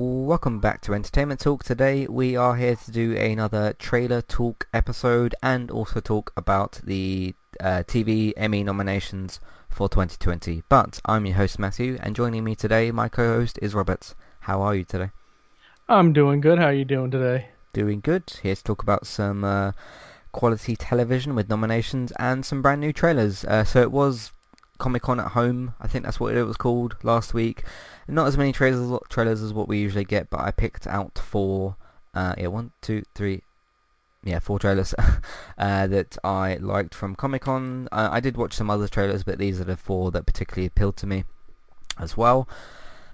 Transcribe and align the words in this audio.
Welcome 0.00 0.60
back 0.60 0.80
to 0.82 0.94
Entertainment 0.94 1.40
Talk. 1.40 1.64
Today 1.64 2.06
we 2.06 2.36
are 2.36 2.54
here 2.54 2.76
to 2.76 2.92
do 2.92 3.16
another 3.16 3.72
trailer 3.80 4.22
talk 4.22 4.68
episode 4.72 5.34
and 5.42 5.72
also 5.72 5.98
talk 5.98 6.32
about 6.36 6.80
the 6.84 7.34
uh, 7.58 7.82
TV 7.82 8.32
Emmy 8.36 8.62
nominations 8.62 9.40
for 9.68 9.88
2020. 9.88 10.62
But 10.68 11.00
I'm 11.04 11.26
your 11.26 11.34
host 11.34 11.58
Matthew 11.58 11.98
and 12.00 12.14
joining 12.14 12.44
me 12.44 12.54
today, 12.54 12.92
my 12.92 13.08
co-host 13.08 13.58
is 13.60 13.74
Robert. 13.74 14.14
How 14.42 14.62
are 14.62 14.76
you 14.76 14.84
today? 14.84 15.10
I'm 15.88 16.12
doing 16.12 16.40
good. 16.40 16.60
How 16.60 16.66
are 16.66 16.72
you 16.72 16.84
doing 16.84 17.10
today? 17.10 17.48
Doing 17.72 17.98
good. 17.98 18.22
Here 18.40 18.54
to 18.54 18.62
talk 18.62 18.84
about 18.84 19.04
some 19.04 19.42
uh, 19.42 19.72
quality 20.30 20.76
television 20.76 21.34
with 21.34 21.48
nominations 21.48 22.12
and 22.20 22.46
some 22.46 22.62
brand 22.62 22.80
new 22.80 22.92
trailers. 22.92 23.44
Uh, 23.44 23.64
so 23.64 23.80
it 23.80 23.90
was 23.90 24.30
Comic 24.78 25.02
Con 25.02 25.20
at 25.20 25.32
Home, 25.32 25.74
I 25.80 25.88
think 25.88 26.04
that's 26.04 26.20
what 26.20 26.34
it 26.34 26.44
was 26.44 26.56
called 26.56 26.96
last 27.02 27.34
week. 27.34 27.64
Not 28.06 28.26
as 28.26 28.38
many 28.38 28.52
trailers 28.52 28.98
trailers 29.08 29.42
as 29.42 29.52
what 29.52 29.68
we 29.68 29.78
usually 29.78 30.04
get, 30.04 30.30
but 30.30 30.40
I 30.40 30.50
picked 30.50 30.86
out 30.86 31.18
four. 31.18 31.76
Uh, 32.14 32.34
yeah, 32.38 32.46
one, 32.46 32.72
two, 32.80 33.02
three. 33.14 33.42
Yeah, 34.24 34.38
four 34.40 34.58
trailers 34.58 34.94
uh, 35.58 35.86
that 35.86 36.16
I 36.24 36.56
liked 36.56 36.94
from 36.94 37.14
Comic 37.14 37.42
Con. 37.42 37.88
Uh, 37.92 38.08
I 38.10 38.20
did 38.20 38.36
watch 38.36 38.54
some 38.54 38.70
other 38.70 38.88
trailers, 38.88 39.22
but 39.24 39.38
these 39.38 39.60
are 39.60 39.64
the 39.64 39.76
four 39.76 40.10
that 40.10 40.26
particularly 40.26 40.66
appealed 40.66 40.96
to 40.98 41.06
me 41.06 41.24
as 41.98 42.16
well. 42.16 42.48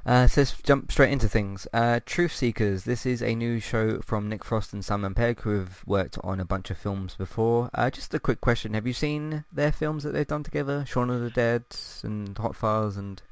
Uh, 0.06 0.26
so 0.26 0.42
let's 0.42 0.60
jump 0.62 0.92
straight 0.92 1.10
into 1.10 1.28
things. 1.28 1.66
Uh, 1.72 2.00
Truth 2.04 2.36
Seekers. 2.36 2.84
This 2.84 3.06
is 3.06 3.22
a 3.22 3.34
new 3.34 3.58
show 3.58 4.00
from 4.00 4.28
Nick 4.28 4.44
Frost 4.44 4.74
and 4.74 4.84
Simon 4.84 5.14
Pegg, 5.14 5.40
who 5.40 5.58
have 5.58 5.82
worked 5.86 6.18
on 6.22 6.40
a 6.40 6.44
bunch 6.44 6.70
of 6.70 6.76
films 6.76 7.14
before. 7.14 7.70
Uh, 7.72 7.88
just 7.88 8.12
a 8.12 8.18
quick 8.18 8.40
question: 8.42 8.74
Have 8.74 8.86
you 8.86 8.92
seen 8.92 9.44
their 9.50 9.72
films 9.72 10.02
that 10.04 10.12
they've 10.12 10.26
done 10.26 10.42
together? 10.42 10.84
Shaun 10.86 11.08
of 11.08 11.22
the 11.22 11.30
Dead 11.30 11.64
and 12.02 12.36
Hot 12.36 12.54
Fuzz 12.54 12.98
and 12.98 13.22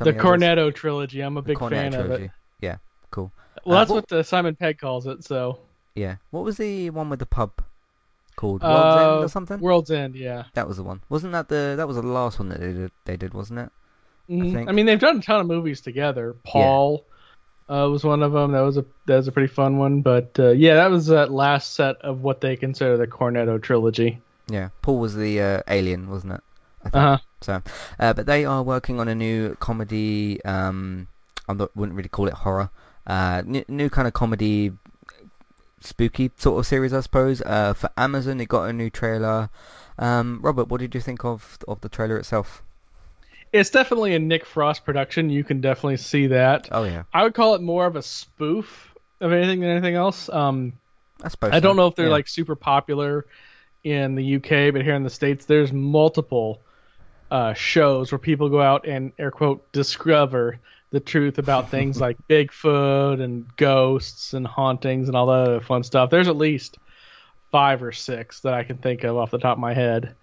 the 0.00 0.12
Cornetto 0.12 0.74
trilogy. 0.74 1.20
I'm 1.20 1.36
a 1.36 1.42
big 1.42 1.58
fan 1.58 1.92
trilogy. 1.92 2.00
of 2.00 2.20
it. 2.22 2.30
Yeah, 2.60 2.76
cool. 3.12 3.32
Well, 3.64 3.76
uh, 3.76 3.80
that's 3.80 3.90
what, 3.90 3.96
what 3.96 4.08
the 4.08 4.24
Simon 4.24 4.56
Pegg 4.56 4.78
calls 4.78 5.06
it. 5.06 5.24
So. 5.24 5.60
Yeah. 5.94 6.16
What 6.30 6.44
was 6.44 6.56
the 6.56 6.90
one 6.90 7.10
with 7.10 7.18
the 7.18 7.26
pub? 7.26 7.62
Called 8.36 8.62
World's 8.62 8.96
End 8.96 9.06
or 9.06 9.24
uh, 9.24 9.28
something. 9.28 9.58
World's 9.58 9.90
End, 9.90 10.14
yeah. 10.14 10.44
That 10.54 10.68
was 10.68 10.76
the 10.76 10.84
one. 10.84 11.02
Wasn't 11.08 11.32
that 11.32 11.48
the 11.48 11.74
that 11.76 11.88
was 11.88 11.96
the 11.96 12.02
last 12.02 12.38
one 12.38 12.50
that 12.50 12.60
they 12.60 12.72
did? 12.72 12.92
They 13.04 13.16
did, 13.16 13.34
wasn't 13.34 13.58
it? 13.58 13.70
Mm-hmm. 14.28 14.56
I, 14.56 14.66
I, 14.66 14.72
mean, 14.72 14.86
they've 14.86 14.98
done 14.98 15.18
a 15.18 15.22
ton 15.22 15.40
of 15.40 15.46
movies 15.46 15.80
together. 15.80 16.36
Paul 16.44 17.06
yeah. 17.68 17.84
uh, 17.84 17.88
was 17.88 18.04
one 18.04 18.22
of 18.22 18.32
them. 18.32 18.52
That 18.52 18.60
was 18.60 18.76
a 18.76 18.84
that 19.06 19.16
was 19.16 19.28
a 19.28 19.32
pretty 19.32 19.52
fun 19.52 19.78
one. 19.78 20.02
But 20.02 20.38
uh, 20.38 20.50
yeah, 20.50 20.74
that 20.74 20.90
was 20.90 21.06
that 21.06 21.30
last 21.30 21.74
set 21.74 21.96
of 22.02 22.22
what 22.22 22.40
they 22.40 22.56
consider 22.56 22.96
the 22.96 23.06
Cornetto 23.06 23.60
trilogy. 23.62 24.20
Yeah, 24.48 24.70
Paul 24.82 24.98
was 24.98 25.14
the 25.14 25.40
uh, 25.40 25.62
alien, 25.68 26.10
wasn't 26.10 26.34
it? 26.34 26.40
Uh-huh. 26.92 27.18
So, 27.40 27.62
uh, 27.98 28.12
but 28.12 28.26
they 28.26 28.44
are 28.44 28.62
working 28.62 29.00
on 29.00 29.08
a 29.08 29.14
new 29.14 29.56
comedy. 29.60 30.42
Um, 30.44 31.08
I 31.48 31.52
wouldn't 31.52 31.96
really 31.96 32.08
call 32.08 32.28
it 32.28 32.34
horror. 32.34 32.70
Uh, 33.06 33.42
new, 33.44 33.64
new 33.68 33.88
kind 33.88 34.06
of 34.06 34.14
comedy, 34.14 34.72
spooky 35.80 36.30
sort 36.36 36.58
of 36.58 36.66
series, 36.66 36.92
I 36.92 37.00
suppose. 37.00 37.40
Uh, 37.42 37.72
for 37.72 37.90
Amazon, 37.96 38.40
it 38.40 38.48
got 38.48 38.64
a 38.64 38.72
new 38.72 38.90
trailer. 38.90 39.50
Um, 39.98 40.40
Robert, 40.42 40.68
what 40.68 40.80
did 40.80 40.94
you 40.94 41.00
think 41.00 41.24
of 41.24 41.58
of 41.66 41.80
the 41.80 41.88
trailer 41.88 42.18
itself? 42.18 42.62
It's 43.52 43.70
definitely 43.70 44.14
a 44.14 44.18
Nick 44.18 44.44
Frost 44.44 44.84
production. 44.84 45.30
You 45.30 45.44
can 45.44 45.60
definitely 45.60 45.96
see 45.96 46.28
that. 46.28 46.68
Oh 46.70 46.84
yeah. 46.84 47.04
I 47.12 47.22
would 47.22 47.34
call 47.34 47.54
it 47.54 47.62
more 47.62 47.86
of 47.86 47.96
a 47.96 48.02
spoof 48.02 48.94
of 49.20 49.32
anything 49.32 49.60
than 49.60 49.70
anything 49.70 49.94
else. 49.94 50.28
Um, 50.28 50.74
I 51.22 51.28
suppose. 51.28 51.52
I 51.52 51.60
don't 51.60 51.76
know 51.76 51.86
if 51.86 51.96
they're 51.96 52.06
yeah. 52.06 52.12
like 52.12 52.28
super 52.28 52.56
popular 52.56 53.26
in 53.84 54.14
the 54.14 54.36
UK, 54.36 54.72
but 54.72 54.82
here 54.82 54.94
in 54.94 55.02
the 55.02 55.10
states, 55.10 55.46
there's 55.46 55.72
multiple 55.72 56.60
uh, 57.30 57.54
shows 57.54 58.12
where 58.12 58.18
people 58.18 58.48
go 58.48 58.60
out 58.60 58.86
and 58.86 59.12
air 59.18 59.30
quote 59.30 59.70
discover 59.72 60.58
the 60.90 61.00
truth 61.00 61.38
about 61.38 61.70
things 61.70 62.00
like 62.00 62.16
Bigfoot 62.28 63.22
and 63.22 63.46
ghosts 63.56 64.34
and 64.34 64.46
hauntings 64.46 65.08
and 65.08 65.16
all 65.16 65.26
that 65.26 65.32
other 65.32 65.60
fun 65.60 65.82
stuff. 65.82 66.10
There's 66.10 66.28
at 66.28 66.36
least 66.36 66.78
five 67.50 67.82
or 67.82 67.92
six 67.92 68.40
that 68.40 68.54
I 68.54 68.64
can 68.64 68.78
think 68.78 69.04
of 69.04 69.16
off 69.16 69.30
the 69.30 69.38
top 69.38 69.56
of 69.56 69.60
my 69.60 69.74
head. 69.74 70.14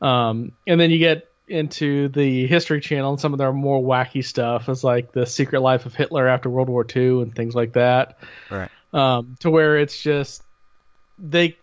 Um, 0.00 0.52
and 0.66 0.80
then 0.80 0.90
you 0.90 0.98
get 0.98 1.27
into 1.48 2.08
the 2.08 2.46
History 2.46 2.80
Channel 2.80 3.12
and 3.12 3.20
some 3.20 3.32
of 3.32 3.38
their 3.38 3.52
more 3.52 3.82
wacky 3.82 4.24
stuff, 4.24 4.68
as 4.68 4.84
like 4.84 5.12
the 5.12 5.26
Secret 5.26 5.60
Life 5.60 5.86
of 5.86 5.94
Hitler 5.94 6.26
after 6.26 6.48
World 6.50 6.68
War 6.68 6.86
II 6.94 7.22
and 7.22 7.34
things 7.34 7.54
like 7.54 7.74
that. 7.74 8.18
Right. 8.50 8.70
Um, 8.92 9.36
to 9.40 9.50
where 9.50 9.76
it's 9.78 10.00
just 10.00 10.42
they 11.18 11.56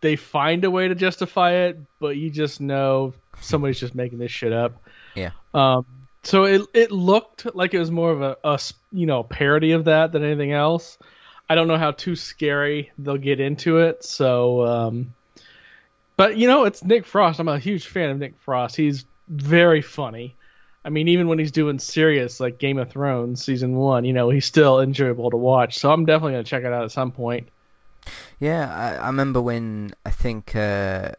they 0.00 0.16
find 0.16 0.64
a 0.64 0.70
way 0.70 0.88
to 0.88 0.94
justify 0.94 1.52
it, 1.52 1.78
but 2.00 2.16
you 2.16 2.30
just 2.30 2.60
know 2.60 3.14
somebody's 3.40 3.80
just 3.80 3.94
making 3.94 4.18
this 4.18 4.30
shit 4.30 4.52
up. 4.52 4.82
Yeah. 5.14 5.30
Um. 5.54 5.86
So 6.24 6.44
it 6.44 6.62
it 6.74 6.92
looked 6.92 7.54
like 7.54 7.74
it 7.74 7.78
was 7.78 7.90
more 7.90 8.10
of 8.10 8.22
a, 8.22 8.36
a 8.44 8.60
you 8.92 9.06
know 9.06 9.22
parody 9.22 9.72
of 9.72 9.86
that 9.86 10.12
than 10.12 10.22
anything 10.24 10.52
else. 10.52 10.98
I 11.48 11.54
don't 11.54 11.68
know 11.68 11.78
how 11.78 11.92
too 11.92 12.16
scary 12.16 12.92
they'll 12.98 13.16
get 13.16 13.40
into 13.40 13.78
it. 13.78 14.04
So 14.04 14.66
um. 14.66 15.14
But 16.16 16.36
you 16.36 16.46
know, 16.46 16.64
it's 16.64 16.84
Nick 16.84 17.06
Frost. 17.06 17.40
I'm 17.40 17.48
a 17.48 17.58
huge 17.58 17.86
fan 17.86 18.10
of 18.10 18.18
Nick 18.18 18.34
Frost. 18.40 18.76
He's 18.76 19.04
very 19.32 19.82
funny. 19.82 20.36
I 20.84 20.90
mean, 20.90 21.08
even 21.08 21.28
when 21.28 21.38
he's 21.38 21.52
doing 21.52 21.78
serious 21.78 22.40
like 22.40 22.58
Game 22.58 22.78
of 22.78 22.90
Thrones 22.90 23.44
season 23.44 23.74
one, 23.76 24.04
you 24.04 24.12
know, 24.12 24.30
he's 24.30 24.46
still 24.46 24.80
enjoyable 24.80 25.30
to 25.30 25.36
watch. 25.36 25.78
So 25.78 25.92
I'm 25.92 26.04
definitely 26.04 26.32
gonna 26.32 26.44
check 26.44 26.64
it 26.64 26.72
out 26.72 26.84
at 26.84 26.90
some 26.90 27.12
point. 27.12 27.48
Yeah, 28.40 28.74
I, 28.74 29.04
I 29.04 29.06
remember 29.06 29.40
when 29.40 29.94
I 30.04 30.10
think 30.10 30.56
uh, 30.56 31.12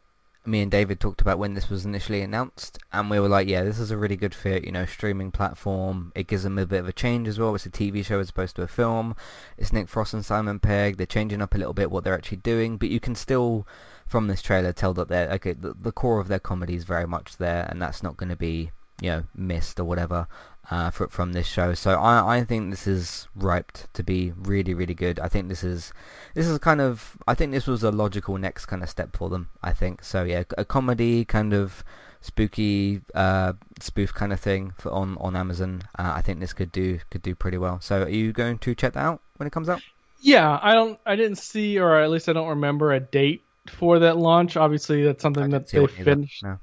me 0.45 0.61
and 0.61 0.69
David 0.69 0.99
talked 0.99 1.21
about 1.21 1.39
when 1.39 1.53
this 1.53 1.69
was 1.69 1.85
initially 1.85 2.21
announced, 2.21 2.77
and 2.91 3.09
we 3.09 3.19
were 3.19 3.29
like, 3.29 3.47
yeah, 3.47 3.63
this 3.63 3.79
is 3.79 3.91
a 3.91 3.97
really 3.97 4.17
good 4.17 4.35
fit, 4.35 4.65
you 4.65 4.71
know, 4.71 4.85
streaming 4.85 5.31
platform. 5.31 6.11
It 6.15 6.27
gives 6.27 6.43
them 6.43 6.57
a 6.57 6.65
bit 6.65 6.81
of 6.81 6.87
a 6.87 6.93
change 6.93 7.29
as 7.29 7.39
well. 7.39 7.55
It's 7.55 7.65
a 7.65 7.69
TV 7.69 8.03
show 8.03 8.19
as 8.19 8.29
opposed 8.29 8.57
to 8.57 8.63
a 8.63 8.67
film. 8.67 9.15
It's 9.57 9.71
Nick 9.71 9.87
Frost 9.87 10.13
and 10.13 10.25
Simon 10.25 10.59
Pegg. 10.59 10.97
They're 10.97 11.05
changing 11.05 11.41
up 11.41 11.55
a 11.55 11.57
little 11.57 11.73
bit 11.73 11.89
what 11.89 12.03
they're 12.03 12.13
actually 12.13 12.37
doing, 12.37 12.75
but 12.75 12.89
you 12.89 12.99
can 12.99 13.15
still 13.15 13.65
from 14.05 14.27
this 14.27 14.41
trailer 14.41 14.73
tell 14.73 14.93
that 14.93 15.07
they're 15.07 15.29
okay. 15.31 15.53
The, 15.53 15.73
the 15.73 15.91
core 15.91 16.19
of 16.19 16.27
their 16.27 16.39
comedy 16.39 16.75
is 16.75 16.83
very 16.83 17.07
much 17.07 17.37
there, 17.37 17.67
and 17.69 17.81
that's 17.81 18.03
not 18.03 18.17
going 18.17 18.29
to 18.29 18.35
be 18.35 18.71
you 19.01 19.09
know 19.09 19.23
missed 19.35 19.79
or 19.79 19.83
whatever 19.83 20.27
uh, 20.71 20.89
for, 20.89 21.07
from 21.07 21.33
this 21.33 21.47
show. 21.47 21.73
So 21.73 21.99
I 21.99 22.37
I 22.37 22.43
think 22.43 22.71
this 22.71 22.87
is 22.87 23.27
ripe 23.35 23.77
to 23.93 24.03
be 24.03 24.33
really 24.37 24.73
really 24.73 24.93
good. 24.93 25.19
I 25.19 25.27
think 25.27 25.49
this 25.49 25.63
is 25.63 25.93
this 26.33 26.47
is 26.47 26.57
kind 26.59 26.81
of 26.81 27.17
I 27.27 27.33
think 27.33 27.51
this 27.51 27.67
was 27.67 27.83
a 27.83 27.91
logical 27.91 28.37
next 28.37 28.65
kind 28.65 28.83
of 28.83 28.89
step 28.89 29.15
for 29.15 29.29
them. 29.29 29.49
I 29.61 29.73
think 29.73 30.03
so. 30.03 30.23
Yeah, 30.23 30.43
a 30.57 30.65
comedy 30.65 31.25
kind 31.25 31.53
of 31.53 31.83
spooky 32.21 33.01
uh, 33.13 33.53
spoof 33.81 34.13
kind 34.13 34.31
of 34.31 34.39
thing 34.39 34.73
for 34.77 34.91
on 34.91 35.17
on 35.17 35.35
Amazon. 35.35 35.83
Uh, 35.97 36.13
I 36.15 36.21
think 36.21 36.39
this 36.39 36.53
could 36.53 36.71
do 36.71 36.99
could 37.09 37.21
do 37.21 37.35
pretty 37.35 37.57
well. 37.57 37.79
So 37.81 38.03
are 38.03 38.09
you 38.09 38.31
going 38.31 38.57
to 38.59 38.75
check 38.75 38.93
that 38.93 39.03
out 39.03 39.21
when 39.37 39.47
it 39.47 39.51
comes 39.51 39.69
out? 39.69 39.81
Yeah, 40.21 40.57
I 40.61 40.73
don't 40.73 40.99
I 41.05 41.17
didn't 41.17 41.37
see 41.37 41.77
or 41.77 41.99
at 41.99 42.09
least 42.09 42.29
I 42.29 42.33
don't 42.33 42.47
remember 42.47 42.93
a 42.93 42.99
date 43.01 43.43
for 43.67 43.99
that 43.99 44.17
launch. 44.17 44.57
Obviously, 44.57 45.03
that's 45.03 45.21
something 45.21 45.49
that 45.51 45.69
they 45.69 45.87
finished. 45.87 46.43
No. 46.43 46.59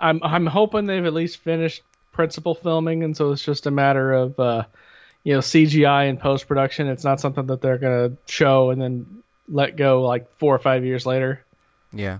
I'm 0.00 0.20
I'm 0.22 0.46
hoping 0.46 0.86
they've 0.86 1.04
at 1.04 1.14
least 1.14 1.38
finished 1.38 1.82
principal 2.12 2.54
filming, 2.54 3.04
and 3.04 3.16
so 3.16 3.32
it's 3.32 3.44
just 3.44 3.66
a 3.66 3.70
matter 3.70 4.12
of 4.12 4.38
uh, 4.38 4.64
you 5.24 5.34
know 5.34 5.40
CGI 5.40 6.08
and 6.08 6.18
post 6.18 6.48
production. 6.48 6.88
It's 6.88 7.04
not 7.04 7.20
something 7.20 7.46
that 7.46 7.60
they're 7.60 7.78
gonna 7.78 8.16
show 8.26 8.70
and 8.70 8.80
then 8.80 9.22
let 9.48 9.76
go 9.76 10.02
like 10.02 10.28
four 10.38 10.54
or 10.54 10.58
five 10.58 10.84
years 10.84 11.06
later. 11.06 11.44
Yeah. 11.92 12.18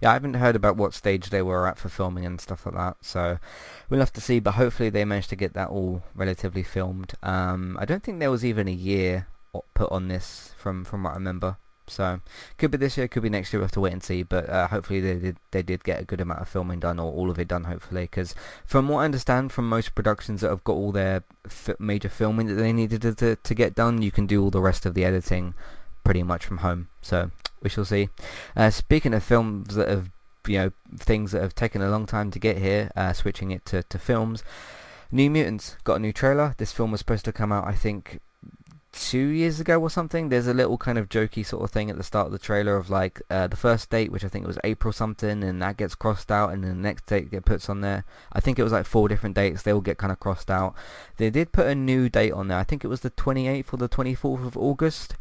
Yeah, 0.00 0.10
I 0.10 0.12
haven't 0.14 0.34
heard 0.34 0.56
about 0.56 0.76
what 0.76 0.94
stage 0.94 1.28
they 1.28 1.42
were 1.42 1.66
at 1.68 1.76
for 1.76 1.90
filming 1.90 2.24
and 2.24 2.40
stuff 2.40 2.64
like 2.64 2.74
that, 2.74 2.96
so 3.02 3.38
we'll 3.90 4.00
have 4.00 4.14
to 4.14 4.20
see. 4.20 4.40
But 4.40 4.52
hopefully, 4.52 4.88
they 4.88 5.04
managed 5.04 5.28
to 5.28 5.36
get 5.36 5.52
that 5.52 5.68
all 5.68 6.02
relatively 6.14 6.62
filmed. 6.62 7.12
Um, 7.22 7.76
I 7.78 7.84
don't 7.84 8.02
think 8.02 8.18
there 8.18 8.30
was 8.30 8.46
even 8.46 8.66
a 8.66 8.72
year 8.72 9.26
put 9.74 9.92
on 9.92 10.08
this, 10.08 10.54
from 10.56 10.84
from 10.84 11.02
what 11.02 11.10
I 11.10 11.14
remember. 11.14 11.58
So 11.88 12.20
could 12.56 12.70
be 12.70 12.78
this 12.78 12.96
year, 12.96 13.08
could 13.08 13.22
be 13.22 13.30
next 13.30 13.52
year. 13.52 13.58
We 13.58 13.62
will 13.62 13.66
have 13.66 13.72
to 13.72 13.80
wait 13.80 13.92
and 13.92 14.02
see. 14.02 14.22
But 14.22 14.48
uh, 14.48 14.68
hopefully 14.68 15.00
they 15.00 15.14
did 15.14 15.36
they 15.50 15.62
did 15.62 15.84
get 15.84 16.00
a 16.00 16.04
good 16.04 16.20
amount 16.20 16.40
of 16.40 16.48
filming 16.48 16.80
done, 16.80 16.98
or 16.98 17.12
all 17.12 17.30
of 17.30 17.38
it 17.38 17.48
done. 17.48 17.64
Hopefully, 17.64 18.02
because 18.02 18.34
from 18.64 18.88
what 18.88 19.00
I 19.00 19.04
understand 19.04 19.52
from 19.52 19.68
most 19.68 19.94
productions 19.94 20.40
that 20.40 20.50
have 20.50 20.64
got 20.64 20.74
all 20.74 20.92
their 20.92 21.24
f- 21.44 21.78
major 21.78 22.08
filming 22.08 22.46
that 22.46 22.54
they 22.54 22.72
needed 22.72 23.02
to, 23.02 23.14
to 23.14 23.36
to 23.36 23.54
get 23.54 23.74
done, 23.74 24.02
you 24.02 24.10
can 24.10 24.26
do 24.26 24.42
all 24.42 24.50
the 24.50 24.60
rest 24.60 24.86
of 24.86 24.94
the 24.94 25.04
editing 25.04 25.54
pretty 26.04 26.22
much 26.22 26.46
from 26.46 26.58
home. 26.58 26.88
So 27.02 27.30
we 27.62 27.70
shall 27.70 27.84
see. 27.84 28.08
Uh, 28.56 28.70
speaking 28.70 29.14
of 29.14 29.22
films 29.22 29.74
that 29.74 29.88
have 29.88 30.10
you 30.46 30.58
know 30.58 30.72
things 30.98 31.32
that 31.32 31.42
have 31.42 31.54
taken 31.54 31.82
a 31.82 31.90
long 31.90 32.06
time 32.06 32.30
to 32.30 32.38
get 32.38 32.58
here, 32.58 32.90
uh, 32.96 33.12
switching 33.12 33.50
it 33.50 33.64
to 33.66 33.82
to 33.82 33.98
films. 33.98 34.42
New 35.10 35.30
Mutants 35.30 35.76
got 35.84 35.94
a 35.94 35.98
new 36.00 36.12
trailer. 36.12 36.54
This 36.58 36.72
film 36.72 36.90
was 36.90 37.00
supposed 37.00 37.24
to 37.24 37.32
come 37.32 37.50
out, 37.50 37.66
I 37.66 37.72
think, 37.72 38.20
two 38.98 39.28
years 39.28 39.60
ago 39.60 39.80
or 39.80 39.90
something. 39.90 40.28
There's 40.28 40.46
a 40.46 40.54
little 40.54 40.78
kind 40.78 40.98
of 40.98 41.08
jokey 41.08 41.44
sort 41.44 41.62
of 41.62 41.70
thing 41.70 41.90
at 41.90 41.96
the 41.96 42.02
start 42.02 42.26
of 42.26 42.32
the 42.32 42.38
trailer 42.38 42.76
of 42.76 42.90
like 42.90 43.22
uh, 43.30 43.46
the 43.46 43.56
first 43.56 43.90
date, 43.90 44.10
which 44.10 44.24
I 44.24 44.28
think 44.28 44.44
it 44.44 44.48
was 44.48 44.58
April 44.64 44.92
something, 44.92 45.42
and 45.42 45.62
that 45.62 45.76
gets 45.76 45.94
crossed 45.94 46.30
out, 46.30 46.52
and 46.52 46.64
then 46.64 46.76
the 46.76 46.82
next 46.82 47.06
date 47.06 47.30
get 47.30 47.44
puts 47.44 47.68
on 47.68 47.80
there. 47.80 48.04
I 48.32 48.40
think 48.40 48.58
it 48.58 48.62
was 48.62 48.72
like 48.72 48.86
four 48.86 49.08
different 49.08 49.36
dates. 49.36 49.62
They 49.62 49.72
all 49.72 49.80
get 49.80 49.98
kind 49.98 50.12
of 50.12 50.20
crossed 50.20 50.50
out. 50.50 50.74
They 51.16 51.30
did 51.30 51.52
put 51.52 51.66
a 51.66 51.74
new 51.74 52.08
date 52.08 52.32
on 52.32 52.48
there. 52.48 52.58
I 52.58 52.64
think 52.64 52.84
it 52.84 52.88
was 52.88 53.00
the 53.00 53.10
28th 53.10 53.72
or 53.72 53.76
the 53.76 53.88
24th 53.88 54.46
of 54.46 54.56
August. 54.56 55.14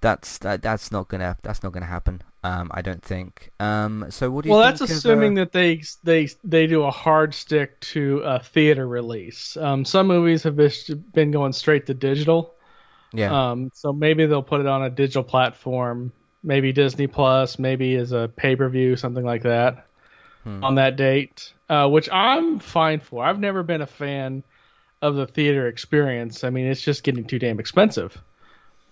That's 0.00 0.38
that, 0.38 0.62
that's 0.62 0.90
not 0.90 1.08
gonna 1.08 1.36
that's 1.42 1.62
not 1.62 1.72
gonna 1.72 1.86
happen. 1.86 2.22
Um, 2.42 2.70
I 2.72 2.80
don't 2.80 3.02
think. 3.02 3.50
Um, 3.60 4.06
so 4.08 4.30
what 4.30 4.44
do 4.44 4.48
you? 4.48 4.54
Well, 4.54 4.64
that's 4.64 4.80
assuming 4.80 5.38
of, 5.38 5.42
uh... 5.42 5.44
that 5.44 5.52
they 5.52 5.82
they 6.04 6.28
they 6.42 6.66
do 6.66 6.84
a 6.84 6.90
hard 6.90 7.34
stick 7.34 7.78
to 7.80 8.20
a 8.20 8.40
theater 8.40 8.88
release. 8.88 9.58
Um, 9.58 9.84
some 9.84 10.06
movies 10.06 10.42
have 10.44 10.56
been 10.56 11.30
going 11.30 11.52
straight 11.52 11.86
to 11.86 11.94
digital. 11.94 12.54
Yeah. 13.12 13.50
Um, 13.50 13.70
so 13.74 13.92
maybe 13.92 14.26
they'll 14.26 14.42
put 14.42 14.60
it 14.60 14.66
on 14.66 14.82
a 14.82 14.90
digital 14.90 15.24
platform, 15.24 16.12
maybe 16.42 16.72
Disney 16.72 17.06
Plus, 17.06 17.58
maybe 17.58 17.96
as 17.96 18.12
a 18.12 18.30
pay 18.34 18.56
per 18.56 18.68
view, 18.68 18.96
something 18.96 19.24
like 19.24 19.42
that, 19.42 19.86
Hmm. 20.44 20.64
on 20.64 20.74
that 20.76 20.96
date. 20.96 21.52
Uh, 21.68 21.88
which 21.88 22.08
I'm 22.10 22.58
fine 22.58 23.00
for. 23.00 23.24
I've 23.24 23.38
never 23.38 23.62
been 23.62 23.80
a 23.80 23.86
fan 23.86 24.42
of 25.02 25.14
the 25.14 25.26
theater 25.26 25.66
experience. 25.68 26.44
I 26.44 26.50
mean, 26.50 26.66
it's 26.66 26.82
just 26.82 27.02
getting 27.04 27.24
too 27.24 27.38
damn 27.38 27.60
expensive. 27.60 28.16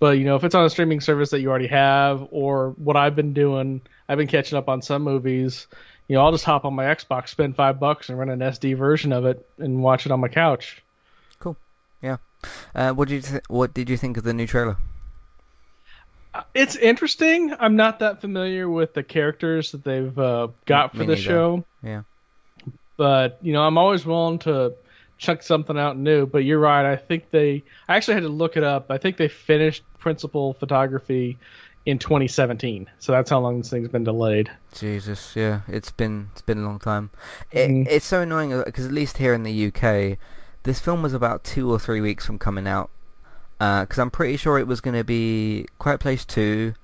But 0.01 0.19
you 0.19 0.25
know, 0.25 0.37
if 0.37 0.45
it's 0.45 0.55
on 0.55 0.65
a 0.65 0.71
streaming 0.71 1.01
service 1.01 1.31
that 1.31 1.41
you 1.41 1.49
already 1.51 1.67
have, 1.67 2.27
or 2.31 2.71
what 2.77 2.97
I've 2.97 3.17
been 3.17 3.33
doing, 3.33 3.81
I've 4.09 4.17
been 4.19 4.29
catching 4.29 4.57
up 4.57 4.69
on 4.69 4.81
some 4.81 5.03
movies. 5.03 5.67
You 6.07 6.15
know, 6.17 6.23
I'll 6.25 6.33
just 6.33 6.45
hop 6.45 6.65
on 6.65 6.75
my 6.75 6.85
Xbox, 6.85 7.29
spend 7.29 7.57
five 7.57 7.81
bucks, 7.81 8.09
and 8.09 8.19
run 8.19 8.31
an 8.31 8.39
SD 8.41 8.77
version 8.77 9.13
of 9.13 9.27
it 9.27 9.47
and 9.59 9.83
watch 9.83 10.07
it 10.07 10.13
on 10.13 10.21
my 10.21 10.29
couch. 10.29 10.83
Uh, 12.75 12.93
what 12.93 13.09
did 13.09 13.15
you 13.17 13.21
th- 13.23 13.43
What 13.49 13.75
did 13.75 13.89
you 13.91 13.97
think 13.97 14.17
of 14.17 14.25
the 14.25 14.33
new 14.35 14.47
trailer? 14.47 14.77
It's 16.55 16.77
interesting. 16.77 17.55
I'm 17.59 17.75
not 17.75 17.99
that 18.01 18.21
familiar 18.21 18.69
with 18.69 18.95
the 18.95 19.03
characters 19.03 19.73
that 19.73 19.83
they've 19.83 20.17
uh, 20.19 20.49
got 20.67 20.95
for 20.95 21.05
the 21.05 21.17
show, 21.17 21.65
Yeah. 21.83 22.03
but 22.97 23.39
you 23.43 23.53
know, 23.53 23.63
I'm 23.67 23.77
always 23.79 24.05
willing 24.07 24.39
to 24.41 24.75
chuck 25.17 25.43
something 25.43 25.77
out 25.79 25.97
new. 25.99 26.27
But 26.27 26.45
you're 26.45 26.61
right. 26.61 26.85
I 26.93 26.97
think 26.97 27.31
they. 27.31 27.65
I 27.89 27.97
actually 27.97 28.15
had 28.15 28.23
to 28.25 28.29
look 28.29 28.57
it 28.57 28.63
up. 28.63 28.91
I 28.91 28.99
think 28.99 29.17
they 29.17 29.27
finished 29.29 29.83
principal 29.99 30.53
photography 30.55 31.39
in 31.87 31.99
2017. 31.99 32.89
So 32.99 33.11
that's 33.13 33.31
how 33.31 33.41
long 33.41 33.59
this 33.59 33.71
thing's 33.71 33.89
been 33.89 34.05
delayed. 34.05 34.51
Jesus, 34.75 35.35
yeah, 35.35 35.63
it's 35.67 35.91
been 35.91 36.29
it's 36.33 36.43
been 36.43 36.59
a 36.59 36.65
long 36.65 36.79
time. 36.79 37.11
It, 37.51 37.69
Mhm. 37.69 37.87
It's 37.89 38.07
so 38.07 38.21
annoying 38.21 38.63
because 38.65 38.85
at 38.87 38.93
least 38.93 39.17
here 39.17 39.33
in 39.35 39.43
the 39.43 39.67
UK, 39.73 40.19
this 40.63 40.81
film 40.81 41.03
was 41.03 41.15
about 41.15 41.45
two 41.45 41.71
or 41.71 41.79
three 41.79 42.01
weeks 42.01 42.27
from 42.27 42.39
coming 42.39 42.67
out. 42.67 42.91
Uh, 43.61 43.83
because 43.83 43.99
I'm 43.99 44.11
pretty 44.11 44.37
sure 44.37 44.59
it 44.59 44.69
was 44.69 44.81
going 44.81 44.97
to 44.97 45.05
be 45.05 45.67
Quiet 45.79 45.99
Place 45.99 46.25
Two, 46.25 46.75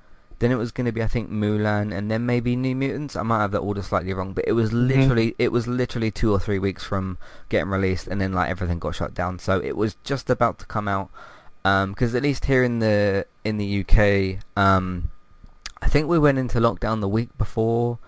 then 0.40 0.50
it 0.50 0.56
was 0.56 0.72
going 0.72 0.86
to 0.86 0.92
be 0.92 1.02
I 1.02 1.06
think 1.06 1.30
Mulan, 1.30 1.96
and 1.96 2.10
then 2.10 2.26
maybe 2.26 2.56
New 2.56 2.74
Mutants. 2.74 3.14
I 3.14 3.22
might 3.22 3.40
have 3.40 3.52
the 3.52 3.58
order 3.58 3.82
slightly 3.82 4.12
wrong, 4.12 4.32
but 4.32 4.44
it 4.46 4.52
was 4.52 4.70
mm-hmm. 4.70 4.88
literally 4.88 5.34
it 5.38 5.52
was 5.52 5.68
literally 5.68 6.10
two 6.10 6.32
or 6.32 6.40
three 6.40 6.58
weeks 6.58 6.82
from 6.82 7.18
getting 7.48 7.70
released, 7.70 8.08
and 8.08 8.20
then 8.20 8.32
like 8.32 8.50
everything 8.50 8.80
got 8.80 8.96
shut 8.96 9.14
down. 9.14 9.38
So 9.38 9.60
it 9.60 9.76
was 9.76 9.96
just 10.02 10.28
about 10.30 10.58
to 10.58 10.66
come 10.66 10.88
out. 10.88 11.10
Um, 11.64 11.92
because 11.92 12.14
at 12.14 12.22
least 12.22 12.46
here 12.46 12.64
in 12.64 12.80
the 12.80 13.26
in 13.44 13.56
the 13.56 13.80
UK, 13.80 14.44
um, 14.56 15.12
I 15.80 15.86
think 15.86 16.08
we 16.08 16.18
went 16.18 16.38
into 16.38 16.58
lockdown 16.58 17.00
the 17.00 17.08
week 17.08 17.36
before 17.38 17.98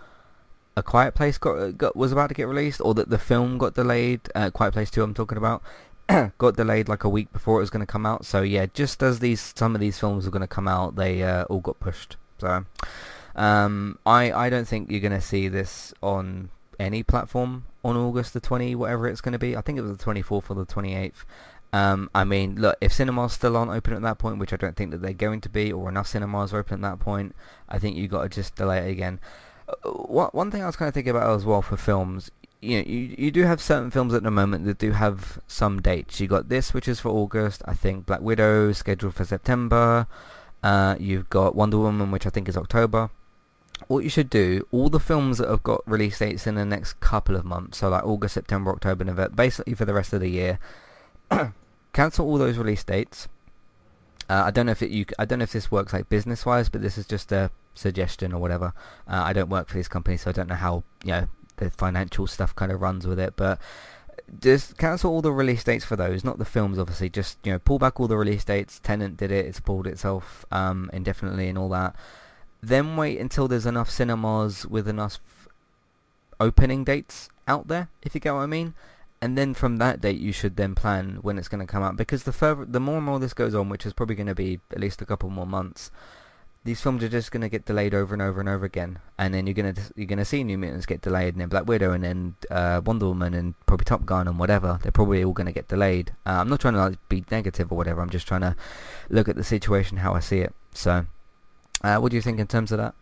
A 0.76 0.82
Quiet 0.82 1.14
Place 1.14 1.38
got, 1.38 1.78
got 1.78 1.96
was 1.96 2.12
about 2.12 2.28
to 2.28 2.34
get 2.34 2.48
released, 2.48 2.80
or 2.82 2.92
that 2.94 3.08
the 3.08 3.18
film 3.18 3.56
got 3.56 3.74
delayed. 3.74 4.20
Uh, 4.34 4.50
Quiet 4.50 4.72
Place 4.72 4.90
Two, 4.90 5.02
I'm 5.02 5.14
talking 5.14 5.38
about, 5.38 5.62
got 6.38 6.56
delayed 6.56 6.88
like 6.88 7.02
a 7.02 7.08
week 7.08 7.32
before 7.32 7.56
it 7.56 7.60
was 7.60 7.70
going 7.70 7.80
to 7.80 7.90
come 7.90 8.04
out. 8.04 8.26
So 8.26 8.42
yeah, 8.42 8.66
just 8.66 9.02
as 9.02 9.20
these 9.20 9.54
some 9.56 9.74
of 9.74 9.80
these 9.80 9.98
films 9.98 10.26
were 10.26 10.30
going 10.30 10.42
to 10.42 10.46
come 10.46 10.68
out, 10.68 10.96
they 10.96 11.22
uh, 11.22 11.44
all 11.44 11.60
got 11.60 11.80
pushed. 11.80 12.16
So 12.38 12.66
um, 13.34 13.98
I 14.04 14.30
I 14.32 14.50
don't 14.50 14.68
think 14.68 14.90
you're 14.90 15.00
going 15.00 15.12
to 15.12 15.20
see 15.20 15.48
this 15.48 15.94
on 16.02 16.50
any 16.78 17.02
platform 17.02 17.64
on 17.82 17.96
August 17.96 18.34
the 18.34 18.40
20, 18.40 18.74
whatever 18.74 19.08
it's 19.08 19.20
going 19.20 19.32
to 19.32 19.38
be. 19.38 19.56
I 19.56 19.62
think 19.62 19.78
it 19.78 19.82
was 19.82 19.96
the 19.96 20.04
24th 20.04 20.50
or 20.50 20.54
the 20.56 20.66
28th. 20.66 21.24
Um, 21.72 22.10
I 22.14 22.24
mean, 22.24 22.56
look, 22.56 22.76
if 22.80 22.92
cinemas 22.92 23.32
still 23.32 23.56
aren't 23.56 23.70
open 23.70 23.94
at 23.94 24.02
that 24.02 24.18
point, 24.18 24.38
which 24.38 24.52
I 24.52 24.56
don't 24.56 24.76
think 24.76 24.90
that 24.90 25.02
they're 25.02 25.12
going 25.12 25.40
to 25.42 25.48
be, 25.48 25.72
or 25.72 25.88
enough 25.88 26.06
cinemas 26.06 26.52
are 26.52 26.58
open 26.58 26.84
at 26.84 26.90
that 26.90 27.00
point, 27.00 27.34
I 27.68 27.78
think 27.78 27.96
you 27.96 28.08
got 28.08 28.22
to 28.22 28.28
just 28.28 28.56
delay 28.56 28.78
it 28.78 28.90
again. 28.90 29.20
One 29.84 30.30
one 30.32 30.50
thing 30.50 30.62
I 30.62 30.66
was 30.66 30.76
kind 30.76 30.88
of 30.88 30.94
thinking 30.94 31.10
about 31.10 31.34
as 31.34 31.44
well 31.44 31.62
for 31.62 31.76
films, 31.76 32.30
you 32.60 32.78
know, 32.78 32.84
you 32.86 33.14
you 33.18 33.30
do 33.30 33.42
have 33.42 33.60
certain 33.60 33.90
films 33.90 34.14
at 34.14 34.22
the 34.22 34.30
moment 34.30 34.64
that 34.64 34.78
do 34.78 34.92
have 34.92 35.38
some 35.46 35.80
dates. 35.80 36.20
You 36.20 36.26
got 36.26 36.48
this, 36.48 36.72
which 36.72 36.88
is 36.88 37.00
for 37.00 37.10
August. 37.10 37.62
I 37.64 37.74
think 37.74 38.06
Black 38.06 38.20
Widow 38.20 38.72
scheduled 38.72 39.14
for 39.14 39.24
September. 39.24 40.06
Uh, 40.62 40.96
you've 40.98 41.28
got 41.30 41.54
Wonder 41.54 41.78
Woman, 41.78 42.10
which 42.10 42.26
I 42.26 42.30
think 42.30 42.48
is 42.48 42.56
October. 42.56 43.10
What 43.88 44.04
you 44.04 44.10
should 44.10 44.30
do, 44.30 44.66
all 44.72 44.88
the 44.88 44.98
films 44.98 45.38
that 45.38 45.48
have 45.48 45.62
got 45.62 45.82
release 45.86 46.18
dates 46.18 46.46
in 46.46 46.54
the 46.54 46.64
next 46.64 46.98
couple 47.00 47.36
of 47.36 47.44
months, 47.44 47.78
so 47.78 47.90
like 47.90 48.04
August, 48.04 48.34
September, 48.34 48.72
October, 48.72 49.04
November, 49.04 49.28
basically 49.34 49.74
for 49.74 49.84
the 49.84 49.92
rest 49.92 50.14
of 50.14 50.20
the 50.20 50.30
year, 50.30 50.58
cancel 51.92 52.26
all 52.26 52.38
those 52.38 52.56
release 52.56 52.82
dates. 52.82 53.28
Uh, 54.30 54.44
I 54.46 54.50
don't 54.50 54.66
know 54.66 54.72
if 54.72 54.82
it, 54.82 54.90
you, 54.90 55.04
I 55.18 55.26
don't 55.26 55.38
know 55.40 55.44
if 55.44 55.52
this 55.52 55.70
works 55.70 55.92
like 55.92 56.08
business 56.08 56.46
wise, 56.46 56.70
but 56.70 56.80
this 56.80 56.96
is 56.96 57.06
just 57.06 57.30
a 57.30 57.50
suggestion 57.76 58.32
or 58.32 58.40
whatever. 58.40 58.72
Uh, 59.08 59.22
I 59.24 59.32
don't 59.32 59.48
work 59.48 59.68
for 59.68 59.74
these 59.74 59.88
companies, 59.88 60.22
so 60.22 60.30
I 60.30 60.32
don't 60.32 60.48
know 60.48 60.56
how 60.56 60.84
you 61.04 61.12
know 61.12 61.28
the 61.56 61.70
financial 61.70 62.26
stuff 62.26 62.54
kind 62.54 62.72
of 62.72 62.80
runs 62.80 63.06
with 63.06 63.18
it. 63.18 63.34
But 63.36 63.60
just 64.40 64.76
cancel 64.76 65.12
all 65.12 65.22
the 65.22 65.32
release 65.32 65.64
dates 65.64 65.84
for 65.84 65.96
those, 65.96 66.24
not 66.24 66.38
the 66.38 66.44
films, 66.44 66.78
obviously. 66.78 67.08
Just 67.08 67.38
you 67.44 67.52
know, 67.52 67.58
pull 67.58 67.78
back 67.78 68.00
all 68.00 68.08
the 68.08 68.16
release 68.16 68.44
dates. 68.44 68.80
Tenet 68.80 69.16
did 69.16 69.30
it; 69.30 69.46
it's 69.46 69.60
pulled 69.60 69.86
itself 69.86 70.44
um, 70.50 70.90
indefinitely 70.92 71.48
and 71.48 71.58
all 71.58 71.68
that. 71.70 71.94
Then 72.62 72.96
wait 72.96 73.18
until 73.20 73.48
there's 73.48 73.66
enough 73.66 73.90
cinemas 73.90 74.66
with 74.66 74.88
enough 74.88 75.20
opening 76.40 76.84
dates 76.84 77.28
out 77.46 77.68
there, 77.68 77.88
if 78.02 78.14
you 78.14 78.20
get 78.20 78.34
what 78.34 78.40
I 78.40 78.46
mean. 78.46 78.74
And 79.22 79.36
then 79.36 79.54
from 79.54 79.78
that 79.78 80.00
date, 80.00 80.18
you 80.18 80.32
should 80.32 80.56
then 80.56 80.74
plan 80.74 81.18
when 81.22 81.38
it's 81.38 81.48
going 81.48 81.64
to 81.64 81.70
come 81.70 81.82
out. 81.82 81.96
Because 81.96 82.24
the 82.24 82.32
further, 82.32 82.64
the 82.64 82.80
more 82.80 82.96
and 82.96 83.06
more 83.06 83.18
this 83.18 83.32
goes 83.32 83.54
on, 83.54 83.68
which 83.68 83.86
is 83.86 83.92
probably 83.92 84.14
going 84.14 84.26
to 84.26 84.34
be 84.34 84.60
at 84.70 84.80
least 84.80 85.00
a 85.00 85.06
couple 85.06 85.30
more 85.30 85.46
months, 85.46 85.90
these 86.66 86.80
films 86.80 87.02
are 87.04 87.08
just 87.08 87.30
going 87.30 87.42
to 87.42 87.48
get 87.48 87.64
delayed 87.64 87.94
over 87.94 88.12
and 88.12 88.20
over 88.20 88.40
and 88.40 88.48
over 88.48 88.66
again. 88.66 88.98
And 89.18 89.32
then 89.32 89.46
you're 89.46 89.54
going 89.54 89.72
to 89.72 89.80
you're 89.94 90.06
going 90.06 90.18
to 90.18 90.24
see 90.24 90.42
New 90.42 90.58
Mutants 90.58 90.84
get 90.84 91.00
delayed, 91.00 91.34
and 91.34 91.40
then 91.40 91.48
Black 91.48 91.66
Widow, 91.66 91.92
and 91.92 92.02
then 92.04 92.34
uh, 92.50 92.82
Wonder 92.84 93.06
Woman, 93.06 93.34
and 93.34 93.54
probably 93.66 93.84
Top 93.84 94.04
Gun, 94.04 94.26
and 94.28 94.38
whatever. 94.38 94.78
They're 94.82 94.92
probably 94.92 95.24
all 95.24 95.32
going 95.32 95.46
to 95.46 95.52
get 95.52 95.68
delayed. 95.68 96.10
Uh, 96.26 96.40
I'm 96.40 96.48
not 96.48 96.60
trying 96.60 96.74
to 96.74 96.80
like, 96.80 97.08
be 97.08 97.24
negative 97.30 97.70
or 97.70 97.76
whatever. 97.76 98.02
I'm 98.02 98.10
just 98.10 98.26
trying 98.26 98.40
to 98.42 98.56
look 99.08 99.28
at 99.28 99.36
the 99.36 99.44
situation 99.44 99.98
how 99.98 100.14
I 100.14 100.20
see 100.20 100.40
it. 100.40 100.52
So, 100.72 101.06
uh, 101.82 101.98
what 101.98 102.10
do 102.10 102.16
you 102.16 102.22
think 102.22 102.40
in 102.40 102.48
terms 102.48 102.72
of 102.72 102.78
that? 102.78 102.94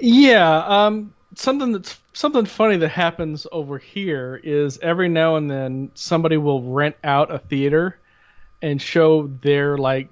Yeah, 0.00 0.64
um, 0.66 1.14
something 1.36 1.72
that's 1.72 1.96
something 2.12 2.44
funny 2.44 2.76
that 2.78 2.88
happens 2.88 3.46
over 3.52 3.78
here 3.78 4.40
is 4.42 4.78
every 4.82 5.08
now 5.08 5.36
and 5.36 5.48
then 5.48 5.92
somebody 5.94 6.36
will 6.36 6.62
rent 6.62 6.96
out 7.04 7.32
a 7.32 7.38
theater 7.38 7.98
and 8.60 8.82
show 8.82 9.28
their 9.42 9.78
like 9.78 10.08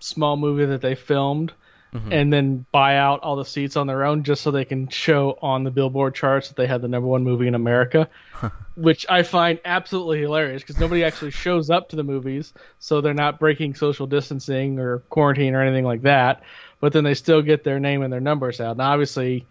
small 0.00 0.36
movie 0.36 0.64
that 0.64 0.80
they 0.80 0.94
filmed 0.94 1.52
Mhm. 1.96 2.12
and 2.12 2.32
then 2.32 2.66
buy 2.72 2.96
out 2.96 3.20
all 3.20 3.36
the 3.36 3.44
seats 3.44 3.76
on 3.76 3.86
their 3.86 4.04
own 4.04 4.22
just 4.22 4.42
so 4.42 4.50
they 4.50 4.64
can 4.64 4.88
show 4.88 5.38
on 5.42 5.64
the 5.64 5.70
billboard 5.70 6.14
charts 6.14 6.48
that 6.48 6.56
they 6.56 6.66
had 6.66 6.82
the 6.82 6.88
number 6.88 7.08
one 7.08 7.24
movie 7.24 7.46
in 7.46 7.54
America, 7.54 8.08
which 8.76 9.06
I 9.08 9.22
find 9.22 9.58
absolutely 9.64 10.20
hilarious 10.20 10.62
because 10.62 10.78
nobody 10.78 11.04
actually 11.04 11.30
shows 11.30 11.70
up 11.70 11.88
to 11.90 11.96
the 11.96 12.04
movies, 12.04 12.52
so 12.78 13.00
they're 13.00 13.14
not 13.14 13.38
breaking 13.38 13.74
social 13.74 14.06
distancing 14.06 14.78
or 14.78 14.98
quarantine 15.10 15.54
or 15.54 15.62
anything 15.62 15.84
like 15.84 16.02
that. 16.02 16.42
But 16.80 16.92
then 16.92 17.04
they 17.04 17.14
still 17.14 17.40
get 17.42 17.64
their 17.64 17.80
name 17.80 18.02
and 18.02 18.12
their 18.12 18.20
numbers 18.20 18.60
out. 18.60 18.76
Now, 18.76 18.92
obviously, 18.92 19.46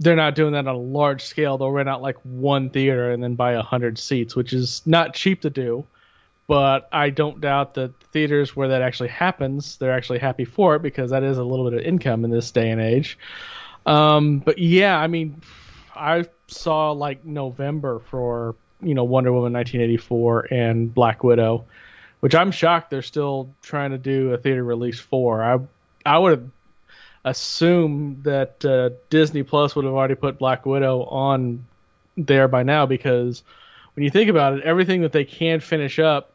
they're 0.00 0.16
not 0.16 0.34
doing 0.34 0.52
that 0.52 0.66
on 0.66 0.74
a 0.74 0.78
large 0.78 1.22
scale. 1.22 1.58
They'll 1.58 1.70
rent 1.70 1.88
out 1.88 2.02
like 2.02 2.16
one 2.22 2.70
theater 2.70 3.10
and 3.10 3.22
then 3.22 3.34
buy 3.34 3.52
a 3.52 3.62
hundred 3.62 3.98
seats, 3.98 4.34
which 4.34 4.52
is 4.52 4.82
not 4.86 5.14
cheap 5.14 5.42
to 5.42 5.50
do. 5.50 5.84
But 6.48 6.88
I 6.92 7.10
don't 7.10 7.40
doubt 7.40 7.74
that 7.74 7.98
theaters 8.12 8.54
where 8.54 8.68
that 8.68 8.82
actually 8.82 9.08
happens, 9.08 9.78
they're 9.78 9.92
actually 9.92 10.20
happy 10.20 10.44
for 10.44 10.76
it 10.76 10.82
because 10.82 11.10
that 11.10 11.24
is 11.24 11.38
a 11.38 11.44
little 11.44 11.68
bit 11.68 11.80
of 11.80 11.84
income 11.84 12.24
in 12.24 12.30
this 12.30 12.52
day 12.52 12.70
and 12.70 12.80
age. 12.80 13.18
Um, 13.84 14.38
but 14.38 14.58
yeah, 14.58 14.98
I 14.98 15.08
mean, 15.08 15.40
I 15.94 16.26
saw 16.48 16.92
like 16.92 17.24
November 17.24 18.00
for 18.10 18.54
you 18.80 18.94
know 18.94 19.04
Wonder 19.04 19.32
Woman 19.32 19.52
1984 19.52 20.48
and 20.52 20.94
Black 20.94 21.24
Widow, 21.24 21.64
which 22.20 22.34
I'm 22.34 22.50
shocked 22.50 22.90
they're 22.90 23.02
still 23.02 23.50
trying 23.62 23.90
to 23.90 23.98
do 23.98 24.32
a 24.32 24.38
theater 24.38 24.62
release 24.62 25.00
for. 25.00 25.42
I 25.42 25.58
I 26.04 26.18
would 26.18 26.38
have 26.38 26.48
assumed 27.24 28.22
that 28.24 28.64
uh, 28.64 28.90
Disney 29.10 29.42
Plus 29.42 29.74
would 29.74 29.84
have 29.84 29.94
already 29.94 30.14
put 30.14 30.38
Black 30.38 30.64
Widow 30.64 31.04
on 31.04 31.66
there 32.16 32.48
by 32.48 32.62
now 32.62 32.86
because 32.86 33.42
when 33.94 34.04
you 34.04 34.10
think 34.10 34.30
about 34.30 34.54
it, 34.54 34.62
everything 34.62 35.02
that 35.02 35.12
they 35.12 35.24
can 35.24 35.60
finish 35.60 35.98
up, 35.98 36.32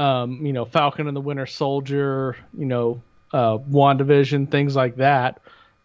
um, 0.00 0.46
you 0.46 0.54
know, 0.54 0.64
Falcon 0.64 1.08
and 1.08 1.16
the 1.16 1.20
Winter 1.20 1.44
Soldier, 1.44 2.34
you 2.56 2.64
know, 2.64 3.02
uh, 3.34 3.58
WandaVision, 3.58 4.50
things 4.50 4.74
like 4.74 4.96
that, 4.96 5.42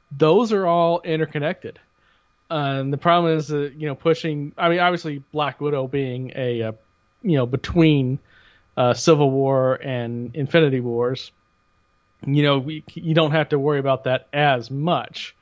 those 0.10 0.54
are 0.54 0.66
all 0.66 1.02
interconnected. 1.02 1.80
Uh, 2.50 2.78
and 2.80 2.94
the 2.94 2.98
problem 2.98 3.38
is 3.38 3.50
that 3.50 3.74
you 3.76 3.88
know 3.88 3.96
pushing. 3.96 4.54
I 4.58 4.70
mean, 4.70 4.80
obviously 4.80 5.22
Black 5.34 5.60
Widow 5.60 5.88
being 5.88 6.32
a, 6.34 6.62
uh, 6.62 6.72
you 7.24 7.36
know, 7.38 7.46
between 7.46 8.20
uh, 8.78 8.94
Civil 8.94 9.30
War 9.32 9.76
and 9.76 10.34
Infinity 10.34 10.80
Wars, 10.80 11.32
you 12.26 12.44
know, 12.44 12.60
we, 12.60 12.86
you 12.94 13.16
don't 13.16 13.32
have 13.32 13.50
to 13.50 13.60
worry 13.60 13.80
about 13.80 14.06
that 14.06 14.30
as 14.32 14.72
much. 14.72 15.36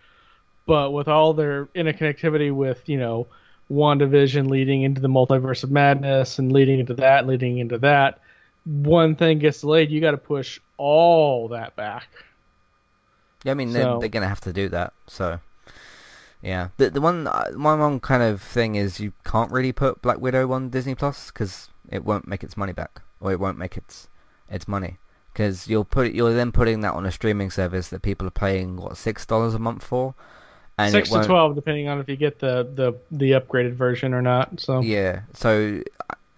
But 0.66 0.92
with 0.92 1.08
all 1.08 1.34
their 1.34 1.66
interconnectivity 1.68 2.52
with 2.52 2.82
you 2.90 2.98
know 2.98 3.28
WandaVision 3.70 4.50
leading 4.50 4.82
into 4.82 5.02
the 5.02 5.10
multiverse 5.10 5.64
of 5.64 5.70
madness 5.70 6.40
and 6.40 6.52
leading 6.52 6.80
into 6.80 6.96
that, 6.96 7.28
leading 7.28 7.60
into 7.60 7.78
that, 7.80 8.20
one 8.66 9.16
thing 9.16 9.40
gets 9.40 9.62
delayed, 9.62 9.92
you 9.92 10.00
got 10.02 10.12
to 10.12 10.18
push 10.18 10.60
all 10.78 11.48
that 11.50 11.76
back. 11.76 12.08
Yeah, 13.44 13.52
I 13.52 13.56
mean 13.56 13.72
So- 13.72 13.78
they're, 13.78 14.00
they're 14.00 14.10
gonna 14.10 14.28
have 14.30 14.42
to 14.42 14.54
do 14.54 14.70
that. 14.70 14.94
So, 15.08 15.40
yeah, 16.42 16.70
the 16.78 16.90
the 16.90 17.02
one 17.02 17.28
uh, 17.28 17.52
my 17.56 17.76
one 17.76 18.00
kind 18.00 18.24
of 18.24 18.42
thing 18.42 18.76
is 18.76 19.00
you 19.00 19.14
can't 19.26 19.52
really 19.52 19.72
put 19.74 20.02
Black 20.02 20.20
Widow 20.20 20.52
on 20.54 20.70
Disney 20.70 20.96
Plus 20.96 21.32
because 21.32 21.70
it 21.90 22.06
won't 22.06 22.28
make 22.28 22.44
its 22.44 22.56
money 22.56 22.74
back, 22.74 23.02
or 23.20 23.32
it 23.32 23.40
won't 23.40 23.58
make 23.58 23.76
its 23.78 24.08
its 24.50 24.68
money. 24.68 24.98
because 25.34 25.68
you'll 25.68 25.84
put 25.86 26.14
you're 26.14 26.34
then 26.34 26.52
putting 26.52 26.82
that 26.82 26.94
on 26.94 27.06
a 27.06 27.12
streaming 27.12 27.50
service 27.50 27.90
that 27.90 28.02
people 28.02 28.28
are 28.28 28.32
paying 28.32 28.78
what 28.78 28.96
six 28.98 29.26
dollars 29.26 29.54
a 29.56 29.60
month 29.60 29.84
for, 29.84 30.14
and 30.78 30.92
six 30.92 31.10
to 31.10 31.24
twelve 31.24 31.56
depending 31.56 31.88
on 31.90 32.00
if 32.00 32.08
you 32.08 32.16
get 32.16 32.40
the, 32.40 32.64
the 32.76 32.94
the 33.12 33.32
upgraded 33.32 33.74
version 33.74 34.14
or 34.14 34.22
not. 34.22 34.60
So 34.60 34.80
yeah, 34.82 35.22
so 35.34 35.82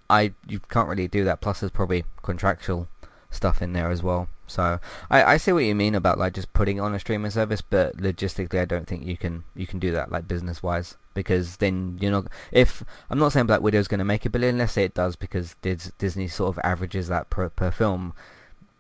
I 0.10 0.34
you 0.48 0.60
can't 0.60 0.90
really 0.90 1.08
do 1.08 1.24
that. 1.26 1.42
Plus, 1.42 1.60
there's 1.60 1.72
probably 1.72 2.06
contractual 2.22 2.88
stuff 3.30 3.62
in 3.62 3.74
there 3.74 3.92
as 3.92 4.02
well. 4.02 4.28
So 4.48 4.80
I, 5.10 5.24
I 5.24 5.38
see 5.38 5.52
what 5.52 5.64
you 5.64 5.76
mean 5.76 5.96
about 5.96 6.20
like 6.20 6.34
just 6.34 6.54
putting 6.54 6.78
it 6.78 6.82
on 6.82 6.94
a 6.94 7.00
streaming 7.00 7.32
service, 7.32 7.62
but 7.62 7.98
logistically, 7.98 8.60
I 8.60 8.66
don't 8.66 8.88
think 8.88 9.06
you 9.06 9.18
can 9.18 9.44
you 9.56 9.68
can 9.68 9.80
do 9.80 9.92
that 9.92 10.12
like 10.12 10.28
business 10.28 10.62
wise 10.62 10.98
because 11.14 11.58
then 11.58 11.98
you 12.00 12.12
know 12.12 12.26
if 12.52 12.84
I'm 13.10 13.20
not 13.20 13.32
saying 13.32 13.48
Black 13.48 13.62
Widow 13.62 13.80
is 13.80 13.88
going 13.88 14.00
to 14.00 14.06
make 14.06 14.26
a 14.26 14.30
billion, 14.30 14.58
let's 14.58 14.74
say 14.74 14.84
it 14.84 14.94
does 14.94 15.16
because 15.16 15.56
Disney 15.62 16.28
sort 16.28 16.56
of 16.56 16.64
averages 16.64 17.08
that 17.08 17.30
per 17.30 17.50
per 17.50 17.72
film. 17.72 18.14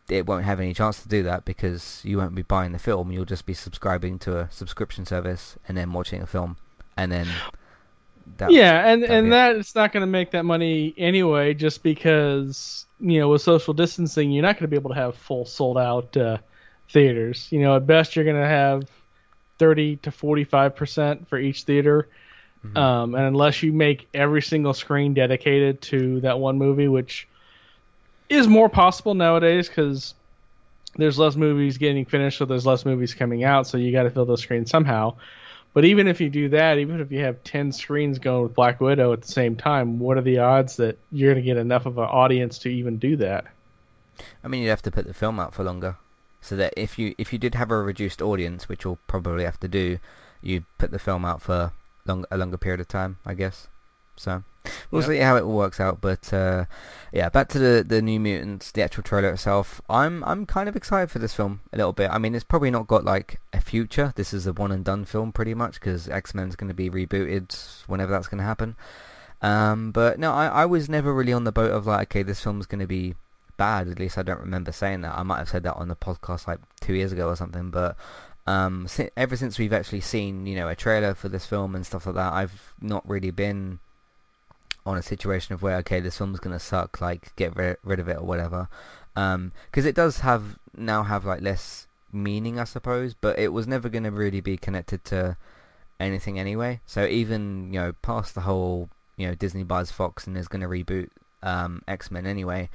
It 0.08 0.28
won't 0.28 0.46
have 0.46 0.60
any 0.60 0.76
chance 0.76 1.02
to 1.02 1.10
do 1.10 1.24
that 1.24 1.46
because 1.46 2.02
you 2.04 2.20
won't 2.20 2.36
be 2.36 2.44
buying 2.44 2.74
the 2.74 2.78
film. 2.80 3.12
You'll 3.12 3.26
just 3.26 3.48
be 3.48 3.56
subscribing 3.56 4.20
to 4.20 4.38
a 4.38 4.52
subscription 4.52 5.04
service 5.04 5.58
and 5.68 5.76
then 5.76 5.94
watching 5.94 6.22
a 6.22 6.28
film, 6.28 6.58
and 6.96 7.12
then 7.12 7.28
that, 8.38 8.52
yeah, 8.52 8.88
and 8.88 9.04
and 9.04 9.32
that 9.32 9.56
it's 9.56 9.76
not 9.76 9.94
going 9.94 10.02
to 10.02 10.08
make 10.08 10.32
that 10.32 10.46
money 10.46 10.94
anyway, 10.98 11.54
just 11.54 11.84
because 11.84 12.86
you 13.00 13.20
know 13.20 13.30
with 13.30 13.42
social 13.42 13.74
distancing, 13.74 14.32
you're 14.32 14.42
not 14.42 14.56
going 14.56 14.64
to 14.64 14.68
be 14.68 14.76
able 14.76 14.90
to 14.90 14.96
have 14.96 15.16
full 15.16 15.46
sold 15.46 15.78
out 15.78 16.16
uh, 16.18 16.38
theaters. 16.92 17.48
You 17.52 17.62
know, 17.62 17.76
at 17.76 17.88
best 17.88 18.16
you're 18.16 18.26
going 18.26 18.42
to 18.42 18.48
have 18.48 18.90
thirty 19.58 19.98
to 19.98 20.12
forty 20.12 20.44
five 20.44 20.76
percent 20.76 21.28
for 21.28 21.38
each 21.38 21.64
theater, 21.64 22.10
mm-hmm. 22.66 22.78
um, 22.78 23.16
and 23.16 23.26
unless 23.26 23.64
you 23.64 23.72
make 23.72 24.08
every 24.14 24.42
single 24.42 24.74
screen 24.74 25.14
dedicated 25.14 25.82
to 25.84 26.20
that 26.22 26.40
one 26.40 26.58
movie, 26.58 26.88
which 26.88 27.28
is 28.28 28.48
more 28.48 28.70
possible 28.70 29.14
nowadays 29.14 29.68
because 29.68 30.16
there's 30.98 31.20
less 31.20 31.36
movies 31.36 31.78
getting 31.78 32.06
finished, 32.06 32.38
so 32.38 32.46
there's 32.46 32.66
less 32.66 32.86
movies 32.86 33.14
coming 33.14 33.44
out, 33.44 33.68
so 33.68 33.78
you 33.78 33.92
got 33.92 34.04
to 34.04 34.10
fill 34.10 34.26
those 34.26 34.42
screens 34.42 34.70
somehow. 34.70 35.16
But 35.76 35.84
even 35.84 36.08
if 36.08 36.22
you 36.22 36.30
do 36.30 36.48
that, 36.50 36.78
even 36.78 37.02
if 37.02 37.12
you 37.12 37.20
have 37.20 37.44
10 37.44 37.74
screens 37.74 38.18
going 38.18 38.44
with 38.44 38.56
Black 38.56 38.80
Widow 38.80 39.12
at 39.12 39.22
the 39.24 39.28
same 39.28 39.58
time, 39.58 40.00
what 40.00 40.18
are 40.18 40.22
the 40.22 40.38
odds 40.40 40.78
that 40.78 40.98
you're 41.12 41.34
going 41.34 41.44
to 41.44 41.46
get 41.46 41.58
enough 41.58 41.86
of 41.86 41.98
an 41.98 42.06
audience 42.06 42.60
to 42.60 42.70
even 42.70 42.98
do 42.98 43.18
that? 43.18 43.44
I 44.42 44.48
mean, 44.48 44.64
you'd 44.64 44.70
have 44.70 44.82
to 44.84 44.92
put 44.92 45.06
the 45.06 45.14
film 45.14 45.38
out 45.38 45.54
for 45.54 45.66
longer. 45.66 45.98
So 46.40 46.56
that 46.56 46.74
if 46.78 46.98
you 46.98 47.14
if 47.18 47.34
you 47.34 47.40
did 47.40 47.56
have 47.56 47.72
a 47.72 47.82
reduced 47.82 48.22
audience, 48.22 48.70
which 48.70 48.86
you'll 48.86 49.00
probably 49.08 49.44
have 49.44 49.60
to 49.60 49.68
do, 49.68 50.00
you'd 50.42 50.64
put 50.78 50.92
the 50.92 51.00
film 51.00 51.26
out 51.26 51.42
for 51.42 51.74
long, 52.06 52.24
a 52.32 52.38
longer 52.38 52.58
period 52.58 52.80
of 52.80 52.88
time, 52.88 53.18
I 53.26 53.34
guess. 53.34 53.68
So 54.16 54.44
we'll 54.92 55.02
yep. 55.02 55.10
see 55.10 55.18
how 55.18 55.36
it 55.36 55.44
all 55.44 55.56
works 55.56 55.80
out. 55.80 56.02
But 56.02 56.32
uh, 56.34 56.66
yeah, 57.12 57.30
back 57.30 57.50
to 57.50 57.60
the 57.60 57.84
the 57.88 58.02
New 58.02 58.20
Mutants, 58.20 58.72
the 58.72 58.82
actual 58.82 59.04
trailer 59.04 59.32
itself. 59.32 59.82
I'm 59.90 60.24
I'm 60.24 60.46
kind 60.46 60.70
of 60.70 60.76
excited 60.76 61.12
for 61.12 61.20
this 61.20 61.34
film 61.34 61.62
a 61.72 61.78
little 61.78 61.94
bit. 61.94 62.10
I 62.12 62.18
mean, 62.18 62.36
it's 62.36 62.44
probably 62.44 62.72
not 62.72 62.88
got 62.88 63.04
like 63.04 63.40
a 63.54 63.62
future. 63.62 64.14
This 64.16 64.34
is 64.34 64.48
a 64.48 64.54
one 64.54 64.72
and 64.72 64.84
done 64.84 65.06
film 65.06 65.32
pretty 65.32 65.54
much 65.54 65.76
because 65.76 66.10
X 66.10 66.34
Men's 66.34 66.56
going 66.56 66.70
to 66.70 66.74
be 66.74 66.90
rebooted 66.90 67.88
whenever 67.88 68.12
that's 68.12 68.28
going 68.28 68.40
to 68.40 68.44
happen. 68.44 68.76
Um, 69.42 69.92
but 69.92 70.20
no, 70.20 70.34
I 70.34 70.48
I 70.48 70.66
was 70.66 70.90
never 70.90 71.14
really 71.14 71.34
on 71.34 71.44
the 71.44 71.52
boat 71.52 71.72
of 71.72 71.86
like, 71.86 72.12
okay, 72.12 72.24
this 72.24 72.42
film's 72.42 72.66
going 72.66 72.80
to 72.80 72.88
be 72.88 73.16
bad. 73.58 73.88
At 73.88 74.00
least 74.00 74.18
I 74.18 74.24
don't 74.24 74.40
remember 74.40 74.72
saying 74.72 75.02
that. 75.02 75.18
I 75.18 75.24
might 75.24 75.40
have 75.40 75.50
said 75.50 75.64
that 75.64 75.76
on 75.76 75.88
the 75.88 75.96
podcast 75.96 76.48
like 76.48 76.60
two 76.82 76.94
years 76.94 77.12
ago 77.12 77.28
or 77.28 77.36
something. 77.36 77.70
But 77.70 77.96
um, 78.48 78.88
si- 78.88 79.10
ever 79.18 79.36
since 79.36 79.58
we've 79.58 79.74
actually 79.74 80.02
seen, 80.02 80.46
you 80.46 80.56
know, 80.56 80.68
a 80.68 80.76
trailer 80.76 81.14
for 81.16 81.30
this 81.30 81.46
film 81.46 81.76
and 81.76 81.86
stuff 81.86 82.06
like 82.06 82.16
that, 82.16 82.34
I've 82.34 82.74
not 82.82 83.08
really 83.08 83.32
been 83.32 83.80
on 84.86 84.98
a 84.98 85.02
situation 85.02 85.54
of 85.54 85.62
where 85.62 85.78
okay 85.78 86.00
this 86.00 86.18
film's 86.18 86.40
gonna 86.40 86.60
suck 86.60 87.02
like 87.02 87.36
get 87.36 87.56
rid, 87.56 87.78
rid 87.84 88.00
of 88.00 88.08
it 88.08 88.18
or 88.18 88.24
whatever. 88.24 88.68
Because 89.14 89.36
um, 89.36 89.52
it 89.74 89.96
does 89.96 90.20
have 90.20 90.60
now 90.76 91.04
have 91.04 91.26
like 91.26 91.42
less 91.42 91.88
meaning 92.12 92.60
I 92.60 92.64
suppose 92.66 93.14
but 93.14 93.38
it 93.40 93.52
was 93.52 93.68
never 93.68 93.90
gonna 93.90 94.12
really 94.12 94.42
be 94.42 94.58
connected 94.58 95.04
to 95.06 95.38
anything 96.00 96.40
anyway. 96.40 96.82
So 96.86 97.06
even 97.06 97.74
you 97.74 97.80
know 97.80 97.94
past 98.02 98.36
the 98.36 98.42
whole 98.42 98.90
you 99.18 99.28
know 99.28 99.36
Disney 99.36 99.64
buys 99.64 99.92
Fox 99.92 100.28
and 100.28 100.38
is 100.38 100.48
gonna 100.48 100.68
reboot 100.68 101.10
um, 101.42 101.82
X-Men 101.88 102.26
anyway 102.26 102.70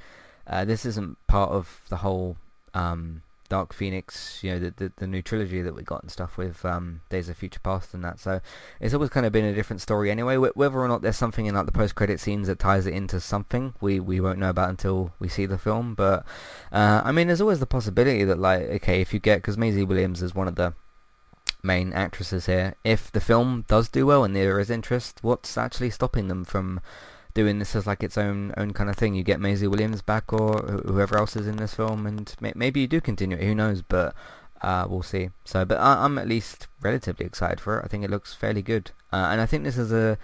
uh, 0.47 0.65
this 0.65 0.85
isn't 0.85 1.17
part 1.27 1.51
of 1.51 1.81
the 1.89 1.97
whole 1.97 2.37
um, 2.73 3.21
Dark 3.51 3.73
Phoenix, 3.73 4.39
you 4.41 4.49
know, 4.49 4.59
the, 4.59 4.71
the, 4.71 4.93
the 4.95 5.05
new 5.05 5.21
trilogy 5.21 5.61
that 5.61 5.75
we 5.75 5.83
got 5.83 6.01
and 6.01 6.09
stuff 6.09 6.37
with 6.37 6.63
um, 6.63 7.01
Days 7.09 7.27
of 7.27 7.35
Future 7.35 7.59
Past 7.59 7.93
and 7.93 8.01
that. 8.01 8.17
So 8.17 8.39
it's 8.79 8.93
always 8.93 9.09
kind 9.09 9.25
of 9.25 9.33
been 9.33 9.43
a 9.43 9.53
different 9.53 9.81
story 9.81 10.09
anyway. 10.09 10.37
Whether 10.37 10.79
or 10.79 10.87
not 10.87 11.01
there's 11.01 11.17
something 11.17 11.47
in 11.47 11.53
like 11.53 11.65
the 11.65 11.73
post 11.73 11.93
credit 11.93 12.21
scenes 12.21 12.47
that 12.47 12.59
ties 12.59 12.85
it 12.85 12.93
into 12.93 13.19
something, 13.19 13.73
we 13.81 13.99
we 13.99 14.21
won't 14.21 14.39
know 14.39 14.49
about 14.49 14.69
until 14.69 15.11
we 15.19 15.27
see 15.27 15.45
the 15.45 15.57
film. 15.57 15.95
But 15.95 16.25
uh, 16.71 17.01
I 17.03 17.11
mean, 17.11 17.27
there's 17.27 17.41
always 17.41 17.59
the 17.59 17.65
possibility 17.65 18.23
that 18.23 18.39
like, 18.39 18.61
okay, 18.61 19.01
if 19.01 19.13
you 19.13 19.19
get 19.19 19.39
because 19.39 19.57
Maisie 19.57 19.83
Williams 19.83 20.21
is 20.21 20.33
one 20.33 20.47
of 20.47 20.55
the 20.55 20.73
main 21.61 21.91
actresses 21.91 22.45
here. 22.45 22.75
If 22.85 23.11
the 23.11 23.19
film 23.19 23.65
does 23.67 23.89
do 23.89 24.05
well 24.05 24.23
and 24.23 24.33
there 24.33 24.61
is 24.61 24.69
interest, 24.69 25.19
what's 25.21 25.57
actually 25.57 25.89
stopping 25.89 26.29
them 26.29 26.45
from 26.45 26.79
doing 27.33 27.59
this 27.59 27.75
as 27.75 27.87
like 27.87 28.03
its 28.03 28.17
own 28.17 28.53
own 28.57 28.71
kind 28.71 28.89
of 28.89 28.95
thing. 28.95 29.15
You 29.15 29.23
get 29.23 29.39
Maisie 29.39 29.67
Williams 29.67 30.01
back 30.01 30.31
or 30.33 30.59
whoever 30.85 31.17
else 31.17 31.35
is 31.35 31.47
in 31.47 31.57
this 31.57 31.73
film, 31.73 32.05
and 32.05 32.33
may- 32.39 32.53
maybe 32.55 32.81
you 32.81 32.87
do 32.87 33.01
continue 33.01 33.37
it. 33.37 33.43
Who 33.43 33.55
knows? 33.55 33.81
But 33.81 34.15
uh, 34.61 34.85
we'll 34.89 35.03
see. 35.03 35.29
So, 35.45 35.65
but 35.65 35.79
I- 35.79 36.05
am 36.05 36.17
at 36.17 36.27
least 36.27 36.67
relatively 36.81 37.25
excited 37.25 37.59
for 37.59 37.79
it. 37.79 37.85
I 37.85 37.87
think 37.87 38.03
it 38.03 38.09
looks 38.09 38.33
fairly 38.33 38.61
good, 38.61 38.91
uh, 39.11 39.27
and 39.31 39.41
I 39.41 39.45
think 39.45 39.63
this 39.63 39.77
is 39.77 39.91
a 39.91 40.17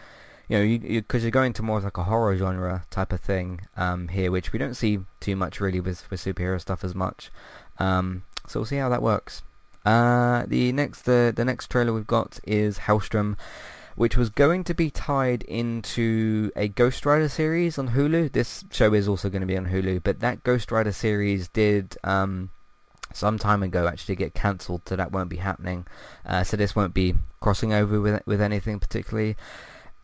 you 0.47 0.57
know, 0.57 0.63
you 0.63 1.01
because 1.01 1.23
you, 1.23 1.27
are 1.27 1.31
going 1.31 1.53
to 1.53 1.63
more 1.63 1.81
like 1.81 1.97
a 1.97 2.05
horror 2.05 2.35
genre 2.37 2.85
type 2.89 3.11
of 3.11 3.19
thing 3.19 3.61
um, 3.75 4.07
here, 4.07 4.31
which 4.31 4.53
we 4.53 4.59
don't 4.59 4.75
see 4.75 4.99
too 5.19 5.35
much 5.35 5.59
really 5.59 5.79
with 5.79 6.09
with 6.09 6.23
superhero 6.23 6.59
stuff 6.59 6.83
as 6.83 6.95
much. 6.95 7.31
Um, 7.79 8.23
so 8.47 8.59
we'll 8.59 8.65
see 8.65 8.77
how 8.77 8.89
that 8.89 9.01
works. 9.01 9.43
Uh, 9.85 10.45
the 10.47 10.71
next 10.71 11.03
the 11.03 11.33
the 11.35 11.45
next 11.45 11.69
trailer 11.69 11.93
we've 11.93 12.07
got 12.07 12.39
is 12.45 12.79
Helstrom 12.79 13.35
which 13.97 14.15
was 14.15 14.29
going 14.29 14.63
to 14.63 14.75
be 14.75 14.91
tied 14.91 15.41
into 15.43 16.51
a 16.55 16.67
Ghost 16.67 17.03
Rider 17.03 17.27
series 17.27 17.79
on 17.79 17.89
Hulu. 17.89 18.31
This 18.31 18.63
show 18.69 18.93
is 18.93 19.07
also 19.07 19.27
going 19.27 19.41
to 19.41 19.47
be 19.47 19.57
on 19.57 19.65
Hulu, 19.65 20.03
but 20.03 20.19
that 20.19 20.43
Ghost 20.43 20.71
Rider 20.71 20.91
series 20.91 21.47
did 21.47 21.97
um, 22.03 22.51
some 23.11 23.39
time 23.39 23.63
ago 23.63 23.87
actually 23.87 24.15
get 24.15 24.35
cancelled, 24.35 24.83
so 24.85 24.95
that 24.95 25.11
won't 25.11 25.29
be 25.29 25.37
happening. 25.37 25.87
Uh, 26.23 26.43
so 26.43 26.55
this 26.55 26.75
won't 26.75 26.93
be 26.93 27.15
crossing 27.39 27.73
over 27.73 27.99
with 27.99 28.21
with 28.27 28.39
anything 28.39 28.79
particularly. 28.79 29.35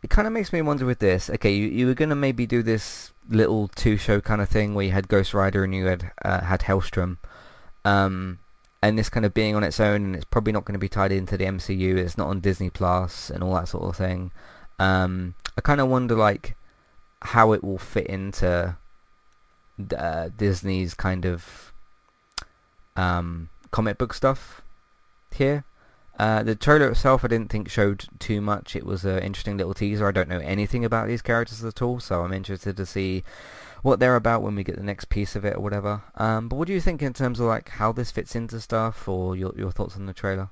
It 0.02 0.10
kind 0.10 0.26
of 0.26 0.34
makes 0.34 0.52
me 0.52 0.64
wonder 0.64 0.88
with 0.88 0.98
this. 0.98 1.30
Okay, 1.30 1.54
you, 1.54 1.68
you 1.68 1.86
were 1.86 1.94
going 1.94 2.10
to 2.10 2.16
maybe 2.16 2.48
do 2.48 2.64
this 2.64 3.14
little 3.30 3.68
two 3.68 3.96
show 3.98 4.20
kind 4.20 4.42
of 4.42 4.50
thing 4.50 4.74
where 4.74 4.86
you 4.86 4.92
had 4.92 5.08
Ghost 5.08 5.36
Rider 5.36 5.64
and 5.64 5.74
you 5.74 5.86
had 5.86 6.12
uh, 6.26 6.42
had 6.42 6.62
Helstrom. 6.62 7.18
Um, 7.86 8.40
and 8.84 9.00
this 9.00 9.08
kind 9.08 9.26
of 9.26 9.34
being 9.34 9.56
on 9.56 9.64
its 9.64 9.80
own, 9.80 10.04
and 10.04 10.16
it's 10.16 10.26
probably 10.26 10.52
not 10.52 10.66
going 10.66 10.74
to 10.74 10.80
be 10.80 10.90
tied 10.90 11.14
into 11.14 11.38
the 11.38 11.46
MCU. 11.46 11.96
It's 11.96 12.18
not 12.18 12.28
on 12.28 12.42
Disney 12.42 12.70
Plus 12.70 13.30
and 13.30 13.42
all 13.42 13.54
that 13.54 13.70
sort 13.70 13.86
of 13.86 13.96
thing. 13.96 14.34
Um, 14.78 15.36
I 15.58 15.62
kind 15.62 15.80
of 15.80 15.88
wonder 15.88 16.16
like 16.16 16.58
how 17.22 17.54
it 17.54 17.64
will 17.64 17.78
fit 17.78 18.08
into 18.08 18.76
uh, 19.98 20.30
Disney's 20.36 20.96
kind 20.96 21.26
of 21.26 21.72
um, 22.98 23.48
comic 23.72 23.98
book 23.98 24.14
stuff 24.14 24.62
here. 25.34 25.64
Uh, 26.20 26.44
the 26.44 26.54
trailer 26.54 26.90
itself 26.90 27.24
I 27.24 27.30
didn't 27.30 27.52
think 27.52 27.70
showed 27.70 28.10
too 28.20 28.42
much. 28.42 28.76
It 28.76 28.86
was 28.86 29.06
an 29.06 29.20
interesting 29.20 29.56
little 29.56 29.74
teaser. 29.74 30.10
I 30.10 30.12
don't 30.12 30.28
know 30.28 30.40
anything 30.40 30.84
about 30.84 31.08
these 31.08 31.22
characters 31.22 31.64
at 31.64 31.82
all, 31.82 32.02
so 32.02 32.22
I'm 32.22 32.34
interested 32.34 32.76
to 32.76 32.86
see 32.86 33.24
what 33.84 34.00
they're 34.00 34.16
about 34.16 34.42
when 34.42 34.56
we 34.56 34.64
get 34.64 34.78
the 34.78 34.84
next 34.84 35.10
piece 35.10 35.36
of 35.36 35.46
it 35.46 35.58
or 35.58 35.60
whatever. 35.60 36.02
Um, 36.16 36.48
but 36.48 36.56
what 36.56 36.68
do 36.68 36.74
you 36.74 36.82
think 36.82 37.04
in 37.04 37.14
terms 37.14 37.40
of 37.40 37.46
like 37.46 37.70
how 37.70 37.92
this 37.92 38.10
fits 38.10 38.36
into 38.36 38.60
stuff, 38.60 39.08
or 39.08 39.36
your 39.36 39.54
your 39.56 39.72
thoughts 39.72 39.96
on 39.96 40.08
the 40.08 40.14
trailer? 40.14 40.50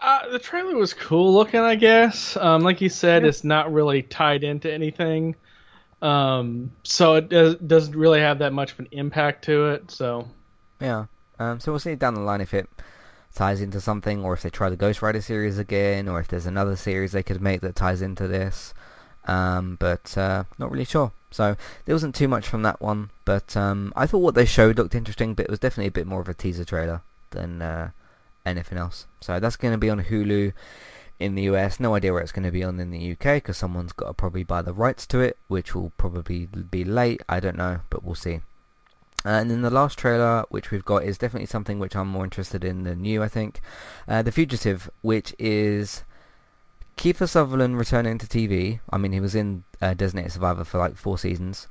Uh, 0.00 0.30
the 0.30 0.38
trailer 0.38 0.74
was 0.76 0.94
cool 0.94 1.34
looking, 1.34 1.60
I 1.60 1.74
guess. 1.74 2.36
Um, 2.36 2.62
like 2.62 2.80
you 2.80 2.88
said, 2.88 3.22
yeah. 3.22 3.28
it's 3.28 3.44
not 3.44 3.70
really 3.70 4.02
tied 4.02 4.44
into 4.44 4.72
anything, 4.72 5.36
um, 6.00 6.72
so 6.82 7.16
it 7.16 7.28
does, 7.28 7.56
doesn't 7.56 7.94
really 7.94 8.20
have 8.20 8.38
that 8.38 8.54
much 8.54 8.72
of 8.72 8.80
an 8.80 8.88
impact 8.92 9.44
to 9.44 9.68
it. 9.72 9.90
So 9.90 10.26
yeah, 10.80 11.04
um, 11.38 11.60
so 11.60 11.70
we'll 11.70 11.78
see 11.78 11.94
down 11.94 12.14
the 12.14 12.22
line 12.22 12.40
if 12.40 12.54
it 12.54 12.66
ties 13.34 13.60
into 13.60 13.78
something, 13.78 14.24
or 14.24 14.32
if 14.32 14.40
they 14.40 14.48
try 14.48 14.70
the 14.70 14.76
Ghost 14.76 15.02
Rider 15.02 15.20
series 15.20 15.58
again, 15.58 16.08
or 16.08 16.18
if 16.18 16.28
there's 16.28 16.46
another 16.46 16.76
series 16.76 17.12
they 17.12 17.22
could 17.22 17.42
make 17.42 17.60
that 17.60 17.76
ties 17.76 18.00
into 18.00 18.26
this. 18.26 18.72
Um, 19.26 19.76
but 19.78 20.16
uh, 20.16 20.44
not 20.58 20.70
really 20.70 20.84
sure. 20.84 21.12
So 21.30 21.56
there 21.84 21.94
wasn't 21.94 22.14
too 22.14 22.28
much 22.28 22.48
from 22.48 22.62
that 22.62 22.80
one, 22.80 23.10
but 23.24 23.56
um, 23.56 23.92
I 23.94 24.06
thought 24.06 24.18
what 24.18 24.34
they 24.34 24.44
showed 24.44 24.78
looked 24.78 24.94
interesting, 24.94 25.34
but 25.34 25.44
it 25.44 25.50
was 25.50 25.60
definitely 25.60 25.88
a 25.88 25.92
bit 25.92 26.06
more 26.06 26.20
of 26.20 26.28
a 26.28 26.34
teaser 26.34 26.64
trailer 26.64 27.02
than 27.30 27.62
uh, 27.62 27.90
anything 28.44 28.78
else. 28.78 29.06
So 29.20 29.38
that's 29.38 29.56
going 29.56 29.72
to 29.72 29.78
be 29.78 29.90
on 29.90 30.04
Hulu 30.04 30.52
in 31.20 31.34
the 31.34 31.42
US. 31.42 31.78
No 31.78 31.94
idea 31.94 32.12
where 32.12 32.22
it's 32.22 32.32
going 32.32 32.44
to 32.44 32.50
be 32.50 32.64
on 32.64 32.80
in 32.80 32.90
the 32.90 33.12
UK 33.12 33.36
because 33.36 33.56
someone's 33.56 33.92
got 33.92 34.06
to 34.06 34.14
probably 34.14 34.42
buy 34.42 34.62
the 34.62 34.72
rights 34.72 35.06
to 35.08 35.20
it, 35.20 35.36
which 35.46 35.74
will 35.74 35.92
probably 35.96 36.46
be 36.46 36.84
late. 36.84 37.22
I 37.28 37.38
don't 37.38 37.56
know, 37.56 37.80
but 37.90 38.02
we'll 38.02 38.14
see. 38.14 38.40
Uh, 39.24 39.28
and 39.28 39.50
then 39.50 39.60
the 39.60 39.70
last 39.70 39.98
trailer 39.98 40.44
which 40.48 40.70
we've 40.70 40.84
got 40.84 41.04
is 41.04 41.18
definitely 41.18 41.46
something 41.46 41.78
which 41.78 41.94
I'm 41.94 42.08
more 42.08 42.24
interested 42.24 42.64
in 42.64 42.84
than 42.84 43.04
you, 43.04 43.22
I 43.22 43.28
think. 43.28 43.60
Uh, 44.08 44.22
the 44.22 44.32
Fugitive, 44.32 44.90
which 45.02 45.34
is 45.38 46.04
Kiefer 47.00 47.26
Sutherland 47.26 47.78
returning 47.78 48.18
to 48.18 48.26
TV. 48.26 48.80
I 48.90 48.98
mean, 48.98 49.12
he 49.12 49.20
was 49.20 49.34
in 49.34 49.64
uh, 49.80 49.94
Designated 49.94 50.32
Survivor 50.32 50.64
for 50.64 50.76
like 50.76 50.96
four 50.96 51.16
seasons, 51.16 51.66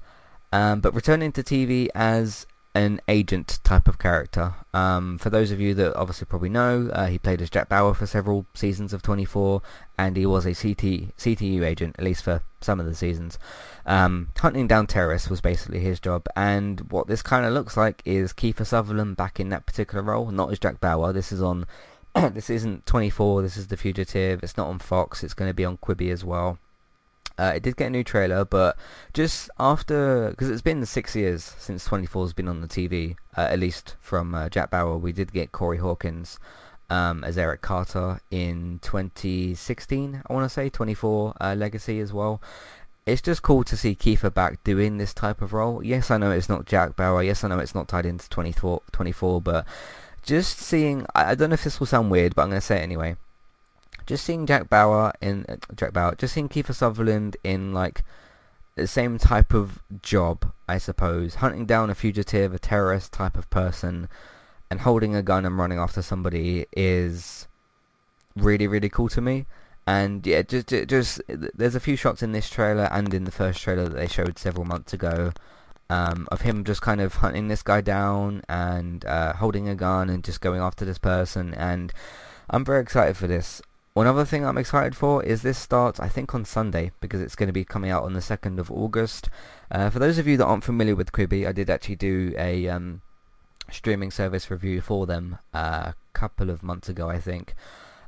um, 0.51 0.81
but 0.81 0.95
returning 0.95 1.31
to 1.33 1.43
TV 1.43 1.87
as 1.93 2.47
an 2.73 2.99
agent 3.07 3.59
type 3.63 3.87
of 3.87 3.99
character. 3.99 4.55
Um, 4.73 5.19
for 5.19 5.29
those 5.29 5.51
of 5.51 5.61
you 5.61 5.75
that 5.75 5.95
obviously 5.95 6.25
probably 6.25 6.49
know, 6.49 6.89
uh, 6.91 7.05
he 7.05 7.19
played 7.19 7.43
as 7.43 7.51
Jack 7.51 7.69
Bauer 7.69 7.93
for 7.93 8.07
several 8.07 8.47
seasons 8.55 8.91
of 8.91 9.03
24, 9.03 9.61
and 9.99 10.17
he 10.17 10.25
was 10.25 10.47
a 10.47 10.55
CT, 10.55 11.15
CTU 11.15 11.63
agent, 11.63 11.97
at 11.99 12.05
least 12.05 12.23
for 12.23 12.41
some 12.61 12.79
of 12.79 12.87
the 12.87 12.95
seasons. 12.95 13.37
Um, 13.85 14.29
hunting 14.35 14.67
down 14.67 14.87
terrorists 14.87 15.29
was 15.29 15.41
basically 15.41 15.79
his 15.79 15.99
job, 15.99 16.25
and 16.35 16.91
what 16.91 17.05
this 17.05 17.21
kind 17.21 17.45
of 17.45 17.53
looks 17.53 17.77
like 17.77 18.01
is 18.03 18.33
Kiefer 18.33 18.65
Sutherland 18.65 19.15
back 19.15 19.39
in 19.39 19.49
that 19.49 19.67
particular 19.67 20.03
role, 20.03 20.31
not 20.31 20.51
as 20.51 20.57
Jack 20.57 20.79
Bauer. 20.79 21.13
This 21.13 21.31
is 21.31 21.39
on, 21.39 21.67
this 22.33 22.49
isn't 22.49 22.85
24, 22.85 23.41
this 23.41 23.57
is 23.57 23.67
The 23.67 23.77
Fugitive, 23.77 24.41
it's 24.43 24.57
not 24.57 24.67
on 24.67 24.79
Fox, 24.79 25.23
it's 25.23 25.33
going 25.33 25.49
to 25.49 25.53
be 25.53 25.65
on 25.65 25.77
Quibi 25.77 26.11
as 26.11 26.25
well. 26.25 26.57
Uh, 27.37 27.53
it 27.55 27.63
did 27.63 27.77
get 27.77 27.87
a 27.87 27.89
new 27.89 28.03
trailer, 28.03 28.43
but 28.43 28.75
just 29.13 29.49
after, 29.59 30.29
because 30.31 30.49
it's 30.49 30.61
been 30.61 30.85
six 30.85 31.15
years 31.15 31.55
since 31.57 31.85
24 31.85 32.25
has 32.25 32.33
been 32.33 32.49
on 32.49 32.61
the 32.61 32.67
TV, 32.67 33.15
uh, 33.37 33.47
at 33.49 33.59
least 33.59 33.95
from 33.99 34.35
uh, 34.35 34.49
Jack 34.49 34.71
Bauer, 34.71 34.97
we 34.97 35.13
did 35.13 35.31
get 35.31 35.53
Corey 35.53 35.77
Hawkins 35.77 36.37
um, 36.89 37.23
as 37.23 37.37
Eric 37.37 37.61
Carter 37.61 38.19
in 38.29 38.79
2016, 38.81 40.23
I 40.27 40.33
want 40.33 40.43
to 40.45 40.49
say, 40.53 40.69
24 40.69 41.35
uh, 41.39 41.55
Legacy 41.57 41.99
as 41.99 42.11
well. 42.11 42.41
It's 43.05 43.21
just 43.21 43.41
cool 43.41 43.63
to 43.63 43.77
see 43.77 43.95
Kiefer 43.95 44.33
back 44.33 44.63
doing 44.63 44.97
this 44.97 45.13
type 45.13 45.41
of 45.41 45.53
role. 45.53 45.83
Yes, 45.83 46.11
I 46.11 46.17
know 46.17 46.31
it's 46.31 46.49
not 46.49 46.65
Jack 46.65 46.95
Bauer. 46.95 47.23
Yes, 47.23 47.43
I 47.43 47.47
know 47.47 47.59
it's 47.59 47.73
not 47.73 47.87
tied 47.87 48.05
into 48.05 48.29
24, 48.29 48.81
24 48.91 49.41
but 49.41 49.65
just 50.29 50.59
seeing, 50.59 51.05
I, 51.15 51.35
don't 51.35 51.49
know 51.49 51.55
if 51.55 51.63
this 51.63 51.79
will 51.79 51.87
sound 51.87 52.11
weird, 52.11 52.35
but 52.35 52.43
I'm 52.43 52.49
going 52.49 52.61
to 52.61 52.65
say 52.65 52.77
it 52.77 52.83
anyway 52.83 53.17
just 54.09 54.25
seeing 54.25 54.47
Jack 54.47 54.71
Bauer 54.71 55.13
in 55.21 55.45
uh, 55.47 55.57
Jack 55.75 55.93
Bauer, 55.93 56.15
just 56.15 56.33
seeing 56.33 56.49
Kiefer 56.49 56.73
Sutherland 56.73 57.37
in 57.43 57.73
like 57.73 58.03
the 58.75 58.87
same 58.87 59.19
type 59.19 59.53
of 59.53 59.83
job, 60.01 60.51
I 60.67 60.79
suppose, 60.79 61.35
hunting 61.35 61.67
down 61.67 61.91
a 61.91 61.95
fugitive, 61.95 62.51
a 62.51 62.57
terrorist 62.57 63.13
type 63.13 63.37
of 63.37 63.47
person, 63.51 64.09
and 64.71 64.81
holding 64.81 65.15
a 65.15 65.21
gun 65.21 65.45
and 65.45 65.59
running 65.59 65.77
after 65.77 66.01
somebody 66.01 66.65
is 66.75 67.47
really 68.35 68.65
really 68.65 68.89
cool 68.89 69.09
to 69.09 69.21
me. 69.21 69.45
And 69.85 70.25
yeah, 70.25 70.41
just 70.41 70.69
just 70.69 71.21
there's 71.27 71.75
a 71.75 71.79
few 71.79 71.95
shots 71.95 72.23
in 72.23 72.31
this 72.31 72.49
trailer 72.49 72.89
and 72.91 73.13
in 73.13 73.25
the 73.25 73.31
first 73.31 73.61
trailer 73.61 73.87
that 73.89 73.95
they 73.95 74.07
showed 74.07 74.39
several 74.39 74.65
months 74.65 74.91
ago. 74.91 75.33
Um, 75.91 76.27
of 76.31 76.41
him 76.41 76.63
just 76.63 76.83
kind 76.83 77.01
of 77.01 77.15
hunting 77.15 77.47
this 77.47 77.63
guy 77.63 77.81
down 77.81 78.43
and 78.47 79.03
uh, 79.05 79.33
holding 79.33 79.67
a 79.67 79.73
gun 79.73 80.07
and 80.07 80.23
just 80.23 80.39
going 80.39 80.61
after 80.61 80.85
this 80.85 80.99
person 80.99 81.51
and 81.55 81.91
I'm 82.49 82.65
very 82.65 82.81
excited 82.81 83.17
for 83.17 83.27
this. 83.27 83.61
One 83.93 84.07
other 84.07 84.25
thing 84.25 84.45
I'm 84.45 84.57
excited 84.57 84.95
for 84.95 85.23
is 85.23 85.41
this 85.41 85.57
starts, 85.57 85.99
I 85.99 86.07
think, 86.07 86.33
on 86.33 86.45
Sunday 86.45 86.91
because 87.01 87.21
it's 87.21 87.35
going 87.35 87.47
to 87.47 87.53
be 87.53 87.65
coming 87.65 87.91
out 87.91 88.03
on 88.03 88.13
the 88.13 88.19
2nd 88.19 88.59
of 88.59 88.71
August. 88.71 89.29
Uh, 89.71 89.89
for 89.89 89.99
those 89.99 90.17
of 90.17 90.27
you 90.27 90.37
that 90.37 90.45
aren't 90.45 90.63
familiar 90.63 90.95
with 90.95 91.11
Quibi, 91.11 91.47
I 91.47 91.51
did 91.51 91.69
actually 91.69 91.97
do 91.97 92.33
a 92.37 92.67
um, 92.69 93.01
streaming 93.71 94.11
service 94.11 94.49
review 94.49 94.81
for 94.81 95.05
them 95.05 95.37
uh, 95.53 95.91
a 95.91 95.95
couple 96.13 96.49
of 96.49 96.63
months 96.63 96.87
ago, 96.87 97.09
I 97.09 97.19
think. 97.19 97.55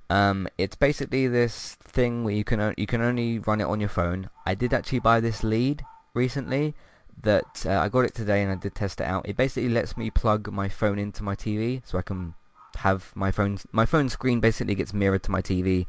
Um, 0.09 0.47
it's 0.57 0.75
basically 0.75 1.27
this 1.27 1.75
thing 1.75 2.23
where 2.23 2.33
you 2.33 2.43
can 2.43 2.73
you 2.77 2.85
can 2.85 3.01
only 3.01 3.39
run 3.39 3.61
it 3.61 3.65
on 3.65 3.79
your 3.79 3.89
phone. 3.89 4.29
I 4.45 4.55
did 4.55 4.73
actually 4.73 4.99
buy 4.99 5.19
this 5.19 5.43
lead 5.43 5.85
recently 6.13 6.75
that 7.23 7.65
uh, 7.65 7.79
I 7.79 7.89
got 7.89 8.05
it 8.05 8.15
today 8.15 8.41
and 8.41 8.51
I 8.51 8.55
did 8.55 8.75
test 8.75 9.01
it 9.01 9.05
out. 9.05 9.27
It 9.27 9.37
basically 9.37 9.69
lets 9.69 9.95
me 9.97 10.09
plug 10.09 10.51
my 10.51 10.69
phone 10.69 10.99
into 10.99 11.23
my 11.23 11.35
TV 11.35 11.81
so 11.85 11.97
I 11.97 12.01
can 12.01 12.33
have 12.77 13.11
my 13.15 13.31
phone 13.31 13.57
my 13.71 13.85
phone 13.85 14.09
screen 14.09 14.39
basically 14.39 14.75
gets 14.75 14.93
mirrored 14.93 15.23
to 15.23 15.31
my 15.31 15.41
TV 15.41 15.85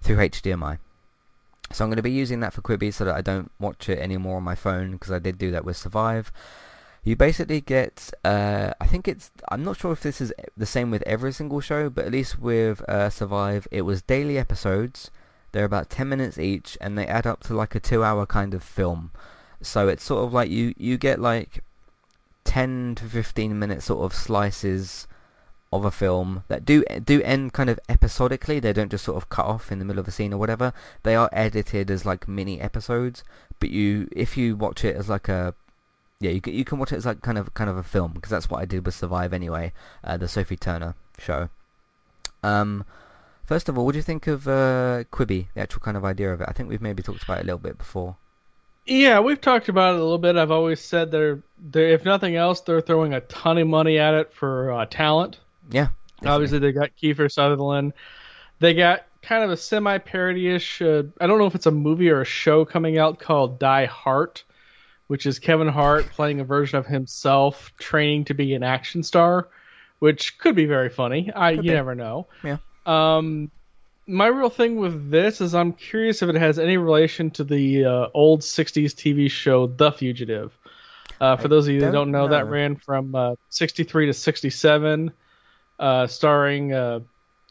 through 0.00 0.16
HDMI. 0.16 0.78
So 1.72 1.84
I'm 1.84 1.90
going 1.90 1.96
to 1.96 2.02
be 2.02 2.10
using 2.10 2.40
that 2.40 2.52
for 2.52 2.62
Quibi 2.62 2.92
so 2.92 3.04
that 3.04 3.14
I 3.14 3.20
don't 3.20 3.50
watch 3.60 3.88
it 3.88 3.98
anymore 3.98 4.38
on 4.38 4.42
my 4.42 4.56
phone 4.56 4.92
because 4.92 5.12
I 5.12 5.20
did 5.20 5.38
do 5.38 5.50
that 5.52 5.64
with 5.64 5.76
Survive. 5.76 6.32
You 7.04 7.16
basically 7.16 7.60
get, 7.60 8.10
uh, 8.24 8.72
I 8.80 8.86
think 8.86 9.06
it's, 9.06 9.30
I'm 9.48 9.62
not 9.62 9.78
sure 9.78 9.92
if 9.92 10.02
this 10.02 10.20
is 10.20 10.32
the 10.56 10.66
same 10.66 10.90
with 10.90 11.02
every 11.06 11.32
single 11.32 11.60
show, 11.60 11.88
but 11.88 12.04
at 12.06 12.12
least 12.12 12.40
with 12.40 12.82
uh, 12.88 13.08
Survive, 13.08 13.68
it 13.70 13.82
was 13.82 14.02
daily 14.02 14.36
episodes. 14.36 15.10
They're 15.52 15.64
about 15.64 15.90
10 15.90 16.08
minutes 16.08 16.38
each 16.38 16.76
and 16.80 16.98
they 16.98 17.06
add 17.06 17.26
up 17.26 17.42
to 17.44 17.54
like 17.54 17.74
a 17.74 17.80
two 17.80 18.02
hour 18.02 18.26
kind 18.26 18.52
of 18.52 18.62
film. 18.62 19.12
So 19.62 19.88
it's 19.88 20.04
sort 20.04 20.24
of 20.24 20.32
like 20.32 20.50
you, 20.50 20.74
you 20.76 20.98
get 20.98 21.20
like 21.20 21.62
10 22.44 22.96
to 22.96 23.04
15 23.04 23.58
minute 23.58 23.82
sort 23.82 24.04
of 24.04 24.14
slices 24.14 25.06
of 25.72 25.84
a 25.84 25.90
film 25.90 26.42
that 26.48 26.64
do 26.64 26.82
do 27.04 27.22
end 27.22 27.52
kind 27.52 27.70
of 27.70 27.78
episodically. 27.88 28.58
They 28.58 28.72
don't 28.72 28.90
just 28.90 29.04
sort 29.04 29.16
of 29.16 29.28
cut 29.28 29.46
off 29.46 29.70
in 29.70 29.78
the 29.78 29.84
middle 29.84 30.00
of 30.00 30.08
a 30.08 30.10
scene 30.10 30.32
or 30.32 30.38
whatever. 30.38 30.72
They 31.04 31.14
are 31.14 31.30
edited 31.32 31.90
as 31.90 32.04
like 32.04 32.26
mini 32.26 32.60
episodes. 32.60 33.22
But 33.60 33.70
you, 33.70 34.08
if 34.12 34.36
you 34.36 34.56
watch 34.56 34.84
it 34.84 34.96
as 34.96 35.08
like 35.08 35.28
a 35.28 35.54
yeah, 36.18 36.30
you 36.30 36.40
can, 36.40 36.54
you 36.54 36.64
can 36.64 36.78
watch 36.78 36.92
it 36.92 36.96
as 36.96 37.06
like 37.06 37.22
kind 37.22 37.38
of 37.38 37.54
kind 37.54 37.70
of 37.70 37.76
a 37.76 37.82
film 37.82 38.12
because 38.12 38.30
that's 38.30 38.50
what 38.50 38.60
I 38.60 38.64
did 38.64 38.84
with 38.84 38.94
Survive 38.94 39.32
anyway, 39.32 39.72
uh, 40.04 40.16
the 40.16 40.28
Sophie 40.28 40.56
Turner 40.56 40.94
show. 41.18 41.48
Um, 42.42 42.84
first 43.44 43.68
of 43.68 43.78
all, 43.78 43.86
what 43.86 43.92
do 43.92 43.98
you 43.98 44.02
think 44.02 44.26
of 44.26 44.46
uh, 44.48 45.04
Quibi, 45.12 45.46
the 45.54 45.60
actual 45.60 45.80
kind 45.80 45.96
of 45.96 46.04
idea 46.04 46.32
of 46.32 46.40
it? 46.40 46.48
I 46.48 46.52
think 46.52 46.68
we've 46.68 46.82
maybe 46.82 47.02
talked 47.02 47.22
about 47.22 47.38
it 47.38 47.42
a 47.42 47.46
little 47.46 47.58
bit 47.58 47.78
before. 47.78 48.16
Yeah, 48.90 49.20
we've 49.20 49.40
talked 49.40 49.68
about 49.68 49.94
it 49.94 50.00
a 50.00 50.02
little 50.02 50.18
bit. 50.18 50.36
I've 50.36 50.50
always 50.50 50.80
said 50.80 51.12
they're, 51.12 51.44
they're 51.60 51.90
if 51.90 52.04
nothing 52.04 52.34
else, 52.34 52.60
they're 52.62 52.80
throwing 52.80 53.14
a 53.14 53.20
ton 53.20 53.56
of 53.56 53.68
money 53.68 54.00
at 54.00 54.14
it 54.14 54.32
for 54.32 54.72
uh, 54.72 54.86
talent. 54.86 55.38
Yeah. 55.70 55.90
Definitely. 56.16 56.34
Obviously, 56.34 56.58
they 56.58 56.72
got 56.72 56.90
Kiefer 57.00 57.30
Sutherland. 57.30 57.92
They 58.58 58.74
got 58.74 59.06
kind 59.22 59.44
of 59.44 59.50
a 59.50 59.56
semi-parody-ish. 59.56 60.82
Uh, 60.82 61.04
I 61.20 61.28
don't 61.28 61.38
know 61.38 61.46
if 61.46 61.54
it's 61.54 61.66
a 61.66 61.70
movie 61.70 62.10
or 62.10 62.22
a 62.22 62.24
show 62.24 62.64
coming 62.64 62.98
out 62.98 63.20
called 63.20 63.60
Die 63.60 63.86
Hart, 63.86 64.42
which 65.06 65.24
is 65.24 65.38
Kevin 65.38 65.68
Hart 65.68 66.06
playing 66.10 66.40
a 66.40 66.44
version 66.44 66.78
of 66.78 66.86
himself 66.86 67.72
training 67.78 68.24
to 68.24 68.34
be 68.34 68.54
an 68.54 68.64
action 68.64 69.04
star, 69.04 69.48
which 70.00 70.36
could 70.38 70.56
be 70.56 70.66
very 70.66 70.88
funny. 70.88 71.30
I 71.34 71.54
could 71.54 71.64
you 71.64 71.70
be. 71.70 71.76
never 71.76 71.94
know. 71.94 72.26
Yeah. 72.42 72.56
Um, 72.84 73.52
my 74.10 74.26
real 74.26 74.50
thing 74.50 74.76
with 74.76 75.10
this 75.10 75.40
is 75.40 75.54
I'm 75.54 75.72
curious 75.72 76.22
if 76.22 76.28
it 76.28 76.34
has 76.34 76.58
any 76.58 76.76
relation 76.76 77.30
to 77.32 77.44
the 77.44 77.84
uh, 77.84 78.06
old 78.12 78.40
'60s 78.40 78.92
TV 78.92 79.30
show 79.30 79.66
The 79.68 79.92
Fugitive. 79.92 80.56
Uh, 81.20 81.36
for 81.36 81.44
I 81.44 81.48
those 81.48 81.68
of 81.68 81.74
you 81.74 81.80
that 81.80 81.92
don't 81.92 82.10
know, 82.10 82.26
know, 82.26 82.28
that 82.28 82.48
ran 82.48 82.76
from 82.76 83.14
uh, 83.14 83.34
63 83.50 84.06
to 84.06 84.14
67 84.14 85.12
uh, 85.78 86.06
starring 86.06 86.72
uh, 86.72 87.00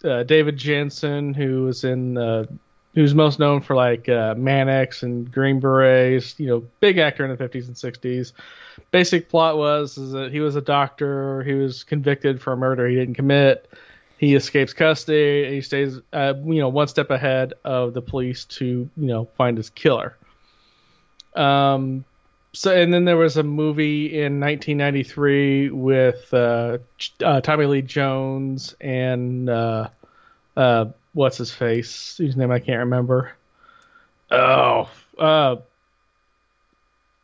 uh, 0.03 0.23
David 0.23 0.57
Janssen, 0.57 1.33
who 1.33 1.63
was 1.63 1.83
in 1.83 2.17
uh, 2.17 2.45
who's 2.93 3.13
most 3.13 3.39
known 3.39 3.61
for 3.61 3.75
like 3.75 4.09
uh, 4.09 4.35
Mannix 4.37 5.03
and 5.03 5.31
Green 5.31 5.59
Berets. 5.59 6.39
You 6.39 6.47
know, 6.47 6.59
big 6.79 6.97
actor 6.97 7.25
in 7.25 7.35
the 7.35 7.43
50s 7.43 7.67
and 7.67 7.75
60s. 7.75 8.33
Basic 8.91 9.29
plot 9.29 9.57
was 9.57 9.97
is 9.97 10.11
that 10.11 10.31
he 10.31 10.39
was 10.39 10.55
a 10.55 10.61
doctor. 10.61 11.43
He 11.43 11.53
was 11.53 11.83
convicted 11.83 12.41
for 12.41 12.53
a 12.53 12.57
murder 12.57 12.87
he 12.87 12.95
didn't 12.95 13.15
commit. 13.15 13.69
He 14.19 14.35
escapes 14.35 14.73
custody. 14.73 15.49
He 15.49 15.61
stays, 15.61 15.97
uh, 16.11 16.33
you 16.45 16.59
know, 16.59 16.67
one 16.67 16.89
step 16.89 17.09
ahead 17.09 17.53
of 17.63 17.93
the 17.93 18.01
police 18.01 18.43
to, 18.45 18.65
you 18.65 19.07
know, 19.07 19.29
find 19.37 19.55
his 19.55 19.69
killer. 19.69 20.17
Um, 21.35 22.03
so 22.51 22.75
and 22.75 22.93
then 22.93 23.05
there 23.05 23.15
was 23.15 23.37
a 23.37 23.43
movie 23.43 24.07
in 24.07 24.41
1993 24.41 25.69
with 25.69 26.33
uh, 26.33 26.79
uh, 27.23 27.39
Tommy 27.39 27.65
Lee 27.65 27.81
Jones 27.81 28.75
and 28.81 29.49
uh, 29.49 29.87
uh, 30.57 30.85
what's 31.13 31.37
his 31.37 31.53
face, 31.53 32.17
whose 32.17 32.35
name 32.35 32.51
I 32.51 32.59
can't 32.59 32.79
remember. 32.79 33.31
Oh, 34.31 34.89
uh, 35.17 35.55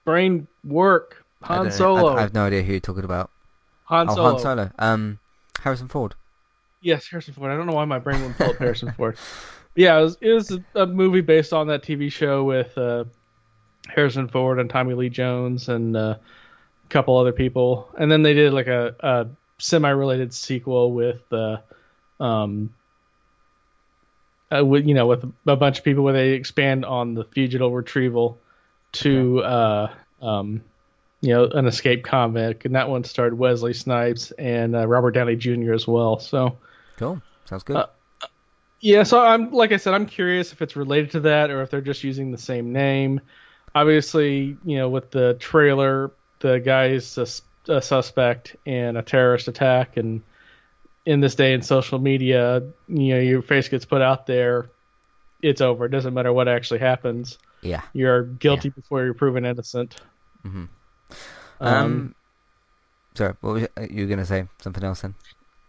brain 0.05 0.47
work. 0.63 1.25
Han 1.41 1.73
Solo. 1.73 2.13
I, 2.13 2.19
I, 2.19 2.21
have 2.21 2.33
no 2.33 2.45
idea 2.45 2.63
who 2.63 2.71
you're 2.71 2.79
talking 2.79 3.03
about. 3.03 3.31
Han 3.83 4.09
oh, 4.09 4.15
Solo. 4.15 4.31
Han 4.31 4.39
Solo. 4.39 4.71
Um, 4.79 5.19
Harrison 5.59 5.89
Ford. 5.89 6.15
Yes, 6.85 7.07
Harrison 7.07 7.33
Ford. 7.33 7.49
I 7.49 7.57
don't 7.57 7.65
know 7.65 7.73
why 7.73 7.85
my 7.85 7.97
brain 7.97 8.21
wouldn't 8.21 8.37
pull 8.37 8.51
up 8.51 8.57
Harrison 8.57 8.91
Ford. 8.95 9.17
Yeah, 9.73 9.97
it 9.97 10.03
was, 10.03 10.17
it 10.21 10.31
was 10.33 10.59
a, 10.75 10.85
movie 10.85 11.21
based 11.21 11.51
on 11.51 11.65
that 11.69 11.81
TV 11.81 12.11
show 12.11 12.43
with 12.43 12.77
uh, 12.77 13.05
Harrison 13.87 14.27
Ford 14.27 14.59
and 14.59 14.69
Tommy 14.69 14.93
Lee 14.93 15.09
Jones 15.09 15.67
and 15.67 15.97
uh, 15.97 16.17
a 16.19 16.89
couple 16.89 17.17
other 17.17 17.31
people, 17.31 17.89
and 17.97 18.11
then 18.11 18.21
they 18.21 18.35
did 18.35 18.53
like 18.53 18.67
a, 18.67 18.95
a 18.99 19.27
semi-related 19.57 20.31
sequel 20.31 20.91
with, 20.91 21.23
uh, 21.33 21.57
um, 22.19 22.71
uh, 24.55 24.63
with 24.63 24.85
you 24.85 24.93
know, 24.93 25.07
with 25.07 25.23
a 25.47 25.55
bunch 25.55 25.79
of 25.79 25.83
people 25.83 26.03
where 26.03 26.13
they 26.13 26.33
expand 26.33 26.85
on 26.85 27.15
the 27.15 27.23
fugitive 27.23 27.71
retrieval 27.71 28.37
to, 28.91 29.39
okay. 29.39 29.47
uh, 30.21 30.23
um, 30.23 30.63
you 31.21 31.33
know, 31.33 31.45
an 31.45 31.65
escaped 31.65 32.05
convict, 32.05 32.63
and 32.63 32.75
that 32.75 32.91
one 32.91 33.03
starred 33.03 33.35
Wesley 33.35 33.73
Snipes 33.73 34.29
and 34.33 34.75
uh, 34.75 34.87
Robert 34.87 35.11
Downey 35.11 35.35
Jr. 35.35 35.73
as 35.73 35.87
well. 35.87 36.19
So 36.19 36.59
cool, 36.97 37.21
sounds 37.45 37.63
good. 37.63 37.77
Uh, 37.77 37.87
yeah, 38.79 39.03
so 39.03 39.19
I'm 39.19 39.51
like 39.51 39.71
I 39.71 39.77
said, 39.77 39.93
I'm 39.93 40.05
curious 40.05 40.51
if 40.51 40.61
it's 40.61 40.75
related 40.75 41.11
to 41.11 41.19
that 41.21 41.49
or 41.49 41.61
if 41.61 41.71
they're 41.71 41.81
just 41.81 42.03
using 42.03 42.31
the 42.31 42.37
same 42.37 42.73
name 42.73 43.21
obviously, 43.75 44.57
you 44.63 44.77
know, 44.77 44.89
with 44.89 45.11
the 45.11 45.35
trailer, 45.35 46.11
the 46.39 46.59
guy's 46.59 47.17
a, 47.17 47.27
a 47.71 47.81
suspect 47.81 48.55
in 48.65 48.95
a 48.95 49.03
terrorist 49.03 49.49
attack, 49.49 49.97
and 49.97 50.23
in 51.05 51.19
this 51.19 51.35
day 51.35 51.53
in 51.53 51.61
social 51.61 51.99
media, 51.99 52.63
you 52.87 53.09
know, 53.13 53.19
your 53.19 53.41
face 53.41 53.67
gets 53.67 53.85
put 53.85 54.01
out 54.01 54.25
there, 54.25 54.71
it's 55.43 55.61
over. 55.61 55.85
It 55.85 55.89
doesn't 55.89 56.13
matter 56.13 56.33
what 56.33 56.47
actually 56.47 56.79
happens. 56.79 57.37
Yeah, 57.61 57.81
you're 57.93 58.23
guilty 58.23 58.69
yeah. 58.69 58.75
before 58.75 59.03
you're 59.03 59.13
proven 59.13 59.45
innocent. 59.45 59.95
Mm-hmm. 60.45 60.65
Um, 61.59 61.73
um, 61.73 62.15
sorry, 63.15 63.33
what 63.41 63.53
was 63.53 63.61
you, 63.63 63.67
uh, 63.77 63.87
you 63.89 64.07
going 64.07 64.19
to 64.19 64.25
say? 64.25 64.47
Something 64.61 64.83
else 64.83 65.01
then? 65.01 65.15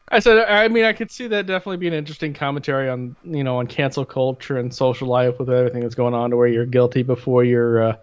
I 0.08 0.20
said, 0.20 0.48
I 0.48 0.68
mean, 0.68 0.84
I 0.84 0.92
could 0.92 1.10
see 1.10 1.26
that 1.28 1.46
definitely 1.46 1.78
being 1.78 1.92
an 1.92 1.98
interesting 1.98 2.32
commentary 2.32 2.88
on, 2.88 3.16
you 3.24 3.42
know, 3.42 3.58
on 3.58 3.66
cancel 3.66 4.04
culture 4.04 4.56
and 4.56 4.72
social 4.72 5.08
life 5.08 5.38
with 5.38 5.50
everything 5.50 5.82
that's 5.82 5.96
going 5.96 6.14
on, 6.14 6.30
to 6.30 6.36
where 6.36 6.46
you're 6.46 6.66
guilty 6.66 7.02
before 7.02 7.42
you're 7.42 7.82
uh, 7.82 7.96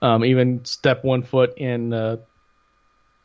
um, 0.00 0.24
even 0.24 0.64
step 0.64 1.04
one 1.04 1.22
foot 1.22 1.58
in 1.58 1.92
uh, 1.92 2.16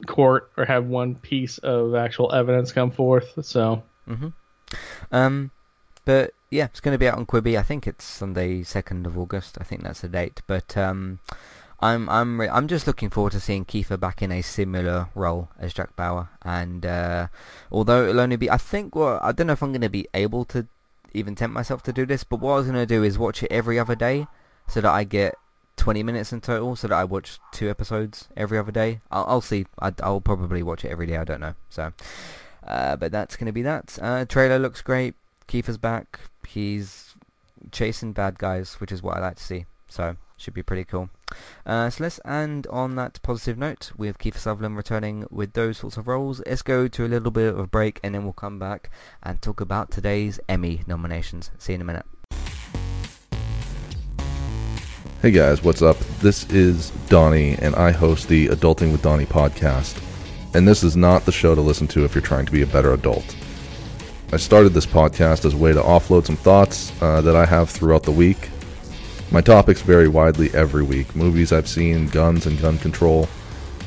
court 0.07 0.51
or 0.57 0.65
have 0.65 0.87
one 0.87 1.15
piece 1.15 1.57
of 1.59 1.95
actual 1.95 2.33
evidence 2.33 2.73
come 2.73 2.91
forth. 2.91 3.45
So, 3.45 3.83
mm-hmm. 4.09 4.27
um, 5.11 5.51
but 6.03 6.33
yeah, 6.49 6.65
it's 6.65 6.81
going 6.81 6.93
to 6.93 6.99
be 6.99 7.07
out 7.07 7.17
on 7.17 7.25
Quibi. 7.25 7.57
I 7.57 7.63
think 7.63 7.87
it's 7.87 8.03
Sunday, 8.03 8.63
second 8.63 9.07
of 9.07 9.17
August. 9.17 9.57
I 9.61 9.63
think 9.63 9.83
that's 9.83 10.01
the 10.01 10.09
date. 10.09 10.41
But 10.47 10.75
um, 10.75 11.19
I'm 11.81 12.07
I'm 12.09 12.39
re- 12.39 12.49
I'm 12.49 12.67
just 12.67 12.85
looking 12.85 13.09
forward 13.09 13.31
to 13.33 13.39
seeing 13.39 13.65
Kiefer 13.65 13.99
back 13.99 14.21
in 14.21 14.31
a 14.31 14.41
similar 14.41 15.09
role 15.15 15.49
as 15.59 15.73
Jack 15.73 15.95
Bauer. 15.95 16.29
And 16.43 16.85
uh, 16.85 17.27
although 17.71 18.07
it'll 18.07 18.21
only 18.21 18.35
be, 18.35 18.49
I 18.49 18.57
think, 18.57 18.95
well, 18.95 19.19
I 19.21 19.31
don't 19.31 19.47
know 19.47 19.53
if 19.53 19.63
I'm 19.63 19.71
going 19.71 19.81
to 19.81 19.89
be 19.89 20.07
able 20.13 20.45
to 20.45 20.67
even 21.13 21.35
tempt 21.35 21.53
myself 21.53 21.81
to 21.83 21.93
do 21.93 22.05
this. 22.05 22.23
But 22.23 22.39
what 22.39 22.53
I 22.53 22.55
was 22.57 22.67
going 22.67 22.77
to 22.77 22.85
do 22.85 23.03
is 23.03 23.17
watch 23.17 23.41
it 23.41 23.51
every 23.51 23.79
other 23.79 23.95
day, 23.95 24.27
so 24.67 24.81
that 24.81 24.91
I 24.91 25.03
get 25.03 25.35
20 25.77 26.03
minutes 26.03 26.31
in 26.31 26.41
total, 26.41 26.75
so 26.75 26.87
that 26.87 26.95
I 26.95 27.03
watch 27.03 27.39
two 27.51 27.69
episodes 27.69 28.27
every 28.37 28.59
other 28.59 28.71
day. 28.71 29.01
I'll, 29.11 29.25
I'll 29.27 29.41
see. 29.41 29.65
I, 29.79 29.91
will 30.03 30.21
probably 30.21 30.61
watch 30.61 30.85
it 30.85 30.91
every 30.91 31.07
day. 31.07 31.17
I 31.17 31.23
don't 31.23 31.41
know. 31.41 31.55
So, 31.69 31.93
uh, 32.65 32.95
but 32.95 33.11
that's 33.11 33.35
going 33.35 33.47
to 33.47 33.51
be 33.51 33.63
that. 33.63 33.97
Uh, 33.99 34.25
trailer 34.25 34.59
looks 34.59 34.83
great. 34.83 35.15
Kiefer's 35.47 35.77
back. 35.77 36.19
He's 36.47 37.15
chasing 37.71 38.13
bad 38.13 38.37
guys, 38.37 38.75
which 38.75 38.91
is 38.91 39.01
what 39.01 39.17
I 39.17 39.19
like 39.19 39.37
to 39.37 39.43
see. 39.43 39.65
So 39.89 40.15
should 40.41 40.53
be 40.53 40.63
pretty 40.63 40.83
cool. 40.83 41.09
Uh, 41.65 41.89
so 41.89 42.03
let's 42.03 42.19
end 42.25 42.67
on 42.67 42.95
that 42.95 43.21
positive 43.21 43.57
note 43.57 43.91
with 43.95 44.17
Kiefer 44.17 44.37
Sutherland 44.37 44.75
returning 44.75 45.25
with 45.29 45.53
those 45.53 45.77
sorts 45.77 45.97
of 45.97 46.07
roles. 46.07 46.41
Let's 46.45 46.61
go 46.61 46.87
to 46.87 47.05
a 47.05 47.07
little 47.07 47.31
bit 47.31 47.49
of 47.49 47.59
a 47.59 47.67
break 47.67 47.99
and 48.03 48.15
then 48.15 48.23
we'll 48.23 48.33
come 48.33 48.59
back 48.59 48.89
and 49.23 49.41
talk 49.41 49.61
about 49.61 49.91
today's 49.91 50.39
Emmy 50.49 50.81
nominations. 50.87 51.51
See 51.57 51.73
you 51.73 51.75
in 51.75 51.81
a 51.81 51.85
minute. 51.85 52.05
Hey 55.21 55.29
guys, 55.29 55.63
what's 55.63 55.83
up? 55.83 55.99
This 56.19 56.49
is 56.49 56.89
Donnie 57.07 57.55
and 57.59 57.75
I 57.75 57.91
host 57.91 58.27
the 58.27 58.47
Adulting 58.47 58.91
with 58.91 59.03
Donnie 59.03 59.27
podcast. 59.27 60.01
And 60.55 60.67
this 60.67 60.83
is 60.83 60.97
not 60.97 61.25
the 61.25 61.31
show 61.31 61.53
to 61.53 61.61
listen 61.61 61.87
to 61.89 62.03
if 62.03 62.15
you're 62.15 62.23
trying 62.23 62.47
to 62.47 62.51
be 62.51 62.63
a 62.63 62.67
better 62.67 62.93
adult. 62.93 63.35
I 64.33 64.37
started 64.37 64.69
this 64.69 64.85
podcast 64.85 65.45
as 65.45 65.53
a 65.53 65.57
way 65.57 65.73
to 65.73 65.81
offload 65.81 66.25
some 66.25 66.37
thoughts 66.37 66.91
uh, 67.01 67.21
that 67.21 67.35
I 67.35 67.45
have 67.45 67.69
throughout 67.69 68.03
the 68.03 68.11
week 68.11 68.49
my 69.31 69.39
topics 69.39 69.81
vary 69.81 70.09
widely 70.09 70.53
every 70.53 70.83
week 70.83 71.15
movies 71.15 71.53
I've 71.53 71.67
seen, 71.67 72.07
guns 72.07 72.45
and 72.47 72.59
gun 72.59 72.77
control, 72.77 73.29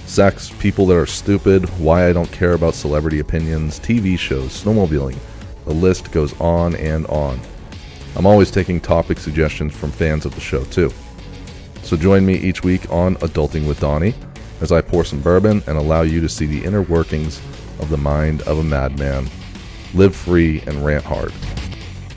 sex, 0.06 0.50
people 0.58 0.86
that 0.86 0.96
are 0.96 1.06
stupid, 1.06 1.68
why 1.78 2.08
I 2.08 2.14
don't 2.14 2.32
care 2.32 2.54
about 2.54 2.74
celebrity 2.74 3.20
opinions, 3.20 3.78
TV 3.78 4.18
shows, 4.18 4.62
snowmobiling. 4.62 5.18
The 5.66 5.74
list 5.74 6.12
goes 6.12 6.38
on 6.40 6.74
and 6.76 7.06
on. 7.06 7.40
I'm 8.16 8.26
always 8.26 8.50
taking 8.50 8.80
topic 8.80 9.18
suggestions 9.18 9.74
from 9.74 9.90
fans 9.90 10.24
of 10.24 10.34
the 10.34 10.40
show, 10.40 10.64
too. 10.64 10.92
So 11.82 11.96
join 11.96 12.24
me 12.24 12.36
each 12.36 12.62
week 12.62 12.90
on 12.90 13.16
Adulting 13.16 13.66
with 13.66 13.80
Donnie 13.80 14.14
as 14.60 14.72
I 14.72 14.80
pour 14.80 15.04
some 15.04 15.20
bourbon 15.20 15.62
and 15.66 15.76
allow 15.76 16.02
you 16.02 16.20
to 16.22 16.28
see 16.28 16.46
the 16.46 16.64
inner 16.64 16.82
workings 16.82 17.38
of 17.80 17.90
the 17.90 17.98
mind 17.98 18.40
of 18.42 18.58
a 18.58 18.64
madman. 18.64 19.28
Live 19.92 20.16
free 20.16 20.62
and 20.66 20.84
rant 20.84 21.04
hard. 21.04 21.32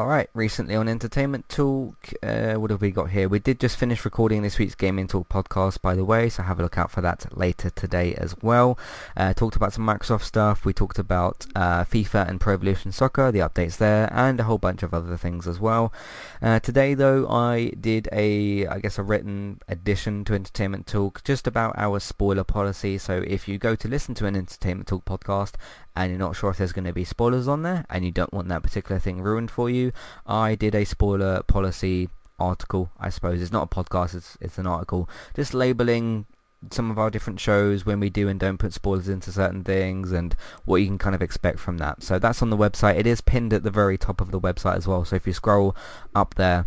Alright, 0.00 0.30
recently 0.32 0.74
on 0.74 0.88
Entertainment 0.88 1.46
Talk, 1.50 2.14
uh, 2.22 2.54
what 2.54 2.70
have 2.70 2.80
we 2.80 2.90
got 2.90 3.10
here? 3.10 3.28
We 3.28 3.38
did 3.38 3.60
just 3.60 3.76
finish 3.76 4.02
recording 4.02 4.40
this 4.40 4.58
week's 4.58 4.74
Gaming 4.74 5.06
Talk 5.06 5.28
podcast, 5.28 5.82
by 5.82 5.94
the 5.94 6.06
way, 6.06 6.30
so 6.30 6.42
have 6.42 6.58
a 6.58 6.62
look 6.62 6.78
out 6.78 6.90
for 6.90 7.02
that 7.02 7.36
later 7.36 7.68
today 7.68 8.14
as 8.14 8.34
well. 8.40 8.78
Uh, 9.14 9.34
talked 9.34 9.56
about 9.56 9.74
some 9.74 9.86
Microsoft 9.86 10.22
stuff, 10.22 10.64
we 10.64 10.72
talked 10.72 10.98
about 10.98 11.44
uh, 11.54 11.84
FIFA 11.84 12.30
and 12.30 12.40
Pro 12.40 12.54
Evolution 12.54 12.92
Soccer, 12.92 13.30
the 13.30 13.40
updates 13.40 13.76
there, 13.76 14.10
and 14.10 14.40
a 14.40 14.44
whole 14.44 14.56
bunch 14.56 14.82
of 14.82 14.94
other 14.94 15.18
things 15.18 15.46
as 15.46 15.60
well. 15.60 15.92
Uh, 16.40 16.58
today, 16.60 16.94
though, 16.94 17.28
I 17.28 17.72
did 17.78 18.08
a, 18.10 18.66
I 18.68 18.78
guess, 18.78 18.96
a 18.96 19.02
written 19.02 19.60
addition 19.68 20.24
to 20.24 20.34
Entertainment 20.34 20.86
Talk 20.86 21.22
just 21.24 21.46
about 21.46 21.74
our 21.76 22.00
spoiler 22.00 22.44
policy, 22.44 22.96
so 22.96 23.22
if 23.26 23.46
you 23.46 23.58
go 23.58 23.76
to 23.76 23.86
listen 23.86 24.14
to 24.14 24.24
an 24.24 24.34
Entertainment 24.34 24.88
Talk 24.88 25.04
podcast 25.04 25.56
and 25.96 26.10
you're 26.10 26.18
not 26.18 26.36
sure 26.36 26.50
if 26.50 26.58
there's 26.58 26.72
going 26.72 26.84
to 26.84 26.92
be 26.92 27.04
spoilers 27.04 27.48
on 27.48 27.62
there 27.62 27.84
and 27.90 28.04
you 28.04 28.10
don't 28.10 28.32
want 28.32 28.48
that 28.48 28.62
particular 28.62 28.98
thing 28.98 29.20
ruined 29.20 29.50
for 29.50 29.68
you, 29.68 29.92
I 30.26 30.54
did 30.54 30.74
a 30.74 30.84
spoiler 30.84 31.42
policy 31.42 32.08
article, 32.38 32.90
I 32.98 33.10
suppose. 33.10 33.42
It's 33.42 33.52
not 33.52 33.64
a 33.72 33.74
podcast, 33.74 34.14
it's, 34.14 34.38
it's 34.40 34.58
an 34.58 34.66
article. 34.66 35.08
Just 35.34 35.54
labeling 35.54 36.26
some 36.70 36.90
of 36.90 36.98
our 36.98 37.10
different 37.10 37.40
shows 37.40 37.86
when 37.86 38.00
we 38.00 38.10
do 38.10 38.28
and 38.28 38.38
don't 38.38 38.58
put 38.58 38.74
spoilers 38.74 39.08
into 39.08 39.32
certain 39.32 39.64
things 39.64 40.12
and 40.12 40.36
what 40.64 40.76
you 40.76 40.86
can 40.86 40.98
kind 40.98 41.14
of 41.14 41.22
expect 41.22 41.58
from 41.58 41.78
that. 41.78 42.02
So 42.02 42.18
that's 42.18 42.42
on 42.42 42.50
the 42.50 42.56
website. 42.56 42.98
It 42.98 43.06
is 43.06 43.20
pinned 43.20 43.52
at 43.52 43.62
the 43.62 43.70
very 43.70 43.96
top 43.96 44.20
of 44.20 44.30
the 44.30 44.40
website 44.40 44.76
as 44.76 44.86
well. 44.86 45.04
So 45.04 45.16
if 45.16 45.26
you 45.26 45.32
scroll 45.32 45.74
up 46.14 46.34
there, 46.34 46.66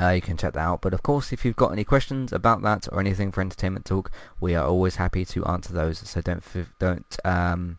uh, 0.00 0.10
you 0.10 0.20
can 0.20 0.36
check 0.36 0.52
that 0.52 0.60
out. 0.60 0.80
But 0.80 0.94
of 0.94 1.02
course, 1.02 1.32
if 1.32 1.44
you've 1.44 1.56
got 1.56 1.72
any 1.72 1.82
questions 1.84 2.32
about 2.32 2.62
that 2.62 2.88
or 2.92 3.00
anything 3.00 3.32
for 3.32 3.40
Entertainment 3.40 3.84
Talk, 3.84 4.10
we 4.40 4.54
are 4.54 4.64
always 4.64 4.96
happy 4.96 5.24
to 5.24 5.44
answer 5.46 5.72
those. 5.72 5.98
So 5.98 6.20
don't 6.20 6.42
don't 6.78 7.16
um, 7.24 7.78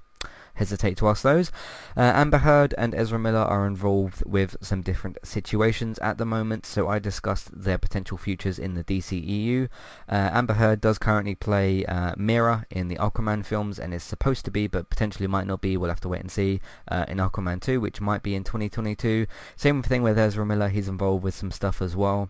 hesitate 0.59 0.97
to 0.97 1.07
ask 1.07 1.23
those. 1.23 1.51
Uh, 1.97 2.01
Amber 2.01 2.39
Heard 2.39 2.75
and 2.77 2.93
Ezra 2.93 3.17
Miller 3.17 3.39
are 3.39 3.65
involved 3.65 4.23
with 4.25 4.57
some 4.61 4.81
different 4.81 5.17
situations 5.23 5.97
at 5.99 6.17
the 6.17 6.25
moment, 6.25 6.65
so 6.65 6.87
I 6.87 6.99
discussed 6.99 7.49
their 7.51 7.77
potential 7.77 8.17
futures 8.17 8.59
in 8.59 8.75
the 8.75 8.83
DCEU. 8.83 9.69
Uh, 10.07 10.29
Amber 10.33 10.55
Heard 10.55 10.81
does 10.81 10.97
currently 10.97 11.35
play 11.35 11.85
uh, 11.85 12.13
Mera 12.17 12.65
in 12.69 12.89
the 12.89 12.97
Aquaman 12.97 13.45
films 13.45 13.79
and 13.79 13.93
is 13.93 14.03
supposed 14.03 14.43
to 14.45 14.51
be, 14.51 14.67
but 14.67 14.89
potentially 14.89 15.27
might 15.27 15.47
not 15.47 15.61
be. 15.61 15.77
We'll 15.77 15.89
have 15.89 16.01
to 16.01 16.09
wait 16.09 16.21
and 16.21 16.31
see 16.31 16.59
uh, 16.89 17.05
in 17.07 17.17
Aquaman 17.17 17.61
2, 17.61 17.79
which 17.79 18.01
might 18.01 18.21
be 18.21 18.35
in 18.35 18.43
2022. 18.43 19.25
Same 19.55 19.81
thing 19.81 20.03
with 20.03 20.19
Ezra 20.19 20.45
Miller; 20.45 20.67
he's 20.67 20.89
involved 20.89 21.23
with 21.23 21.35
some 21.35 21.51
stuff 21.51 21.81
as 21.81 21.95
well 21.95 22.29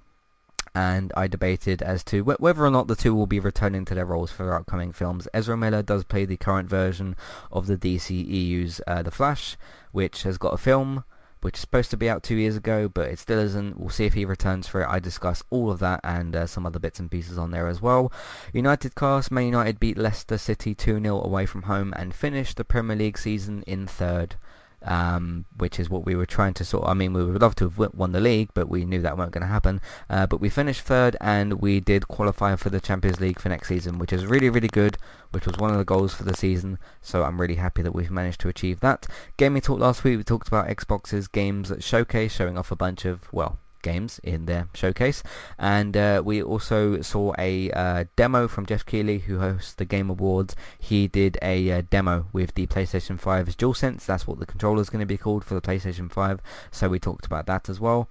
and 0.73 1.11
I 1.15 1.27
debated 1.27 1.81
as 1.81 2.03
to 2.05 2.23
wh- 2.23 2.41
whether 2.41 2.65
or 2.65 2.71
not 2.71 2.87
the 2.87 2.95
two 2.95 3.15
will 3.15 3.27
be 3.27 3.39
returning 3.39 3.85
to 3.85 3.95
their 3.95 4.05
roles 4.05 4.31
for 4.31 4.43
their 4.43 4.55
upcoming 4.55 4.91
films. 4.91 5.27
Ezra 5.33 5.57
Miller 5.57 5.81
does 5.81 6.03
play 6.03 6.25
the 6.25 6.37
current 6.37 6.69
version 6.69 7.15
of 7.51 7.67
the 7.67 7.77
DCEU's 7.77 8.81
uh, 8.87 9.01
The 9.01 9.11
Flash, 9.11 9.57
which 9.91 10.23
has 10.23 10.37
got 10.37 10.53
a 10.53 10.57
film 10.57 11.03
which 11.41 11.55
is 11.55 11.61
supposed 11.61 11.89
to 11.89 11.97
be 11.97 12.09
out 12.09 12.21
two 12.21 12.35
years 12.35 12.57
ago, 12.57 12.89
but 12.89 13.07
it 13.09 13.19
still 13.19 13.39
isn't. 13.39 13.79
We'll 13.79 13.89
see 13.89 14.05
if 14.05 14.13
he 14.13 14.25
returns 14.25 14.67
for 14.67 14.81
it. 14.81 14.89
I 14.89 14.99
discuss 14.99 15.41
all 15.49 15.71
of 15.71 15.79
that 15.79 16.01
and 16.03 16.35
uh, 16.35 16.47
some 16.47 16.65
other 16.65 16.79
bits 16.79 16.99
and 16.99 17.09
pieces 17.09 17.37
on 17.37 17.51
there 17.51 17.67
as 17.67 17.81
well. 17.81 18.11
United 18.51 18.95
cast, 18.95 19.31
Man 19.31 19.45
United 19.45 19.79
beat 19.79 19.97
Leicester 19.97 20.37
City 20.37 20.75
2-0 20.75 21.23
away 21.23 21.45
from 21.45 21.63
home 21.63 21.93
and 21.95 22.13
finished 22.13 22.57
the 22.57 22.65
Premier 22.65 22.97
League 22.97 23.17
season 23.17 23.63
in 23.65 23.87
third 23.87 24.35
um, 24.83 25.45
which 25.57 25.79
is 25.79 25.89
what 25.89 26.05
we 26.05 26.15
were 26.15 26.25
trying 26.25 26.53
to 26.55 26.65
sort. 26.65 26.87
I 26.87 26.93
mean, 26.93 27.13
we 27.13 27.23
would 27.23 27.41
love 27.41 27.55
to 27.55 27.69
have 27.69 27.77
won 27.93 28.11
the 28.11 28.19
league, 28.19 28.49
but 28.53 28.69
we 28.69 28.85
knew 28.85 29.01
that 29.01 29.17
weren't 29.17 29.31
going 29.31 29.41
to 29.41 29.47
happen. 29.47 29.81
Uh, 30.09 30.27
but 30.27 30.39
we 30.39 30.49
finished 30.49 30.81
third, 30.81 31.15
and 31.21 31.61
we 31.61 31.79
did 31.79 32.07
qualify 32.07 32.55
for 32.55 32.69
the 32.69 32.81
Champions 32.81 33.19
League 33.19 33.39
for 33.39 33.49
next 33.49 33.67
season, 33.67 33.99
which 33.99 34.13
is 34.13 34.25
really, 34.25 34.49
really 34.49 34.67
good. 34.67 34.97
Which 35.31 35.45
was 35.45 35.57
one 35.57 35.69
of 35.69 35.77
the 35.77 35.85
goals 35.85 36.13
for 36.13 36.23
the 36.23 36.35
season. 36.35 36.79
So 37.01 37.23
I'm 37.23 37.39
really 37.39 37.55
happy 37.55 37.83
that 37.83 37.93
we've 37.93 38.09
managed 38.09 38.41
to 38.41 38.49
achieve 38.49 38.79
that. 38.79 39.05
Gaming 39.37 39.61
talk 39.61 39.79
last 39.79 40.03
week. 40.03 40.17
We 40.17 40.23
talked 40.23 40.47
about 40.47 40.67
Xbox's 40.67 41.27
games 41.27 41.71
showcase, 41.79 42.33
showing 42.33 42.57
off 42.57 42.71
a 42.71 42.75
bunch 42.75 43.05
of 43.05 43.31
well 43.31 43.59
games 43.81 44.19
in 44.23 44.45
their 44.45 44.67
showcase. 44.73 45.23
And 45.57 45.95
uh, 45.95 46.21
we 46.23 46.41
also 46.41 47.01
saw 47.01 47.33
a 47.37 47.71
uh, 47.71 48.05
demo 48.15 48.47
from 48.47 48.65
Geoff 48.65 48.85
Keighley, 48.85 49.19
who 49.19 49.39
hosts 49.39 49.73
the 49.73 49.85
Game 49.85 50.09
Awards. 50.09 50.55
He 50.77 51.07
did 51.07 51.37
a 51.41 51.71
uh, 51.71 51.81
demo 51.89 52.27
with 52.33 52.55
the 52.55 52.67
PlayStation 52.67 53.19
5's 53.19 53.55
DualSense. 53.55 54.05
That's 54.05 54.27
what 54.27 54.39
the 54.39 54.45
controller 54.45 54.81
is 54.81 54.89
going 54.89 55.01
to 55.01 55.05
be 55.05 55.17
called 55.17 55.43
for 55.43 55.55
the 55.55 55.61
PlayStation 55.61 56.11
5. 56.11 56.39
So 56.71 56.89
we 56.89 56.99
talked 56.99 57.25
about 57.25 57.45
that 57.47 57.69
as 57.69 57.79
well 57.79 58.09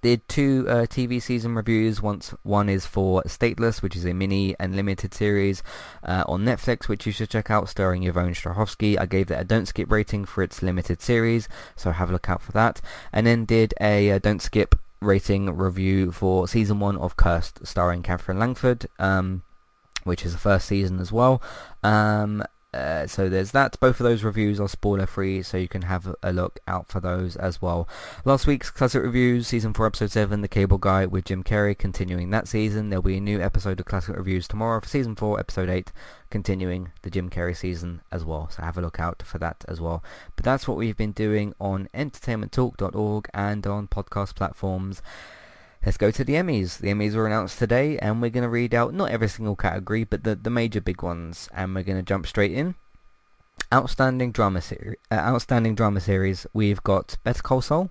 did 0.00 0.26
two 0.28 0.64
uh, 0.68 0.86
TV 0.86 1.20
season 1.20 1.54
reviews. 1.54 2.00
Once 2.00 2.34
one 2.42 2.68
is 2.68 2.86
for 2.86 3.22
Stateless, 3.24 3.82
which 3.82 3.96
is 3.96 4.04
a 4.04 4.12
mini 4.12 4.54
and 4.58 4.76
limited 4.76 5.12
series 5.12 5.62
uh, 6.02 6.24
on 6.26 6.44
Netflix, 6.44 6.88
which 6.88 7.06
you 7.06 7.12
should 7.12 7.30
check 7.30 7.50
out, 7.50 7.68
starring 7.68 8.04
Yvonne 8.04 8.34
Strahovski. 8.34 8.98
I 8.98 9.06
gave 9.06 9.26
that 9.28 9.40
a 9.40 9.44
don't 9.44 9.66
skip 9.66 9.90
rating 9.90 10.24
for 10.24 10.42
its 10.42 10.62
limited 10.62 11.00
series, 11.00 11.48
so 11.76 11.90
have 11.90 12.10
a 12.10 12.12
look 12.12 12.28
out 12.28 12.42
for 12.42 12.52
that. 12.52 12.80
And 13.12 13.26
then 13.26 13.44
did 13.44 13.74
a 13.80 14.12
uh, 14.12 14.18
don't 14.18 14.42
skip 14.42 14.74
rating 15.00 15.56
review 15.56 16.12
for 16.12 16.48
season 16.48 16.80
one 16.80 16.96
of 16.96 17.16
Cursed, 17.16 17.66
starring 17.66 18.02
Katherine 18.02 18.38
Langford, 18.38 18.86
um, 18.98 19.42
which 20.04 20.24
is 20.24 20.32
the 20.32 20.38
first 20.38 20.66
season 20.66 20.98
as 20.98 21.12
well. 21.12 21.42
Um, 21.82 22.42
uh, 22.74 23.06
so 23.06 23.30
there's 23.30 23.52
that. 23.52 23.80
Both 23.80 23.98
of 23.98 24.04
those 24.04 24.22
reviews 24.22 24.60
are 24.60 24.68
spoiler 24.68 25.06
free, 25.06 25.42
so 25.42 25.56
you 25.56 25.68
can 25.68 25.82
have 25.82 26.14
a 26.22 26.32
look 26.32 26.60
out 26.68 26.88
for 26.88 27.00
those 27.00 27.34
as 27.36 27.62
well. 27.62 27.88
Last 28.26 28.46
week's 28.46 28.70
classic 28.70 29.02
reviews, 29.02 29.48
season 29.48 29.72
4, 29.72 29.86
episode 29.86 30.10
7, 30.10 30.42
The 30.42 30.48
Cable 30.48 30.76
Guy 30.76 31.06
with 31.06 31.24
Jim 31.24 31.42
Carrey, 31.42 31.76
continuing 31.76 32.28
that 32.30 32.46
season. 32.46 32.90
There'll 32.90 33.02
be 33.02 33.16
a 33.16 33.22
new 33.22 33.40
episode 33.40 33.80
of 33.80 33.86
classic 33.86 34.16
reviews 34.16 34.46
tomorrow 34.46 34.80
for 34.80 34.88
season 34.88 35.16
4, 35.16 35.40
episode 35.40 35.70
8, 35.70 35.92
continuing 36.30 36.92
the 37.00 37.10
Jim 37.10 37.30
Carrey 37.30 37.56
season 37.56 38.02
as 38.12 38.22
well. 38.22 38.50
So 38.50 38.62
have 38.62 38.76
a 38.76 38.82
look 38.82 39.00
out 39.00 39.22
for 39.22 39.38
that 39.38 39.64
as 39.66 39.80
well. 39.80 40.04
But 40.36 40.44
that's 40.44 40.68
what 40.68 40.76
we've 40.76 40.96
been 40.96 41.12
doing 41.12 41.54
on 41.58 41.88
entertainmenttalk.org 41.94 43.28
and 43.32 43.66
on 43.66 43.88
podcast 43.88 44.34
platforms. 44.34 45.00
Let's 45.84 45.96
go 45.96 46.10
to 46.10 46.24
the 46.24 46.34
Emmys. 46.34 46.78
The 46.78 46.88
Emmys 46.88 47.14
were 47.14 47.26
announced 47.26 47.58
today, 47.58 47.98
and 47.98 48.20
we're 48.20 48.30
going 48.30 48.42
to 48.42 48.48
read 48.48 48.74
out 48.74 48.92
not 48.92 49.10
every 49.10 49.28
single 49.28 49.56
category, 49.56 50.04
but 50.04 50.24
the, 50.24 50.34
the 50.34 50.50
major 50.50 50.80
big 50.80 51.02
ones, 51.02 51.48
and 51.54 51.74
we're 51.74 51.84
going 51.84 51.98
to 51.98 52.02
jump 52.02 52.26
straight 52.26 52.52
in. 52.52 52.74
Outstanding 53.72 54.32
drama 54.32 54.60
series. 54.60 54.96
Uh, 55.10 55.16
outstanding 55.16 55.74
drama 55.74 56.00
series. 56.00 56.46
We've 56.52 56.82
got 56.82 57.16
Better 57.22 57.42
Call 57.42 57.60
Saul, 57.60 57.90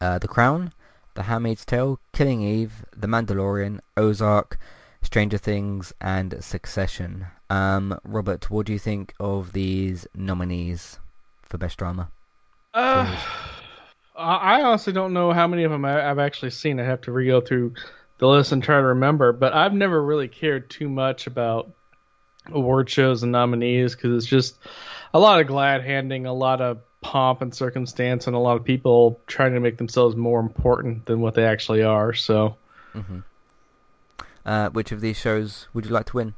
uh, 0.00 0.18
The 0.18 0.28
Crown, 0.28 0.72
The 1.14 1.24
Handmaid's 1.24 1.64
Tale, 1.64 1.98
Killing 2.12 2.42
Eve, 2.42 2.84
The 2.96 3.06
Mandalorian, 3.06 3.80
Ozark, 3.96 4.58
Stranger 5.02 5.38
Things, 5.38 5.92
and 6.00 6.42
Succession. 6.42 7.26
Um, 7.50 7.98
Robert, 8.04 8.50
what 8.50 8.66
do 8.66 8.72
you 8.72 8.78
think 8.78 9.14
of 9.18 9.52
these 9.52 10.06
nominees 10.14 10.98
for 11.42 11.58
best 11.58 11.78
drama? 11.78 12.08
Uh, 12.72 13.16
I 14.16 14.62
honestly 14.62 14.92
don't 14.92 15.12
know 15.12 15.32
how 15.32 15.46
many 15.46 15.64
of 15.64 15.72
them 15.72 15.84
I've 15.84 16.18
actually 16.18 16.50
seen. 16.50 16.78
I 16.78 16.84
have 16.84 17.00
to 17.02 17.12
re-go 17.12 17.40
through 17.40 17.74
the 18.18 18.28
list 18.28 18.52
and 18.52 18.62
try 18.62 18.76
to 18.76 18.86
remember. 18.86 19.32
But 19.32 19.54
I've 19.54 19.72
never 19.72 20.00
really 20.02 20.28
cared 20.28 20.70
too 20.70 20.88
much 20.88 21.26
about 21.26 21.70
award 22.52 22.88
shows 22.90 23.22
and 23.22 23.32
nominees 23.32 23.94
because 23.94 24.16
it's 24.16 24.26
just 24.26 24.58
a 25.12 25.18
lot 25.18 25.40
of 25.40 25.46
glad 25.46 25.82
handing, 25.82 26.26
a 26.26 26.32
lot 26.32 26.60
of 26.60 26.78
pomp 27.00 27.42
and 27.42 27.54
circumstance, 27.54 28.26
and 28.26 28.36
a 28.36 28.38
lot 28.38 28.56
of 28.56 28.64
people 28.64 29.20
trying 29.26 29.54
to 29.54 29.60
make 29.60 29.78
themselves 29.78 30.16
more 30.16 30.40
important 30.40 31.06
than 31.06 31.20
what 31.20 31.34
they 31.34 31.44
actually 31.44 31.82
are. 31.82 32.14
So, 32.14 32.56
mm-hmm. 32.94 33.20
uh, 34.46 34.70
which 34.70 34.92
of 34.92 35.00
these 35.00 35.18
shows 35.18 35.68
would 35.74 35.86
you 35.86 35.92
like 35.92 36.06
to 36.06 36.16
win? 36.16 36.34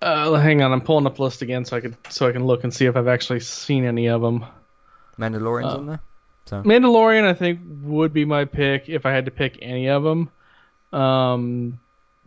Uh, 0.00 0.34
hang 0.34 0.62
on, 0.62 0.72
I'm 0.72 0.80
pulling 0.80 1.06
up 1.06 1.16
the 1.16 1.22
list 1.22 1.42
again 1.42 1.64
so 1.64 1.76
I 1.76 1.80
can 1.80 1.96
so 2.08 2.28
I 2.28 2.32
can 2.32 2.46
look 2.46 2.62
and 2.62 2.72
see 2.72 2.86
if 2.86 2.96
I've 2.96 3.08
actually 3.08 3.40
seen 3.40 3.84
any 3.84 4.06
of 4.08 4.22
them. 4.22 4.44
Mandalorian's 5.18 5.74
uh, 5.74 5.78
on 5.78 5.86
there. 5.86 6.00
So 6.46 6.62
Mandalorian, 6.62 7.24
I 7.24 7.34
think, 7.34 7.60
would 7.82 8.12
be 8.12 8.24
my 8.24 8.44
pick 8.44 8.88
if 8.88 9.04
I 9.04 9.12
had 9.12 9.26
to 9.26 9.30
pick 9.30 9.58
any 9.60 9.88
of 9.88 10.02
them. 10.02 10.30
Um, 10.92 11.78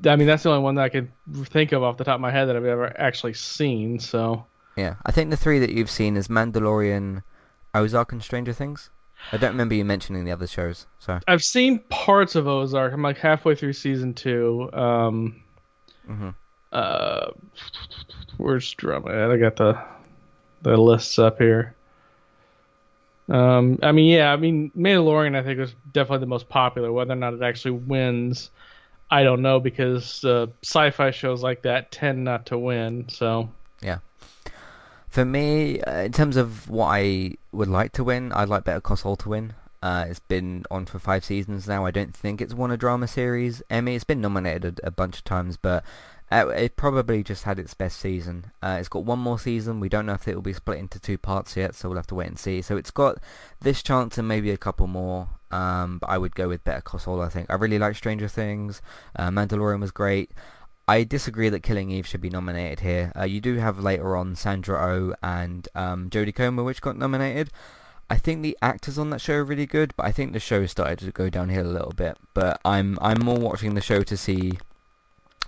I 0.06 0.15
mean, 0.15 0.27
that's 0.27 0.43
the 0.43 0.49
only 0.49 0.62
one 0.62 0.75
that 0.75 0.84
I 0.84 0.89
could 0.89 1.12
think 1.45 1.71
of 1.71 1.84
off 1.84 1.97
the 1.97 2.04
top 2.04 2.15
of 2.15 2.21
my 2.21 2.32
head 2.32 2.45
that 2.45 2.56
I've 2.56 2.65
ever 2.65 2.99
actually 2.99 3.34
seen. 3.34 3.99
So 3.99 4.45
yeah, 4.75 4.95
I 5.06 5.12
think 5.12 5.30
the 5.30 5.38
three 5.38 5.60
that 5.60 5.71
you've 5.71 5.89
seen 5.89 6.17
is 6.17 6.27
Mandalorian, 6.27 7.23
Ozark, 7.73 8.12
and 8.12 8.23
Stranger 8.23 8.54
Things. 8.54 8.89
I 9.32 9.38
don't 9.38 9.51
remember 9.51 9.75
you 9.75 9.86
mentioning 9.86 10.25
the 10.25 10.32
other 10.32 10.47
shows. 10.47 10.88
So 10.99 11.19
I've 11.27 11.43
seen 11.43 11.80
parts 11.89 12.36
of 12.36 12.47
Ozark. 12.47 12.93
I'm 12.93 13.04
like 13.04 13.17
halfway 13.17 13.56
through 13.56 13.73
season 13.73 14.13
two. 14.13 14.69
Um, 14.73 15.43
mm-hmm. 16.10 16.30
uh, 16.71 17.27
where's 18.38 18.73
drama? 18.73 19.32
I 19.32 19.38
got 19.38 19.58
the 19.58 19.80
the 20.63 20.77
lists 20.77 21.19
up 21.19 21.38
here. 21.38 21.75
Um, 23.32 23.80
I 23.82 23.94
mean, 23.94 24.10
yeah, 24.10 24.34
I 24.34 24.36
mean, 24.36 24.72
Mandalorian, 24.78 25.38
I 25.38 25.44
think 25.44 25.58
was 25.58 25.74
definitely 25.94 26.20
the 26.20 26.26
most 26.26 26.50
popular. 26.50 26.91
Whether 26.91 27.13
or 27.13 27.15
not 27.15 27.34
it 27.34 27.41
actually 27.41 27.72
wins, 27.72 28.50
I 29.10 29.24
don't 29.24 29.41
know 29.41 29.62
because 29.62 30.24
uh, 30.26 30.48
sci-fi 30.62 31.12
shows 31.12 31.41
like 31.41 31.62
that 31.62 31.91
tend 31.91 32.26
not 32.26 32.48
to 32.48 32.58
win. 32.58 33.08
So 33.08 33.50
yeah, 33.82 34.00
for 35.08 35.24
me, 35.24 35.80
uh, 35.82 36.02
in 36.02 36.12
terms 36.12 36.36
of 36.36 36.70
what 36.70 36.88
I 36.88 37.36
would 37.54 37.70
like 37.70 37.94
to 37.94 38.04
win, 38.04 38.34
I'd 38.34 38.50
like 38.50 38.65
Better 38.65 38.82
Call 38.82 38.98
Saul 38.98 39.15
to 39.17 39.30
win. 39.30 39.54
Uh, 39.82 40.06
it's 40.10 40.20
been 40.20 40.65
on 40.70 40.86
for 40.86 41.00
five 41.00 41.24
seasons 41.24 41.70
now. 41.70 41.86
I 41.86 41.91
don't 41.91 42.13
think 42.13 42.41
it's 42.41 42.54
won 42.54 42.70
a 42.70 42.78
drama 42.78 43.08
series 43.08 43.63
Emmy. 43.70 43.96
It's 43.96 44.04
been 44.04 44.22
nominated 44.22 44.82
a 44.84 44.91
bunch 44.91 45.20
of 45.20 45.24
times, 45.24 45.56
but 45.56 45.86
uh, 46.32 46.48
it 46.48 46.78
probably 46.78 47.24
just 47.24 47.44
had 47.44 47.60
its 47.60 47.74
best 47.74 48.00
season. 48.00 48.52
Uh, 48.62 48.78
it's 48.80 48.88
got 48.88 49.04
one 49.04 49.20
more 49.20 49.38
season. 49.38 49.80
We 49.82 49.89
don't 49.89 50.06
know 50.06 50.13
if 50.13 50.28
it 50.28 50.36
will 50.36 50.41
be 50.41 50.54
split 50.54 50.80
into 50.80 51.00
two 51.00 51.17
parts 51.17 51.58
yet, 51.58 51.76
so 51.76 51.89
we'll 51.89 51.98
have 51.98 52.08
to 52.08 52.15
wait 52.15 52.28
and 52.28 52.39
see. 52.39 52.62
So 52.62 52.78
it's 52.78 52.91
got 52.91 53.17
this 53.60 53.84
chance 53.84 54.17
and 54.17 54.28
maybe 54.28 54.50
a 54.52 54.58
couple 54.58 54.88
more. 54.88 55.30
Um, 55.52 55.98
but 55.98 56.10
I 56.10 56.17
would 56.17 56.34
go 56.34 56.48
with 56.48 56.63
Better 56.63 56.82
Call 56.82 57.00
Saul, 57.00 57.22
I 57.22 57.28
think. 57.28 57.48
I 57.50 57.56
really 57.56 57.78
like 57.78 57.98
Stranger 57.98 58.30
Things. 58.30 58.82
Uh, 59.15 59.30
Mandalorian 59.30 59.82
was 59.82 59.91
great. 59.91 60.32
I 60.88 61.04
disagree 61.04 61.50
that 61.50 61.63
Killing 61.63 61.91
Eve 61.91 62.08
should 62.08 62.22
be 62.22 62.30
nominated 62.30 62.80
here. 62.80 63.12
Uh, 63.17 63.24
you 63.24 63.41
do 63.41 63.58
have 63.58 63.80
later 63.80 64.15
on 64.15 64.36
Sandra 64.36 64.78
O 64.78 65.12
oh 65.12 65.15
and 65.22 65.67
um, 65.76 66.10
Jodie 66.10 66.34
Comer, 66.34 66.63
which 66.63 66.82
got 66.82 66.98
nominated. 66.98 67.50
I 68.10 68.17
think 68.17 68.41
the 68.41 68.58
actors 68.62 68.98
on 68.98 69.10
that 69.12 69.22
show 69.22 69.36
are 69.36 69.44
really 69.44 69.65
good, 69.65 69.94
but 69.96 70.06
I 70.06 70.12
think 70.12 70.34
the 70.34 70.39
show 70.39 70.65
started 70.65 71.00
to 71.00 71.12
go 71.12 71.30
downhill 71.30 71.65
a 71.65 71.72
little 71.72 71.94
bit. 71.94 72.17
But 72.34 72.60
I'm 72.65 72.98
I'm 73.02 73.20
more 73.24 73.38
watching 73.38 73.74
the 73.74 73.82
show 73.82 74.04
to 74.04 74.17
see 74.17 74.54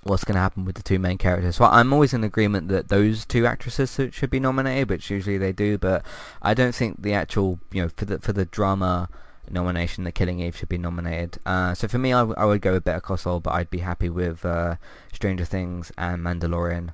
what's 0.04 0.24
going 0.24 0.36
to 0.36 0.42
happen 0.42 0.66
with 0.66 0.76
the 0.76 0.84
two 0.84 1.00
main 1.00 1.18
characters. 1.18 1.56
So 1.56 1.66
I'm 1.66 1.94
always 1.94 2.14
in 2.14 2.24
agreement 2.24 2.68
that 2.70 2.90
those 2.90 3.26
two 3.26 3.46
actresses 3.46 4.00
should 4.12 4.30
be 4.30 4.40
nominated, 4.40 4.90
which 4.90 5.10
usually 5.10 5.38
they 5.38 5.52
do. 5.52 5.78
But 5.78 6.04
I 6.42 6.54
don't 6.54 6.76
think 6.76 7.02
the 7.02 7.14
actual, 7.14 7.60
you 7.72 7.84
know, 7.84 7.90
for 7.96 8.06
the 8.06 8.20
for 8.20 8.34
the 8.34 8.46
drama 8.46 9.10
nomination, 9.50 10.04
the 10.04 10.12
Killing 10.12 10.40
Eve 10.40 10.56
should 10.58 10.70
be 10.70 10.78
nominated. 10.78 11.38
Uh, 11.46 11.74
so 11.74 11.88
for 11.88 11.98
me, 11.98 12.14
I, 12.14 12.20
w- 12.20 12.36
I 12.38 12.46
would 12.46 12.62
go 12.62 12.74
with 12.74 12.84
Better 12.84 13.02
Call 13.02 13.18
Saul, 13.18 13.40
but 13.40 13.54
I'd 13.54 13.70
be 13.70 13.80
happy 13.80 14.10
with 14.10 14.46
uh, 14.46 14.76
Stranger 15.12 15.46
Things 15.46 15.92
and 15.98 16.22
Mandalorian. 16.22 16.94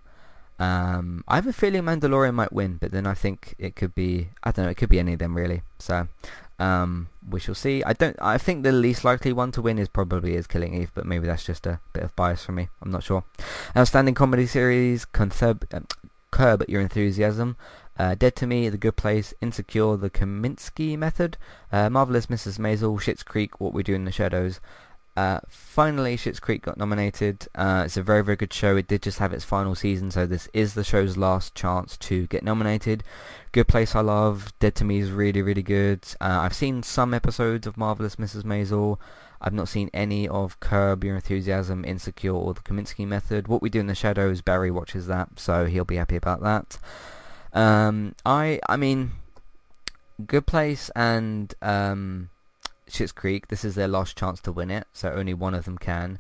Um, 0.60 1.24
I 1.28 1.36
have 1.36 1.48
a 1.48 1.54
feeling 1.54 1.84
Mandalorian 1.84 2.34
might 2.34 2.52
win, 2.52 2.78
but 2.82 2.92
then 2.92 3.08
I 3.08 3.14
think 3.14 3.56
it 3.58 3.76
could 3.76 3.96
be 3.96 4.30
I 4.44 4.52
don't 4.52 4.66
know, 4.66 4.72
it 4.72 4.78
could 4.78 4.90
be 4.90 5.00
any 5.00 5.14
of 5.14 5.20
them 5.20 5.36
really. 5.36 5.62
So 5.80 6.08
um, 6.60 7.08
we 7.28 7.40
shall 7.40 7.56
see. 7.56 7.84
I 7.84 7.94
don't. 7.94 8.18
I 8.22 8.38
think 8.38 8.64
the 8.64 8.72
least 8.72 9.06
likely 9.06 9.32
one 9.32 9.52
to 9.54 9.62
win 9.62 9.80
is 9.80 9.88
probably 9.88 10.36
is 10.36 10.46
Killing 10.46 10.74
Eve, 10.74 10.92
but 10.94 11.06
maybe 11.06 11.26
that's 11.26 11.46
just 11.46 11.66
a 11.66 11.80
bit 11.94 12.04
of 12.04 12.16
bias 12.16 12.44
for 12.44 12.52
me. 12.52 12.68
I'm 12.82 12.92
not 12.92 13.04
sure. 13.04 13.24
Outstanding 13.76 14.14
comedy 14.14 14.46
series, 14.46 15.06
Contheb, 15.06 15.74
um, 15.74 15.88
Curb 16.32 16.66
Your 16.68 16.82
Enthusiasm, 16.82 17.56
uh, 17.98 18.16
Dead 18.16 18.36
to 18.38 18.48
Me, 18.48 18.68
The 18.68 18.78
Good 18.78 18.98
Place, 18.98 19.34
Insecure, 19.42 19.96
The 19.96 20.10
Kominsky 20.10 20.98
Method, 20.98 21.38
uh, 21.72 21.90
Marvelous 21.90 22.26
Mrs. 22.26 22.60
Maisel, 22.60 23.00
Schitt's 23.00 23.24
Creek, 23.24 23.62
What 23.62 23.74
We 23.74 23.84
Do 23.84 23.96
in 23.96 24.06
the 24.06 24.12
Shadows. 24.12 24.60
Uh, 25.20 25.42
finally, 25.50 26.16
Schitt's 26.16 26.40
Creek 26.40 26.62
got 26.62 26.78
nominated. 26.78 27.46
Uh, 27.54 27.84
it's 27.86 27.98
a 27.98 28.02
very, 28.02 28.24
very 28.24 28.38
good 28.38 28.54
show. 28.54 28.78
It 28.78 28.88
did 28.88 29.02
just 29.02 29.20
have 29.20 29.34
its 29.34 29.44
final 29.44 29.76
season, 29.76 30.12
so 30.12 30.26
this 30.26 30.48
is 30.54 30.76
the 30.76 30.84
show's 30.86 31.18
last 31.18 31.54
chance 31.56 31.98
to 31.98 32.26
get 32.28 32.42
nominated. 32.42 33.04
Good 33.52 33.68
Place 33.68 33.98
I 33.98 34.00
love. 34.00 34.54
Dead 34.60 34.76
to 34.76 34.86
Me 34.86 35.00
is 35.00 35.12
really, 35.12 35.42
really 35.42 35.62
good. 35.62 36.06
Uh, 36.22 36.40
I've 36.44 36.54
seen 36.54 36.84
some 36.84 37.14
episodes 37.14 37.68
of 37.68 37.76
Marvelous 37.76 38.16
Mrs. 38.16 38.44
Maisel. 38.44 38.98
I've 39.42 39.52
not 39.52 39.68
seen 39.68 39.90
any 39.94 40.26
of 40.26 40.58
Curb 40.62 41.04
Your 41.04 41.16
Enthusiasm, 41.16 41.84
Insecure, 41.84 42.32
or 42.32 42.54
The 42.54 42.62
Kominsky 42.62 43.06
Method. 43.06 43.50
What 43.50 43.62
We 43.62 43.70
Do 43.70 43.82
in 43.82 43.88
the 43.88 43.96
Shadows, 43.96 44.40
Barry 44.40 44.72
watches 44.72 45.08
that, 45.08 45.38
so 45.38 45.66
he'll 45.66 45.84
be 45.84 45.98
happy 45.98 46.16
about 46.16 46.42
that. 46.44 46.78
Um, 47.52 48.16
I, 48.26 48.62
I 48.70 48.78
mean, 48.78 49.12
Good 50.26 50.46
Place 50.46 50.90
and 50.96 51.54
um, 51.62 52.30
Schitt's 52.92 53.12
Creek, 53.12 53.48
this 53.48 53.64
is 53.64 53.76
their 53.76 53.88
last 53.88 54.18
chance 54.18 54.42
to 54.42 54.52
win 54.52 54.72
it, 54.72 54.88
so 54.94 55.12
only 55.12 55.34
one 55.34 55.54
of 55.54 55.66
them 55.66 55.78
can. 55.78 56.20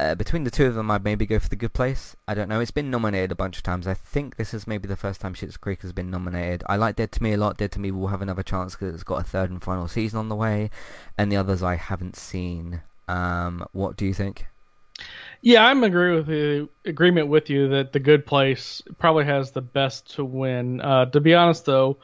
Uh, 0.00 0.14
between 0.14 0.42
the 0.42 0.50
two 0.50 0.66
of 0.66 0.74
them, 0.74 0.90
I'd 0.90 1.04
maybe 1.04 1.24
go 1.24 1.38
for 1.38 1.48
The 1.48 1.54
Good 1.54 1.72
Place. 1.72 2.16
I 2.26 2.34
don't 2.34 2.48
know. 2.48 2.58
It's 2.58 2.72
been 2.72 2.90
nominated 2.90 3.30
a 3.30 3.36
bunch 3.36 3.56
of 3.56 3.62
times. 3.62 3.86
I 3.86 3.94
think 3.94 4.36
this 4.36 4.52
is 4.52 4.66
maybe 4.66 4.88
the 4.88 4.96
first 4.96 5.20
time 5.20 5.34
Schitt's 5.34 5.56
Creek 5.56 5.82
has 5.82 5.92
been 5.92 6.10
nominated. 6.10 6.64
I 6.66 6.76
like 6.76 6.96
Dead 6.96 7.12
to 7.12 7.22
Me 7.22 7.32
a 7.32 7.36
lot. 7.36 7.58
Dead 7.58 7.70
to 7.72 7.80
Me 7.80 7.92
will 7.92 8.08
have 8.08 8.20
another 8.20 8.42
chance 8.42 8.74
because 8.74 8.92
it's 8.92 9.04
got 9.04 9.20
a 9.20 9.24
third 9.24 9.50
and 9.50 9.62
final 9.62 9.86
season 9.86 10.18
on 10.18 10.28
the 10.28 10.34
way, 10.34 10.70
and 11.16 11.30
the 11.30 11.36
others 11.36 11.62
I 11.62 11.76
haven't 11.76 12.16
seen. 12.16 12.82
Um, 13.06 13.64
what 13.72 13.96
do 13.96 14.04
you 14.04 14.14
think? 14.14 14.46
Yeah, 15.42 15.64
I'm 15.64 15.84
agree 15.84 16.14
with 16.16 16.28
you, 16.28 16.68
agreement 16.84 17.28
with 17.28 17.48
you 17.48 17.68
that 17.68 17.92
the 17.92 18.00
Good 18.00 18.26
Place 18.26 18.82
probably 18.98 19.26
has 19.26 19.52
the 19.52 19.62
best 19.62 20.14
to 20.16 20.24
win. 20.24 20.80
Uh, 20.80 21.06
to 21.06 21.20
be 21.20 21.34
honest, 21.34 21.66
though, 21.66 21.98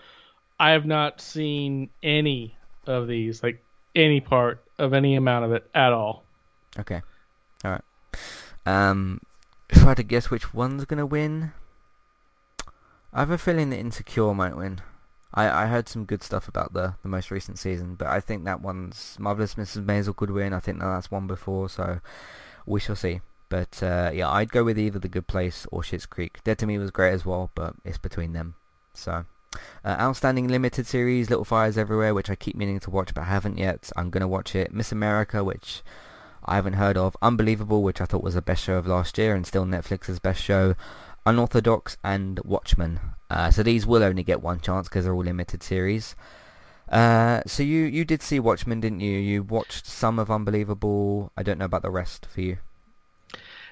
I 0.60 0.70
have 0.70 0.86
not 0.86 1.20
seen 1.20 1.90
any 2.02 2.56
of 2.90 3.08
these, 3.08 3.42
like 3.42 3.62
any 3.94 4.20
part 4.20 4.62
of 4.78 4.92
any 4.92 5.16
amount 5.16 5.44
of 5.44 5.52
it 5.52 5.68
at 5.74 5.92
all. 5.92 6.24
Okay. 6.78 7.02
All 7.64 7.70
right. 7.72 7.82
Um, 8.66 9.20
had 9.72 9.96
to 9.96 10.02
guess 10.02 10.30
which 10.30 10.52
one's 10.52 10.84
gonna 10.84 11.06
win, 11.06 11.52
I 13.12 13.20
have 13.20 13.30
a 13.30 13.38
feeling 13.38 13.70
that 13.70 13.78
Insecure 13.78 14.34
might 14.34 14.56
win. 14.56 14.80
I, 15.34 15.64
I 15.64 15.66
heard 15.66 15.88
some 15.88 16.04
good 16.04 16.22
stuff 16.22 16.46
about 16.48 16.74
the, 16.74 16.94
the 17.02 17.08
most 17.08 17.30
recent 17.30 17.58
season, 17.58 17.96
but 17.96 18.08
I 18.08 18.20
think 18.20 18.44
that 18.44 18.60
one's 18.60 19.16
Marvelous 19.18 19.54
Mrs. 19.54 19.84
Maisel 19.84 20.14
could 20.14 20.30
win. 20.30 20.52
I 20.52 20.60
think 20.60 20.78
that 20.78 20.86
that's 20.86 21.10
one 21.10 21.26
before, 21.26 21.68
so 21.68 22.00
we 22.66 22.80
shall 22.80 22.96
see. 22.96 23.20
But 23.48 23.82
uh, 23.82 24.10
yeah, 24.14 24.30
I'd 24.30 24.52
go 24.52 24.62
with 24.62 24.78
either 24.78 25.00
The 25.00 25.08
Good 25.08 25.26
Place 25.26 25.66
or 25.72 25.82
Schitt's 25.82 26.06
Creek. 26.06 26.38
Dead 26.44 26.58
to 26.58 26.66
Me 26.66 26.78
was 26.78 26.92
great 26.92 27.12
as 27.12 27.26
well, 27.26 27.50
but 27.54 27.74
it's 27.84 27.98
between 27.98 28.32
them. 28.32 28.54
So, 28.94 29.24
uh, 29.84 29.96
outstanding 30.00 30.48
limited 30.48 30.86
series, 30.86 31.30
Little 31.30 31.44
Fires 31.44 31.78
Everywhere, 31.78 32.14
which 32.14 32.30
I 32.30 32.34
keep 32.34 32.56
meaning 32.56 32.80
to 32.80 32.90
watch 32.90 33.14
but 33.14 33.24
haven't 33.24 33.58
yet. 33.58 33.90
I'm 33.96 34.10
gonna 34.10 34.28
watch 34.28 34.54
it. 34.54 34.72
Miss 34.72 34.92
America, 34.92 35.42
which 35.42 35.82
I 36.44 36.56
haven't 36.56 36.74
heard 36.74 36.96
of. 36.96 37.16
Unbelievable, 37.22 37.82
which 37.82 38.00
I 38.00 38.04
thought 38.04 38.22
was 38.22 38.34
the 38.34 38.42
best 38.42 38.64
show 38.64 38.76
of 38.76 38.86
last 38.86 39.18
year 39.18 39.34
and 39.34 39.46
still 39.46 39.64
Netflix's 39.64 40.18
best 40.18 40.42
show. 40.42 40.74
Unorthodox 41.26 41.96
and 42.02 42.40
Watchmen. 42.44 43.00
Uh, 43.28 43.50
so 43.50 43.62
these 43.62 43.86
will 43.86 44.02
only 44.02 44.22
get 44.22 44.42
one 44.42 44.60
chance 44.60 44.88
because 44.88 45.04
they're 45.04 45.14
all 45.14 45.24
limited 45.24 45.62
series. 45.62 46.16
Uh, 46.88 47.42
so 47.46 47.62
you 47.62 47.84
you 47.84 48.04
did 48.04 48.22
see 48.22 48.40
Watchmen, 48.40 48.80
didn't 48.80 49.00
you? 49.00 49.16
You 49.16 49.42
watched 49.42 49.86
some 49.86 50.18
of 50.18 50.30
Unbelievable. 50.30 51.30
I 51.36 51.42
don't 51.42 51.58
know 51.58 51.66
about 51.66 51.82
the 51.82 51.90
rest 51.90 52.26
for 52.26 52.40
you. 52.40 52.58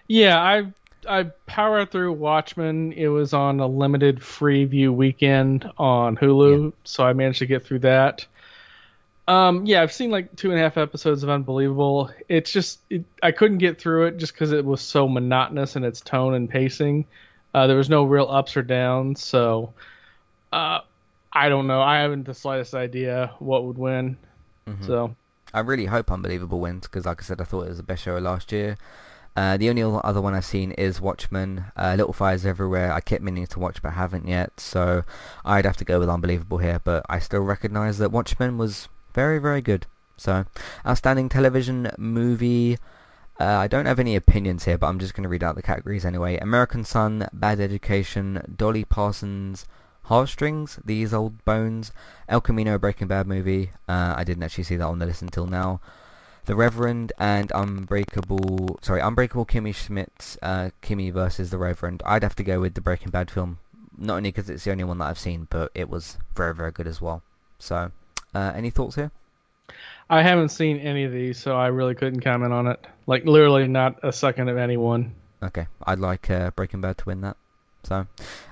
Yeah, 0.07 0.41
I 0.41 0.73
I 1.07 1.25
powered 1.47 1.91
through 1.91 2.13
Watchmen. 2.15 2.93
It 2.93 3.09
was 3.09 3.33
on 3.33 3.61
a 3.61 3.67
limited 3.67 4.23
free 4.23 4.65
view 4.65 4.93
weekend 4.93 5.71
on 5.79 6.17
Hulu, 6.17 6.65
yeah. 6.65 6.71
so 6.85 7.05
I 7.05 7.13
managed 7.13 7.41
to 7.41 7.47
get 7.47 7.65
through 7.65 7.81
that. 7.81 8.27
Um, 9.29 9.67
yeah, 9.67 9.83
I've 9.83 9.93
seen 9.93 10.11
like 10.11 10.35
two 10.37 10.51
and 10.51 10.59
a 10.59 10.63
half 10.63 10.79
episodes 10.79 11.23
of 11.23 11.29
Unbelievable. 11.29 12.11
It's 12.29 12.51
just 12.51 12.81
it, 12.89 13.05
I 13.23 13.33
couldn't 13.33 13.59
get 13.59 13.79
through 13.79 14.07
it 14.07 14.17
just 14.17 14.33
because 14.33 14.53
it 14.53 14.65
was 14.65 14.81
so 14.81 15.07
monotonous 15.07 15.77
in 15.77 15.85
its 15.85 16.01
tone 16.01 16.35
and 16.35 16.49
pacing. 16.49 17.05
Uh, 17.53 17.67
there 17.67 17.77
was 17.77 17.91
no 17.91 18.05
real 18.05 18.27
ups 18.29 18.57
or 18.57 18.63
downs, 18.63 19.23
so 19.23 19.75
uh, 20.53 20.81
I 21.33 21.49
don't 21.51 21.67
know. 21.67 21.83
I 21.83 21.99
haven't 21.99 22.25
the 22.25 22.35
slightest 22.35 22.75
idea 22.75 23.33
what 23.39 23.65
would 23.65 23.77
win. 23.77 24.17
Mm-hmm. 24.67 24.87
So 24.87 25.15
I 25.53 25.61
really 25.61 25.87
hope 25.87 26.11
Unbelievable 26.11 26.61
wins 26.61 26.87
because, 26.87 27.07
like 27.07 27.23
I 27.23 27.25
said, 27.25 27.41
I 27.41 27.45
thought 27.45 27.67
it 27.67 27.69
was 27.69 27.79
the 27.79 27.83
best 27.83 28.03
show 28.03 28.17
last 28.19 28.51
year. 28.51 28.77
Uh, 29.37 29.57
the 29.57 29.71
only 29.71 29.83
other 29.83 30.21
one 30.21 30.35
I've 30.35 30.45
seen 30.45 30.73
is 30.73 31.01
Watchmen. 31.01 31.67
Uh, 31.77 31.95
Little 31.97 32.13
Fires 32.13 32.45
Everywhere. 32.45 32.93
I 32.93 33.01
kept 33.01 33.23
meaning 33.23 33.47
to 33.47 33.59
watch 33.59 33.81
but 33.83 33.93
haven't 33.93 34.27
yet, 34.27 34.59
so 34.59 35.05
I'd 35.45 35.65
have 35.65 35.77
to 35.77 35.85
go 35.85 36.01
with 36.01 36.09
Unbelievable 36.09 36.59
here. 36.59 36.81
But 36.83 37.07
I 37.09 37.19
still 37.21 37.43
recognise 37.43 37.99
that 37.99 38.11
Watchmen 38.11 38.59
was 38.59 38.89
very, 39.15 39.39
very 39.39 39.63
good. 39.63 39.87
So, 40.17 40.45
outstanding 40.85 41.29
television 41.29 41.91
movie. 41.97 42.79
Uh, 43.41 43.45
I 43.45 43.69
don't 43.69 43.87
have 43.87 44.01
any 44.01 44.17
opinions 44.17 44.65
here, 44.65 44.77
but 44.77 44.89
I'm 44.89 44.99
just 44.99 45.15
going 45.15 45.23
to 45.23 45.29
read 45.29 45.45
out 45.45 45.55
the 45.55 45.63
categories 45.63 46.05
anyway. 46.05 46.39
American 46.39 46.85
Son, 46.85 47.29
Bad 47.33 47.61
Education, 47.61 48.43
Dolly 48.57 48.85
Parton's, 48.85 49.65
Heartstrings, 50.03 50.81
These 50.85 51.15
Old 51.15 51.45
Bones, 51.45 51.93
El 52.29 52.41
Camino, 52.41 52.79
Breaking 52.79 53.07
Bad 53.07 53.29
movie. 53.29 53.71
Uh, 53.89 54.15
I 54.17 54.25
didn't 54.25 54.43
actually 54.43 54.65
see 54.65 54.77
that 54.77 54.87
on 54.87 54.99
the 54.99 55.07
list 55.07 55.23
until 55.23 55.47
now. 55.47 55.81
The 56.49 56.57
Reverend 56.57 57.13
and 57.19 57.53
Unbreakable, 57.55 58.79
sorry, 58.81 59.03
Unbreakable 59.03 59.45
Kimmy 59.45 59.75
Schmidt, 59.75 60.39
uh, 60.41 60.71
Kimmy 60.81 61.13
versus 61.13 61.51
The 61.51 61.59
Reverend. 61.59 62.03
I'd 62.07 62.23
have 62.23 62.37
to 62.37 62.43
go 62.43 62.59
with 62.59 62.73
the 62.73 62.81
Breaking 62.81 63.11
Bad 63.11 63.31
film, 63.31 63.59
not 63.99 64.17
only 64.17 64.31
because 64.31 64.49
it's 64.49 64.65
the 64.65 64.71
only 64.71 64.85
one 64.85 64.97
that 64.97 65.09
I've 65.09 65.19
seen, 65.19 65.47
but 65.51 65.71
it 65.75 65.91
was 65.91 66.17
very, 66.35 66.55
very 66.55 66.73
good 66.73 66.87
as 66.87 67.03
well. 67.03 67.23
So, 67.59 67.93
uh, 68.35 68.53
any 68.57 68.71
thoughts 68.71 68.95
here? 68.95 69.11
I 70.09 70.23
haven't 70.23 70.49
seen 70.49 70.79
any 70.79 71.05
of 71.05 71.13
these, 71.13 71.37
so 71.37 71.55
I 71.55 71.67
really 71.67 71.95
couldn't 71.95 72.23
comment 72.23 72.55
on 72.55 72.67
it. 72.67 72.83
Like, 73.07 73.27
literally 73.27 73.69
not 73.69 73.99
a 74.03 74.11
second 74.11 74.49
of 74.49 74.57
anyone. 74.57 75.17
Okay, 75.43 75.67
I'd 75.85 75.99
like 75.99 76.31
uh, 76.31 76.53
Breaking 76.53 76.81
Bad 76.81 76.97
to 76.97 77.05
win 77.05 77.21
that. 77.21 77.37
So, 77.83 78.07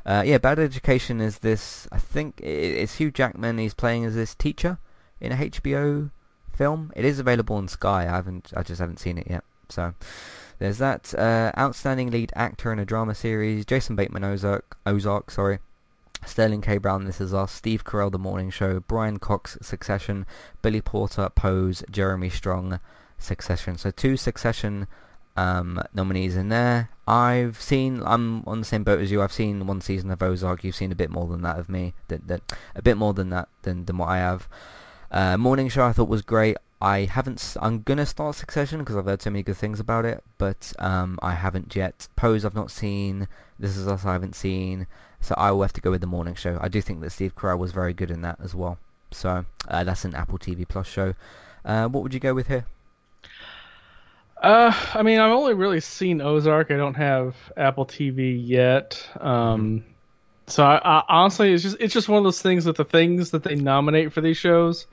uh, 0.04 0.22
yeah, 0.26 0.36
Bad 0.36 0.58
Education 0.58 1.22
is 1.22 1.38
this. 1.38 1.88
I 1.90 1.96
think 1.96 2.42
it's 2.42 2.96
Hugh 2.96 3.10
Jackman. 3.10 3.56
He's 3.56 3.72
playing 3.72 4.04
as 4.04 4.14
this 4.14 4.34
teacher 4.34 4.76
in 5.18 5.32
a 5.32 5.36
HBO 5.36 6.10
film. 6.56 6.92
It 6.96 7.04
is 7.04 7.18
available 7.18 7.56
on 7.56 7.68
Sky. 7.68 8.02
I 8.02 8.16
haven't, 8.16 8.52
I 8.56 8.62
just 8.62 8.80
haven't 8.80 8.98
seen 8.98 9.18
it 9.18 9.26
yet. 9.28 9.44
So 9.68 9.94
there's 10.58 10.78
that. 10.78 11.14
Uh, 11.14 11.52
outstanding 11.58 12.10
lead 12.10 12.32
actor 12.34 12.72
in 12.72 12.78
a 12.78 12.84
drama 12.84 13.14
series: 13.14 13.64
Jason 13.64 13.96
Bateman, 13.96 14.24
Ozark. 14.24 14.78
Ozark, 14.86 15.30
sorry. 15.30 15.58
Sterling 16.24 16.60
K. 16.60 16.78
Brown, 16.78 17.04
This 17.04 17.20
Is 17.20 17.32
Us, 17.32 17.52
Steve 17.52 17.84
Carell, 17.84 18.10
The 18.10 18.18
Morning 18.18 18.50
Show, 18.50 18.80
Brian 18.80 19.18
Cox, 19.18 19.58
Succession, 19.62 20.26
Billy 20.60 20.80
Porter, 20.80 21.28
Pose, 21.28 21.84
Jeremy 21.90 22.30
Strong, 22.30 22.80
Succession. 23.18 23.76
So 23.76 23.90
two 23.90 24.16
Succession 24.16 24.88
um, 25.36 25.80
nominees 25.94 26.34
in 26.34 26.48
there. 26.48 26.90
I've 27.06 27.60
seen, 27.60 28.02
I'm 28.04 28.42
on 28.46 28.60
the 28.60 28.64
same 28.64 28.82
boat 28.82 29.00
as 29.00 29.10
you. 29.10 29.22
I've 29.22 29.32
seen 29.32 29.66
one 29.66 29.80
season 29.80 30.10
of 30.10 30.22
Ozark. 30.22 30.64
You've 30.64 30.74
seen 30.74 30.90
a 30.90 30.96
bit 30.96 31.10
more 31.10 31.28
than 31.28 31.42
that 31.42 31.58
of 31.58 31.68
me. 31.68 31.94
That, 32.08 32.26
that 32.26 32.42
a 32.74 32.82
bit 32.82 32.96
more 32.96 33.14
than 33.14 33.30
that 33.30 33.48
than, 33.62 33.84
than 33.84 33.98
what 33.98 34.08
I 34.08 34.18
have. 34.18 34.48
Uh, 35.10 35.36
Morning 35.36 35.68
Show 35.68 35.84
I 35.84 35.92
thought 35.92 36.08
was 36.08 36.22
great. 36.22 36.56
I 36.80 37.00
haven't. 37.00 37.56
I'm 37.60 37.82
gonna 37.82 38.06
start 38.06 38.34
Succession 38.34 38.80
because 38.80 38.96
I've 38.96 39.06
heard 39.06 39.22
so 39.22 39.30
many 39.30 39.42
good 39.42 39.56
things 39.56 39.80
about 39.80 40.04
it, 40.04 40.22
but 40.38 40.72
um, 40.78 41.18
I 41.22 41.32
haven't 41.32 41.74
yet. 41.74 42.08
Pose 42.16 42.44
I've 42.44 42.54
not 42.54 42.70
seen. 42.70 43.28
This 43.58 43.76
Is 43.76 43.88
Us 43.88 44.04
I 44.04 44.12
haven't 44.12 44.34
seen. 44.34 44.86
So 45.20 45.34
I 45.38 45.50
will 45.50 45.62
have 45.62 45.72
to 45.74 45.80
go 45.80 45.90
with 45.90 46.02
the 46.02 46.06
Morning 46.06 46.34
Show. 46.34 46.58
I 46.60 46.68
do 46.68 46.80
think 46.82 47.00
that 47.00 47.10
Steve 47.10 47.34
Carell 47.34 47.58
was 47.58 47.72
very 47.72 47.94
good 47.94 48.10
in 48.10 48.20
that 48.22 48.38
as 48.42 48.54
well. 48.54 48.78
So 49.10 49.46
uh, 49.68 49.84
that's 49.84 50.04
an 50.04 50.14
Apple 50.14 50.38
TV 50.38 50.68
Plus 50.68 50.86
show. 50.86 51.14
Uh, 51.64 51.88
what 51.88 52.02
would 52.02 52.12
you 52.12 52.20
go 52.20 52.34
with 52.34 52.48
here? 52.48 52.66
Uh, 54.42 54.72
I 54.94 55.02
mean, 55.02 55.18
I've 55.18 55.32
only 55.32 55.54
really 55.54 55.80
seen 55.80 56.20
Ozark. 56.20 56.70
I 56.70 56.76
don't 56.76 56.94
have 56.94 57.34
Apple 57.56 57.86
TV 57.86 58.38
yet. 58.40 59.08
Um, 59.18 59.80
mm-hmm. 59.80 59.90
So 60.48 60.64
honestly, 60.64 61.52
it's 61.52 61.62
just 61.62 61.76
it's 61.80 61.92
just 61.92 62.08
one 62.08 62.18
of 62.18 62.24
those 62.24 62.40
things 62.40 62.64
that 62.64 62.76
the 62.76 62.84
things 62.84 63.32
that 63.32 63.42
they 63.42 63.56
nominate 63.56 64.12
for 64.12 64.20
these 64.20 64.36
shows 64.36 64.86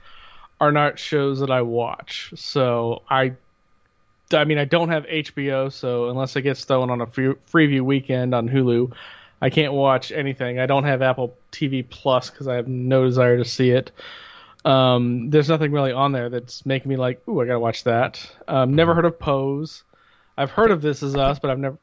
are 0.60 0.72
not 0.72 0.98
shows 0.98 1.40
that 1.40 1.50
I 1.50 1.62
watch. 1.62 2.32
So 2.36 3.02
I, 3.08 3.34
I 4.32 4.44
mean, 4.44 4.58
I 4.58 4.64
don't 4.64 4.88
have 4.88 5.04
HBO, 5.04 5.72
so 5.72 6.08
unless 6.08 6.34
it 6.36 6.42
gets 6.42 6.64
thrown 6.64 6.90
on 6.90 7.00
a 7.00 7.06
free, 7.06 7.34
freeview 7.52 7.82
weekend 7.82 8.34
on 8.34 8.48
Hulu, 8.48 8.92
I 9.40 9.50
can't 9.50 9.72
watch 9.72 10.10
anything. 10.10 10.58
I 10.58 10.66
don't 10.66 10.84
have 10.84 11.02
Apple 11.02 11.36
TV 11.52 11.88
Plus 11.88 12.30
because 12.30 12.48
I 12.48 12.54
have 12.54 12.68
no 12.68 13.04
desire 13.04 13.36
to 13.36 13.44
see 13.44 13.70
it. 13.70 13.92
Um, 14.64 15.30
there's 15.30 15.48
nothing 15.48 15.72
really 15.72 15.92
on 15.92 16.12
there 16.12 16.30
that's 16.30 16.64
making 16.64 16.88
me 16.88 16.96
like, 16.96 17.22
ooh, 17.28 17.40
I 17.40 17.46
gotta 17.46 17.60
watch 17.60 17.84
that. 17.84 18.26
Um, 18.48 18.74
never 18.74 18.94
heard 18.94 19.04
of 19.04 19.18
Pose. 19.18 19.84
I've 20.36 20.50
heard 20.50 20.70
of 20.70 20.82
This 20.82 21.02
Is 21.02 21.14
Us, 21.14 21.38
but 21.38 21.50
I've 21.50 21.58
never. 21.58 21.78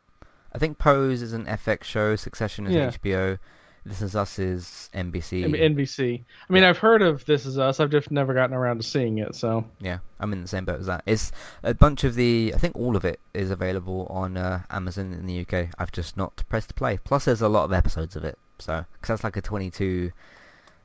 I 0.53 0.57
think 0.57 0.77
Pose 0.77 1.21
is 1.21 1.33
an 1.33 1.45
FX 1.45 1.83
show. 1.83 2.15
Succession 2.15 2.67
is 2.67 2.73
yeah. 2.73 2.89
HBO. 2.89 3.37
This 3.85 4.01
Is 4.01 4.15
Us 4.15 4.37
is 4.37 4.89
NBC. 4.93 5.43
NBC. 5.45 6.23
I 6.49 6.53
mean, 6.53 6.63
I've 6.63 6.77
heard 6.77 7.01
of 7.01 7.25
This 7.25 7.45
Is 7.45 7.57
Us. 7.57 7.79
I've 7.79 7.89
just 7.89 8.11
never 8.11 8.33
gotten 8.33 8.55
around 8.55 8.77
to 8.77 8.83
seeing 8.83 9.17
it. 9.17 9.33
So 9.35 9.65
Yeah, 9.79 9.99
I'm 10.19 10.31
in 10.33 10.41
the 10.41 10.47
same 10.47 10.65
boat 10.65 10.79
as 10.79 10.85
that. 10.85 11.03
It's 11.07 11.31
a 11.63 11.73
bunch 11.73 12.03
of 12.03 12.15
the, 12.15 12.53
I 12.55 12.59
think 12.59 12.75
all 12.75 12.95
of 12.95 13.05
it 13.05 13.19
is 13.33 13.49
available 13.49 14.05
on 14.09 14.37
uh, 14.37 14.61
Amazon 14.69 15.13
in 15.13 15.25
the 15.25 15.39
UK. 15.41 15.69
I've 15.79 15.91
just 15.91 16.15
not 16.15 16.43
pressed 16.47 16.75
play. 16.75 16.99
Plus, 17.03 17.25
there's 17.25 17.41
a 17.41 17.49
lot 17.49 17.65
of 17.65 17.73
episodes 17.73 18.15
of 18.15 18.23
it, 18.23 18.37
so 18.59 18.85
because 18.93 19.07
that's 19.07 19.23
like 19.23 19.37
a 19.37 19.41
22 19.41 20.11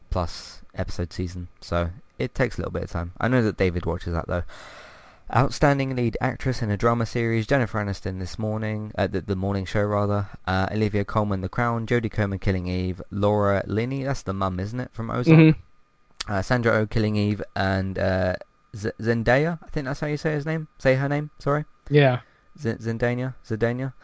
plus 0.08 0.62
episode 0.74 1.12
season, 1.12 1.48
so 1.60 1.90
it 2.18 2.34
takes 2.34 2.56
a 2.56 2.60
little 2.60 2.72
bit 2.72 2.84
of 2.84 2.90
time. 2.90 3.12
I 3.20 3.28
know 3.28 3.42
that 3.42 3.56
David 3.56 3.84
watches 3.84 4.14
that 4.14 4.26
though. 4.26 4.44
Outstanding 5.34 5.96
lead 5.96 6.16
actress 6.20 6.62
in 6.62 6.70
a 6.70 6.76
drama 6.76 7.04
series, 7.04 7.48
Jennifer 7.48 7.82
Aniston 7.84 8.20
this 8.20 8.38
morning, 8.38 8.92
uh, 8.96 9.08
the, 9.08 9.20
the 9.20 9.34
morning 9.34 9.64
show 9.64 9.82
rather, 9.82 10.28
uh, 10.46 10.68
Olivia 10.70 11.04
Colman 11.04 11.40
The 11.40 11.48
Crown, 11.48 11.84
Jodie 11.84 12.12
Comer 12.12 12.38
Killing 12.38 12.68
Eve, 12.68 13.02
Laura 13.10 13.64
Linney, 13.66 14.04
that's 14.04 14.22
the 14.22 14.32
mum 14.32 14.60
isn't 14.60 14.78
it, 14.78 14.90
from 14.92 15.10
Ozark, 15.10 15.36
Mhm. 15.36 15.56
uh, 16.28 16.42
Sandra 16.42 16.74
Oh 16.74 16.86
Killing 16.86 17.16
Eve, 17.16 17.42
and 17.56 17.98
uh, 17.98 18.36
Z- 18.76 18.92
Zendaya, 19.00 19.58
I 19.64 19.66
think 19.70 19.86
that's 19.86 19.98
how 19.98 20.06
you 20.06 20.16
say 20.16 20.30
his 20.32 20.46
name, 20.46 20.68
say 20.78 20.94
her 20.94 21.08
name, 21.08 21.30
sorry, 21.40 21.64
yeah, 21.90 22.20
Z- 22.56 22.74
Zendaya, 22.74 23.34
Zendaya, 23.44 23.94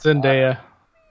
Zendaya. 0.00 0.58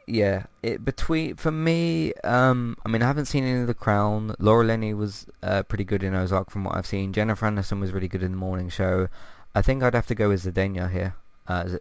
yeah, 0.07 0.43
it 0.61 0.83
between 0.83 1.37
for 1.37 1.51
me. 1.51 2.13
Um, 2.25 2.75
I 2.85 2.89
mean, 2.89 3.01
I 3.01 3.07
haven't 3.07 3.27
seen 3.27 3.45
any 3.45 3.61
of 3.61 3.67
The 3.67 3.73
Crown. 3.73 4.35
Laura 4.39 4.65
Linney 4.65 4.93
was 4.93 5.25
uh, 5.41 5.63
pretty 5.63 5.85
good 5.85 6.03
in 6.03 6.13
Ozark 6.13 6.49
from 6.51 6.65
what 6.65 6.75
I've 6.75 6.85
seen. 6.85 7.13
Jennifer 7.13 7.47
Aniston 7.47 7.79
was 7.79 7.93
really 7.93 8.09
good 8.09 8.21
in 8.23 8.31
the 8.31 8.37
morning 8.37 8.67
show. 8.67 9.07
I 9.55 9.61
think 9.61 9.83
I'd 9.83 9.93
have 9.93 10.07
to 10.07 10.15
go 10.15 10.29
with 10.29 10.43
Zendaya 10.43 10.91
here. 10.91 11.15
Uh, 11.47 11.77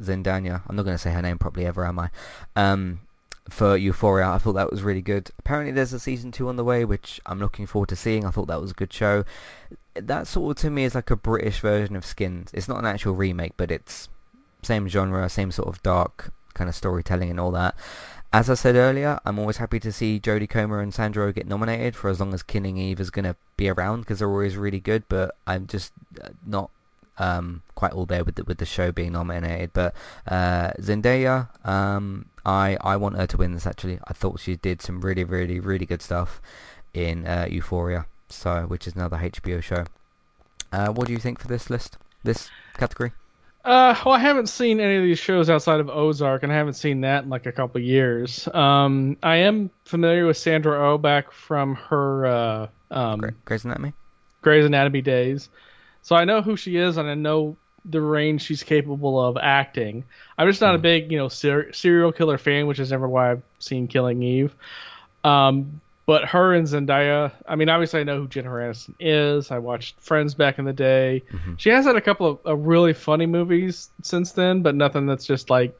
Zendaya. 0.00 0.62
I'm 0.68 0.76
not 0.76 0.84
going 0.84 0.94
to 0.94 1.02
say 1.02 1.12
her 1.12 1.22
name 1.22 1.38
properly 1.38 1.66
ever, 1.66 1.86
am 1.86 1.98
I? 1.98 2.10
Um, 2.54 3.00
for 3.48 3.76
Euphoria, 3.76 4.28
I 4.28 4.38
thought 4.38 4.54
that 4.54 4.70
was 4.70 4.82
really 4.82 5.02
good. 5.02 5.30
Apparently, 5.38 5.72
there's 5.72 5.92
a 5.92 6.00
season 6.00 6.32
two 6.32 6.48
on 6.48 6.56
the 6.56 6.64
way, 6.64 6.84
which 6.84 7.20
I'm 7.26 7.38
looking 7.38 7.66
forward 7.66 7.88
to 7.90 7.96
seeing. 7.96 8.24
I 8.24 8.30
thought 8.30 8.48
that 8.48 8.60
was 8.60 8.72
a 8.72 8.74
good 8.74 8.92
show. 8.92 9.24
That 9.94 10.26
sort 10.26 10.56
of 10.56 10.62
to 10.62 10.70
me 10.70 10.84
is 10.84 10.94
like 10.94 11.10
a 11.10 11.16
British 11.16 11.60
version 11.60 11.96
of 11.96 12.04
Skins. 12.04 12.50
It's 12.52 12.68
not 12.68 12.78
an 12.78 12.86
actual 12.86 13.14
remake, 13.14 13.54
but 13.56 13.70
it's 13.70 14.08
same 14.62 14.88
genre, 14.88 15.28
same 15.28 15.50
sort 15.52 15.68
of 15.68 15.82
dark 15.82 16.32
kind 16.54 16.68
of 16.68 16.74
storytelling 16.74 17.30
and 17.30 17.38
all 17.38 17.52
that. 17.52 17.76
As 18.32 18.50
I 18.50 18.54
said 18.54 18.74
earlier, 18.74 19.20
I'm 19.24 19.38
always 19.38 19.58
happy 19.58 19.78
to 19.80 19.92
see 19.92 20.20
Jodie 20.20 20.48
Comer 20.48 20.80
and 20.80 20.92
Sandra 20.92 21.28
Oh 21.28 21.32
get 21.32 21.46
nominated 21.46 21.94
for 21.94 22.10
as 22.10 22.18
long 22.18 22.34
as 22.34 22.42
Killing 22.42 22.76
Eve 22.76 23.00
is 23.00 23.10
going 23.10 23.24
to 23.24 23.36
be 23.56 23.68
around 23.68 24.00
because 24.00 24.18
they're 24.18 24.28
always 24.28 24.56
really 24.56 24.80
good. 24.80 25.04
But 25.08 25.36
I'm 25.46 25.66
just 25.66 25.92
uh, 26.22 26.30
not 26.44 26.70
um, 27.18 27.62
quite 27.74 27.92
all 27.92 28.06
there 28.06 28.24
with 28.24 28.36
the, 28.36 28.44
with 28.44 28.58
the 28.58 28.66
show 28.66 28.92
being 28.92 29.12
nominated. 29.12 29.72
But 29.72 29.94
uh, 30.26 30.70
Zendaya, 30.80 31.48
um, 31.66 32.26
I 32.44 32.76
I 32.80 32.96
want 32.96 33.16
her 33.16 33.26
to 33.26 33.36
win 33.36 33.52
this. 33.52 33.66
Actually, 33.66 33.98
I 34.06 34.12
thought 34.12 34.40
she 34.40 34.56
did 34.56 34.82
some 34.82 35.00
really 35.00 35.24
really 35.24 35.60
really 35.60 35.86
good 35.86 36.02
stuff 36.02 36.40
in 36.94 37.26
uh, 37.26 37.46
Euphoria, 37.50 38.06
so 38.28 38.62
which 38.62 38.86
is 38.86 38.94
another 38.94 39.16
HBO 39.18 39.62
show. 39.62 39.84
Uh, 40.72 40.88
what 40.88 41.06
do 41.06 41.12
you 41.12 41.18
think 41.18 41.38
for 41.38 41.48
this 41.48 41.70
list? 41.70 41.98
This 42.24 42.50
category? 42.74 43.12
Uh, 43.66 44.00
well, 44.04 44.14
I 44.14 44.20
haven't 44.20 44.48
seen 44.48 44.78
any 44.78 44.94
of 44.94 45.02
these 45.02 45.18
shows 45.18 45.50
outside 45.50 45.80
of 45.80 45.90
Ozark, 45.90 46.44
and 46.44 46.52
I 46.52 46.54
haven't 46.54 46.74
seen 46.74 47.00
that 47.00 47.24
in 47.24 47.30
like 47.30 47.46
a 47.46 47.52
couple 47.52 47.80
years. 47.80 48.48
Um, 48.54 49.16
I 49.24 49.38
am 49.38 49.70
familiar 49.84 50.24
with 50.24 50.36
Sandra 50.36 50.88
Oh 50.88 50.98
back 50.98 51.32
from 51.32 51.74
her 51.74 52.26
uh, 52.26 52.66
um, 52.92 53.20
Grey's 53.44 53.64
Anatomy. 53.64 53.92
Grey's 54.40 54.64
Anatomy 54.64 55.02
days, 55.02 55.48
so 56.06 56.14
I 56.14 56.24
know 56.24 56.40
who 56.40 56.56
she 56.56 56.76
is, 56.76 56.98
and 56.98 57.08
I 57.08 57.14
know 57.14 57.56
the 57.84 58.00
range 58.00 58.42
she's 58.42 58.62
capable 58.62 59.20
of 59.20 59.36
acting. 59.36 60.04
I'm 60.38 60.48
just 60.48 60.60
not 60.60 60.76
a 60.76 60.78
big, 60.78 61.10
you 61.10 61.18
know, 61.18 61.26
ser- 61.26 61.72
serial 61.72 62.12
killer 62.12 62.38
fan, 62.38 62.68
which 62.68 62.78
is 62.78 62.92
never 62.92 63.08
why 63.08 63.32
I've 63.32 63.42
seen 63.58 63.88
Killing 63.88 64.22
Eve. 64.22 64.54
Um, 65.24 65.80
but 66.06 66.26
her 66.26 66.54
and 66.54 66.64
Zendaya, 66.64 67.32
I 67.48 67.56
mean, 67.56 67.68
obviously 67.68 67.98
I 67.98 68.04
know 68.04 68.20
who 68.20 68.28
Jennifer 68.28 68.54
Aniston 68.54 68.94
is. 69.00 69.50
I 69.50 69.58
watched 69.58 70.00
Friends 70.00 70.34
back 70.34 70.60
in 70.60 70.64
the 70.64 70.72
day. 70.72 71.24
She 71.56 71.70
has 71.70 71.86
had 71.86 71.96
a 71.96 72.00
couple 72.00 72.28
of, 72.28 72.38
of 72.44 72.66
really 72.66 72.92
funny 72.92 73.26
movies 73.26 73.90
since 74.02 74.30
then, 74.30 74.62
but 74.62 74.76
nothing 74.76 75.06
that's 75.06 75.26
just 75.26 75.50
like 75.50 75.76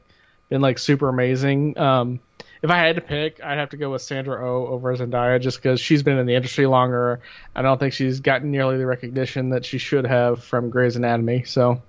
been 0.49 0.59
like 0.59 0.77
super 0.77 1.07
amazing. 1.07 1.77
Um, 1.77 2.19
if 2.61 2.69
I 2.69 2.77
had 2.77 2.95
to 2.95 3.01
pick, 3.01 3.43
I'd 3.43 3.57
have 3.57 3.69
to 3.69 3.77
go 3.77 3.91
with 3.91 4.01
Sandra 4.01 4.43
Oh 4.43 4.67
over 4.67 4.95
Zendaya 4.95 5.39
just 5.41 5.57
because 5.57 5.79
she's 5.79 6.03
been 6.03 6.17
in 6.17 6.25
the 6.25 6.35
industry 6.35 6.65
longer. 6.65 7.19
I 7.55 7.61
don't 7.61 7.79
think 7.79 7.93
she's 7.93 8.19
gotten 8.19 8.51
nearly 8.51 8.77
the 8.77 8.85
recognition 8.85 9.49
that 9.49 9.65
she 9.65 9.77
should 9.77 10.05
have 10.05 10.43
from 10.43 10.69
Grey's 10.69 10.95
Anatomy. 10.95 11.43
So 11.43 11.81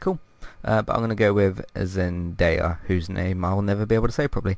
Cool. 0.00 0.18
Uh, 0.64 0.82
but 0.82 0.92
I'm 0.92 1.00
going 1.00 1.10
to 1.10 1.14
go 1.14 1.32
with 1.32 1.64
Zendaya, 1.74 2.78
whose 2.86 3.08
name 3.08 3.44
I'll 3.44 3.62
never 3.62 3.86
be 3.86 3.94
able 3.94 4.08
to 4.08 4.12
say 4.12 4.28
properly. 4.28 4.56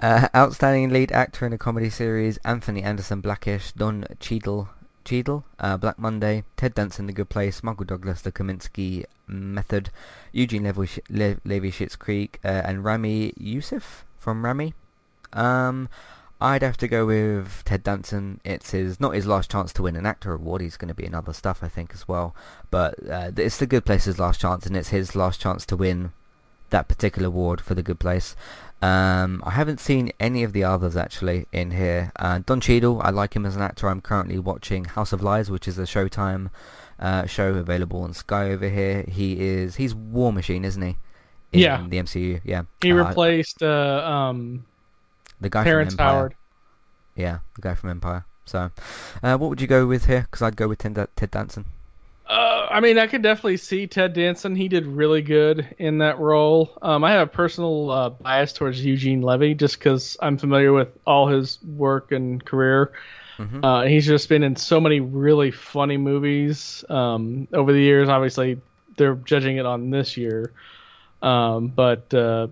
Uh, 0.00 0.28
outstanding 0.34 0.90
lead 0.90 1.10
actor 1.12 1.46
in 1.46 1.52
a 1.52 1.58
comedy 1.58 1.88
series, 1.88 2.36
Anthony 2.38 2.82
Anderson 2.82 3.20
Blackish, 3.20 3.72
Don 3.72 4.04
Cheadle, 4.20 4.68
Cheadle, 5.04 5.44
uh, 5.58 5.76
Black 5.76 5.98
Monday, 5.98 6.44
Ted 6.56 6.74
Danson, 6.74 7.06
The 7.06 7.12
Good 7.12 7.28
Place, 7.28 7.62
Michael 7.62 7.86
Douglas, 7.86 8.22
The 8.22 8.32
Kominsky 8.32 9.04
Method, 9.26 9.90
Eugene 10.32 10.64
Levy, 10.64 11.00
Le- 11.08 11.40
Levy 11.44 11.70
Schitt's 11.70 11.96
Creek, 11.96 12.38
uh, 12.44 12.48
and 12.48 12.84
Ramy 12.84 13.32
Youssef 13.36 14.04
from 14.26 14.44
Ramy. 14.44 14.74
Um, 15.32 15.88
I'd 16.40 16.62
have 16.62 16.76
to 16.78 16.88
go 16.88 17.06
with 17.06 17.62
Ted 17.64 17.84
Danson. 17.84 18.40
It's 18.44 18.72
his 18.72 18.98
not 18.98 19.14
his 19.14 19.24
last 19.24 19.48
chance 19.48 19.72
to 19.74 19.82
win 19.82 19.94
an 19.94 20.04
actor 20.04 20.32
award. 20.32 20.62
He's 20.62 20.76
going 20.76 20.88
to 20.88 20.94
be 20.94 21.06
in 21.06 21.14
other 21.14 21.32
stuff, 21.32 21.60
I 21.62 21.68
think, 21.68 21.92
as 21.94 22.08
well. 22.08 22.34
But 22.68 22.94
uh, 23.08 23.30
it's 23.36 23.58
the 23.58 23.68
Good 23.68 23.84
Place's 23.84 24.18
last 24.18 24.40
chance, 24.40 24.66
and 24.66 24.76
it's 24.76 24.88
his 24.88 25.14
last 25.14 25.40
chance 25.40 25.64
to 25.66 25.76
win 25.76 26.12
that 26.70 26.88
particular 26.88 27.28
award 27.28 27.60
for 27.60 27.76
the 27.76 27.84
Good 27.84 28.00
Place. 28.00 28.34
Um, 28.82 29.44
I 29.46 29.50
haven't 29.50 29.78
seen 29.78 30.10
any 30.18 30.42
of 30.42 30.52
the 30.52 30.64
others 30.64 30.96
actually 30.96 31.46
in 31.52 31.70
here. 31.70 32.10
Uh, 32.16 32.40
Don 32.44 32.60
Cheadle, 32.60 33.00
I 33.02 33.10
like 33.10 33.36
him 33.36 33.46
as 33.46 33.54
an 33.54 33.62
actor. 33.62 33.88
I'm 33.88 34.00
currently 34.00 34.40
watching 34.40 34.86
House 34.86 35.12
of 35.12 35.22
Lies, 35.22 35.52
which 35.52 35.68
is 35.68 35.78
a 35.78 35.82
Showtime 35.82 36.50
uh, 36.98 37.26
show 37.26 37.54
available 37.54 38.02
on 38.02 38.12
Sky 38.12 38.50
over 38.50 38.68
here. 38.68 39.04
He 39.06 39.38
is 39.38 39.76
he's 39.76 39.94
War 39.94 40.32
Machine, 40.32 40.64
isn't 40.64 40.82
he? 40.82 40.96
In 41.52 41.60
Yeah. 41.60 41.84
the 41.88 41.98
MCU. 41.98 42.40
Yeah, 42.44 42.62
he 42.82 42.92
Uh, 42.92 42.96
replaced 42.96 43.62
uh, 43.62 44.02
um, 44.04 44.64
the 45.40 45.48
guy 45.48 45.64
Terrence 45.64 45.94
from 45.94 46.00
Empire. 46.02 46.14
Howard. 46.18 46.34
Yeah, 47.14 47.38
the 47.54 47.62
guy 47.62 47.74
from 47.74 47.90
Empire. 47.90 48.24
So, 48.44 48.70
uh, 49.22 49.36
what 49.38 49.50
would 49.50 49.60
you 49.60 49.66
go 49.66 49.86
with 49.86 50.06
here? 50.06 50.22
Because 50.22 50.42
I'd 50.42 50.56
go 50.56 50.68
with 50.68 50.78
Ted, 50.78 51.08
Ted 51.16 51.30
Danson. 51.30 51.64
Uh, 52.28 52.66
I 52.70 52.80
mean, 52.80 52.98
I 52.98 53.06
could 53.06 53.22
definitely 53.22 53.56
see 53.56 53.86
Ted 53.86 54.12
Danson. 54.12 54.56
He 54.56 54.66
did 54.68 54.84
really 54.86 55.22
good 55.22 55.74
in 55.78 55.98
that 55.98 56.18
role. 56.18 56.76
Um, 56.82 57.04
I 57.04 57.12
have 57.12 57.28
a 57.28 57.30
personal 57.30 57.90
uh, 57.90 58.10
bias 58.10 58.52
towards 58.52 58.84
Eugene 58.84 59.22
Levy 59.22 59.54
just 59.54 59.78
because 59.78 60.16
I'm 60.20 60.36
familiar 60.36 60.72
with 60.72 60.88
all 61.06 61.28
his 61.28 61.58
work 61.62 62.10
and 62.12 62.44
career. 62.44 62.92
Mm-hmm. 63.38 63.64
Uh, 63.64 63.82
he's 63.84 64.06
just 64.06 64.28
been 64.28 64.42
in 64.42 64.56
so 64.56 64.80
many 64.80 64.98
really 64.98 65.50
funny 65.52 65.96
movies 65.98 66.84
um, 66.88 67.46
over 67.52 67.72
the 67.72 67.80
years. 67.80 68.08
Obviously, 68.08 68.60
they're 68.96 69.14
judging 69.14 69.58
it 69.58 69.66
on 69.66 69.90
this 69.90 70.16
year, 70.16 70.52
um, 71.22 71.68
but 71.68 72.12
uh, 72.12 72.48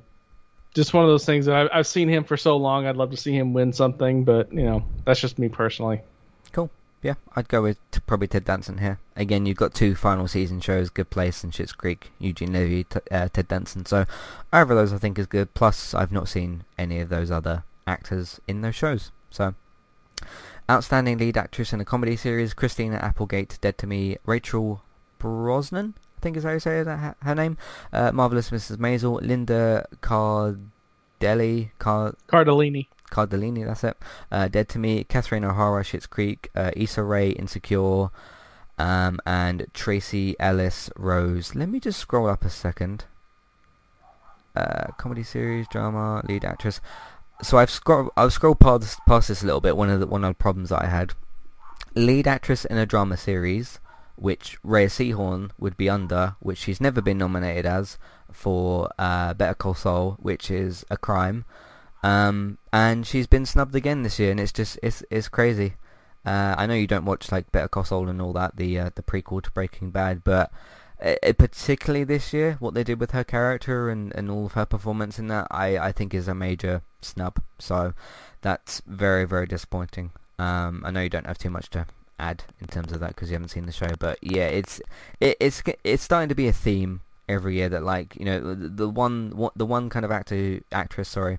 just 0.75 0.93
one 0.93 1.05
of 1.05 1.11
those 1.11 1.25
things 1.25 1.47
that 1.47 1.55
I've, 1.55 1.69
I've 1.73 1.87
seen 1.87 2.09
him 2.09 2.25
for 2.25 2.37
so 2.37 2.57
long. 2.57 2.87
I'd 2.87 2.97
love 2.97 3.11
to 3.11 3.17
see 3.17 3.33
him 3.33 3.53
win 3.53 3.73
something, 3.73 4.25
but 4.25 4.53
you 4.53 4.65
know, 4.65 4.85
that's 5.05 5.21
just 5.21 5.39
me 5.39 5.49
personally. 5.49 6.01
Cool. 6.53 6.71
Yeah, 7.03 7.15
I'd 7.37 7.49
go 7.49 7.63
with 7.63 7.79
t- 7.91 8.01
probably 8.07 8.29
Ted 8.29 8.45
Danson 8.45 8.79
here. 8.79 8.99
Again, 9.15 9.47
you've 9.47 9.57
got 9.57 9.75
two 9.75 9.95
final 9.95 10.27
season 10.27 10.61
shows, 10.61 10.91
Good 10.91 11.11
Place 11.11 11.45
and 11.45 11.53
Schitt's 11.53 11.73
Creek, 11.73 12.11
Eugene 12.19 12.53
Levy, 12.53 12.85
t- 12.85 13.01
uh, 13.11 13.29
Ted 13.33 13.49
Danson. 13.49 13.87
So 13.87 14.07
either 14.53 14.73
of 14.73 14.79
those 14.79 14.93
I 14.93 14.99
think 14.99 15.19
is 15.19 15.27
good. 15.27 15.55
Plus, 15.55 15.95
I've 15.95 16.13
not 16.13 16.29
seen 16.29 16.65
any 16.79 17.01
of 17.01 17.09
those 17.09 17.31
other 17.31 17.63
actors 17.87 18.41
in 18.49 18.63
those 18.63 18.75
shows. 18.75 19.13
So, 19.31 19.55
outstanding 20.71 21.19
lead 21.19 21.37
actress 21.37 21.73
in 21.73 21.81
a 21.81 21.85
comedy 21.85 22.17
series, 22.17 22.55
Christina 22.55 22.97
Applegate, 22.97 23.59
Dead 23.61 23.77
to 23.79 23.87
Me, 23.87 24.17
Rachel 24.25 24.83
Brosnan, 25.19 25.95
think 26.25 26.37
is 26.37 26.43
how 26.43 26.51
you 26.51 26.59
say 26.59 26.83
her, 26.83 27.15
her 27.21 27.35
name, 27.35 27.57
uh, 27.93 28.11
Marvelous 28.11 28.51
Mrs. 28.51 28.79
Maisel, 28.79 29.21
Linda 29.21 29.87
Cardellini, 30.01 31.71
Car- 31.79 32.17
Cardellini. 32.27 32.89
Cardellini, 33.11 33.65
that's 33.65 33.85
it. 33.85 33.97
Uh, 34.33 34.49
Dead 34.49 34.69
to 34.71 34.79
Me, 34.79 35.05
Catherine 35.05 35.45
O'Hara, 35.45 35.85
Schitt's 35.85 36.07
Creek, 36.07 36.51
uh, 36.57 36.71
Issa 36.75 37.03
Rae, 37.03 37.31
Insecure, 37.31 38.09
um, 38.79 39.21
and 39.27 39.67
Tracy 39.75 40.35
Ellis 40.41 40.91
Rose. 40.97 41.55
Let 41.55 41.69
me 41.69 41.79
just 41.79 42.01
scroll 42.01 42.29
up 42.29 42.45
a 42.45 42.51
second. 42.51 43.05
Uh, 44.57 44.93
comedy 44.97 45.23
series, 45.23 45.69
drama, 45.69 46.23
lead 46.27 46.45
actress. 46.45 46.81
So 47.43 47.59
I've 47.59 47.71
scrolled. 47.71 48.11
I've 48.17 48.33
scrolled 48.33 48.61
past, 48.61 48.99
past 49.07 49.29
this 49.29 49.43
a 49.43 49.47
little 49.47 49.61
bit. 49.61 49.77
One 49.77 49.91
of 49.91 50.01
the 50.01 50.07
one 50.07 50.25
of 50.25 50.31
the 50.31 50.35
problems 50.35 50.71
that 50.71 50.83
I 50.83 50.87
had. 50.87 51.13
Lead 51.97 52.27
actress 52.27 52.65
in 52.65 52.77
a 52.77 52.87
drama 52.87 53.17
series, 53.17 53.79
which 54.17 54.59
Rhea 54.63 54.89
Seehorn 54.89 55.51
would 55.59 55.77
be 55.77 55.89
under, 55.89 56.37
which 56.41 56.59
she's 56.59 56.81
never 56.81 57.01
been 57.01 57.19
nominated 57.19 57.67
as 57.67 57.99
for 58.33 58.91
uh, 58.99 59.35
Better 59.35 59.55
Call 59.55 59.75
Saul, 59.75 60.17
which 60.21 60.51
is 60.51 60.85
a 60.91 60.97
crime. 60.97 61.45
Um, 62.03 62.59
and 62.73 63.07
she's 63.07 63.27
been 63.27 63.47
snubbed 63.47 63.75
again 63.75 64.03
this 64.03 64.19
year, 64.19 64.31
and 64.31 64.41
it's 64.41 64.53
just 64.53 64.79
it's 64.83 65.03
it's 65.11 65.29
crazy. 65.29 65.75
Uh, 66.25 66.55
I 66.57 66.67
know 66.67 66.75
you 66.75 66.87
don't 66.87 67.05
watch 67.05 67.31
like 67.33 67.53
Better 67.53 67.69
Call 67.69 67.85
Saul 67.85 68.09
and 68.09 68.21
all 68.21 68.33
that, 68.35 68.57
the 68.57 68.79
uh, 68.79 68.91
the 68.95 69.03
prequel 69.03 69.43
to 69.43 69.51
Breaking 69.51 69.91
Bad, 69.91 70.23
but 70.25 70.51
uh, 71.03 71.33
particularly 71.37 72.05
this 72.05 72.33
year, 72.33 72.57
what 72.61 72.75
they 72.75 72.85
did 72.85 73.01
with 73.01 73.11
her 73.11 73.25
character 73.25 73.91
and, 73.91 74.15
and 74.15 74.31
all 74.31 74.47
of 74.47 74.53
her 74.53 74.65
performance 74.65 75.19
in 75.19 75.29
that, 75.29 75.47
I, 75.51 75.77
I 75.77 75.93
think 75.93 76.15
is 76.15 76.29
a 76.29 76.35
major 76.35 76.83
snub. 77.03 77.43
So 77.59 77.95
that's 78.41 78.81
very, 78.87 79.25
very 79.25 79.47
disappointing. 79.47 80.13
Um, 80.39 80.83
I 80.85 80.91
know 80.91 81.01
you 81.01 81.11
don't 81.11 81.27
have 81.27 81.39
too 81.39 81.51
much 81.51 81.69
to 81.71 81.87
add 82.19 82.45
in 82.61 82.67
terms 82.67 82.93
of 82.93 83.01
that 83.01 83.09
because 83.09 83.31
you 83.31 83.35
haven't 83.35 83.49
seen 83.49 83.67
the 83.67 83.73
show, 83.73 83.91
but 83.99 84.19
yeah, 84.23 84.47
it's 84.47 84.81
it, 85.21 85.37
it's 85.41 85.63
it's 85.83 86.03
starting 86.03 86.29
to 86.29 86.35
be 86.35 86.49
a 86.49 86.53
theme 86.53 87.01
every 87.29 87.57
year 87.57 87.69
that 87.69 87.83
like 87.83 88.17
you 88.17 88.25
know 88.25 88.55
the, 88.55 88.69
the 88.69 88.89
one 88.89 89.49
the 89.57 89.67
one 89.67 89.89
kind 89.91 90.05
of 90.05 90.11
actor 90.11 90.61
actress 90.73 91.09
sorry 91.09 91.39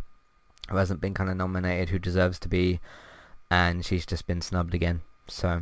who 0.69 0.77
hasn't 0.77 0.99
been 0.99 1.13
kind 1.13 1.29
of 1.29 1.37
nominated 1.37 1.89
who 1.89 1.99
deserves 1.99 2.39
to 2.39 2.49
be, 2.49 2.79
and 3.49 3.85
she's 3.85 4.05
just 4.05 4.27
been 4.27 4.41
snubbed 4.41 4.73
again. 4.73 5.01
So 5.27 5.61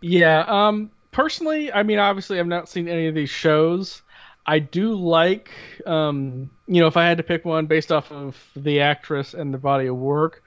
yeah, 0.00 0.44
um, 0.46 0.90
personally, 1.12 1.72
I 1.72 1.82
mean, 1.82 1.98
obviously, 1.98 2.38
I've 2.38 2.46
not 2.46 2.68
seen 2.68 2.88
any 2.88 3.06
of 3.06 3.14
these 3.14 3.30
shows. 3.30 4.02
I 4.46 4.58
do 4.58 4.94
like, 4.94 5.50
um, 5.86 6.50
you 6.66 6.80
know, 6.80 6.86
if 6.86 6.98
I 6.98 7.06
had 7.06 7.16
to 7.16 7.22
pick 7.22 7.46
one 7.46 7.64
based 7.64 7.90
off 7.90 8.12
of 8.12 8.36
the 8.54 8.80
actress 8.80 9.32
and 9.32 9.54
the 9.54 9.58
body 9.58 9.86
of 9.86 9.96
work, 9.96 10.43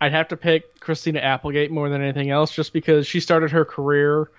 I'd 0.00 0.12
have 0.12 0.28
to 0.28 0.36
pick 0.36 0.80
Christina 0.80 1.20
Applegate 1.20 1.70
more 1.70 1.88
than 1.88 2.02
anything 2.02 2.30
else, 2.30 2.52
just 2.52 2.72
because 2.72 3.06
she 3.06 3.20
started 3.20 3.50
her 3.52 3.64
career 3.64 4.30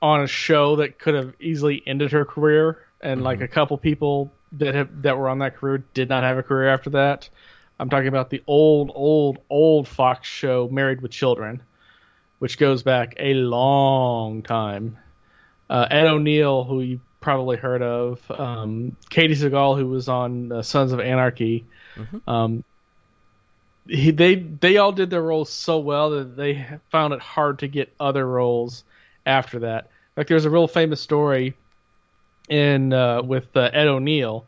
on 0.00 0.22
a 0.22 0.26
show 0.26 0.76
that 0.76 0.98
could 0.98 1.14
have 1.14 1.34
easily 1.40 1.82
ended 1.86 2.12
her 2.12 2.24
career, 2.24 2.84
and 3.00 3.18
mm-hmm. 3.18 3.24
like 3.24 3.40
a 3.40 3.48
couple 3.48 3.76
people 3.78 4.32
that 4.52 4.74
have 4.74 5.02
that 5.02 5.18
were 5.18 5.28
on 5.28 5.40
that 5.40 5.56
career 5.56 5.84
did 5.94 6.08
not 6.08 6.22
have 6.22 6.38
a 6.38 6.42
career 6.42 6.68
after 6.68 6.90
that. 6.90 7.28
I'm 7.78 7.90
talking 7.90 8.08
about 8.08 8.30
the 8.30 8.42
old, 8.46 8.90
old, 8.94 9.38
old 9.50 9.86
Fox 9.86 10.26
show, 10.26 10.68
Married 10.72 11.02
with 11.02 11.10
Children, 11.10 11.62
which 12.38 12.58
goes 12.58 12.82
back 12.82 13.14
a 13.18 13.34
long 13.34 14.42
time. 14.42 14.96
Uh, 15.68 15.86
Ed 15.90 16.06
O'Neill, 16.06 16.64
who 16.64 16.80
you 16.80 17.00
probably 17.20 17.56
heard 17.56 17.82
of, 17.82 18.30
um, 18.30 18.96
Katey 19.10 19.36
Sagal, 19.36 19.76
who 19.76 19.88
was 19.88 20.08
on 20.08 20.52
uh, 20.52 20.62
Sons 20.62 20.92
of 20.92 21.00
Anarchy. 21.00 21.66
Mm-hmm. 21.96 22.30
Um, 22.30 22.64
he, 23.88 24.10
they 24.10 24.36
they 24.36 24.76
all 24.78 24.92
did 24.92 25.10
their 25.10 25.22
roles 25.22 25.50
so 25.50 25.78
well 25.78 26.10
that 26.10 26.36
they 26.36 26.66
found 26.90 27.14
it 27.14 27.20
hard 27.20 27.60
to 27.60 27.68
get 27.68 27.92
other 28.00 28.26
roles 28.26 28.84
after 29.24 29.60
that. 29.60 29.90
Like 30.16 30.28
there's 30.28 30.44
a 30.44 30.50
real 30.50 30.68
famous 30.68 31.00
story 31.00 31.54
in 32.48 32.92
uh, 32.92 33.22
with 33.22 33.56
uh, 33.56 33.70
Ed 33.72 33.88
O'Neill 33.88 34.46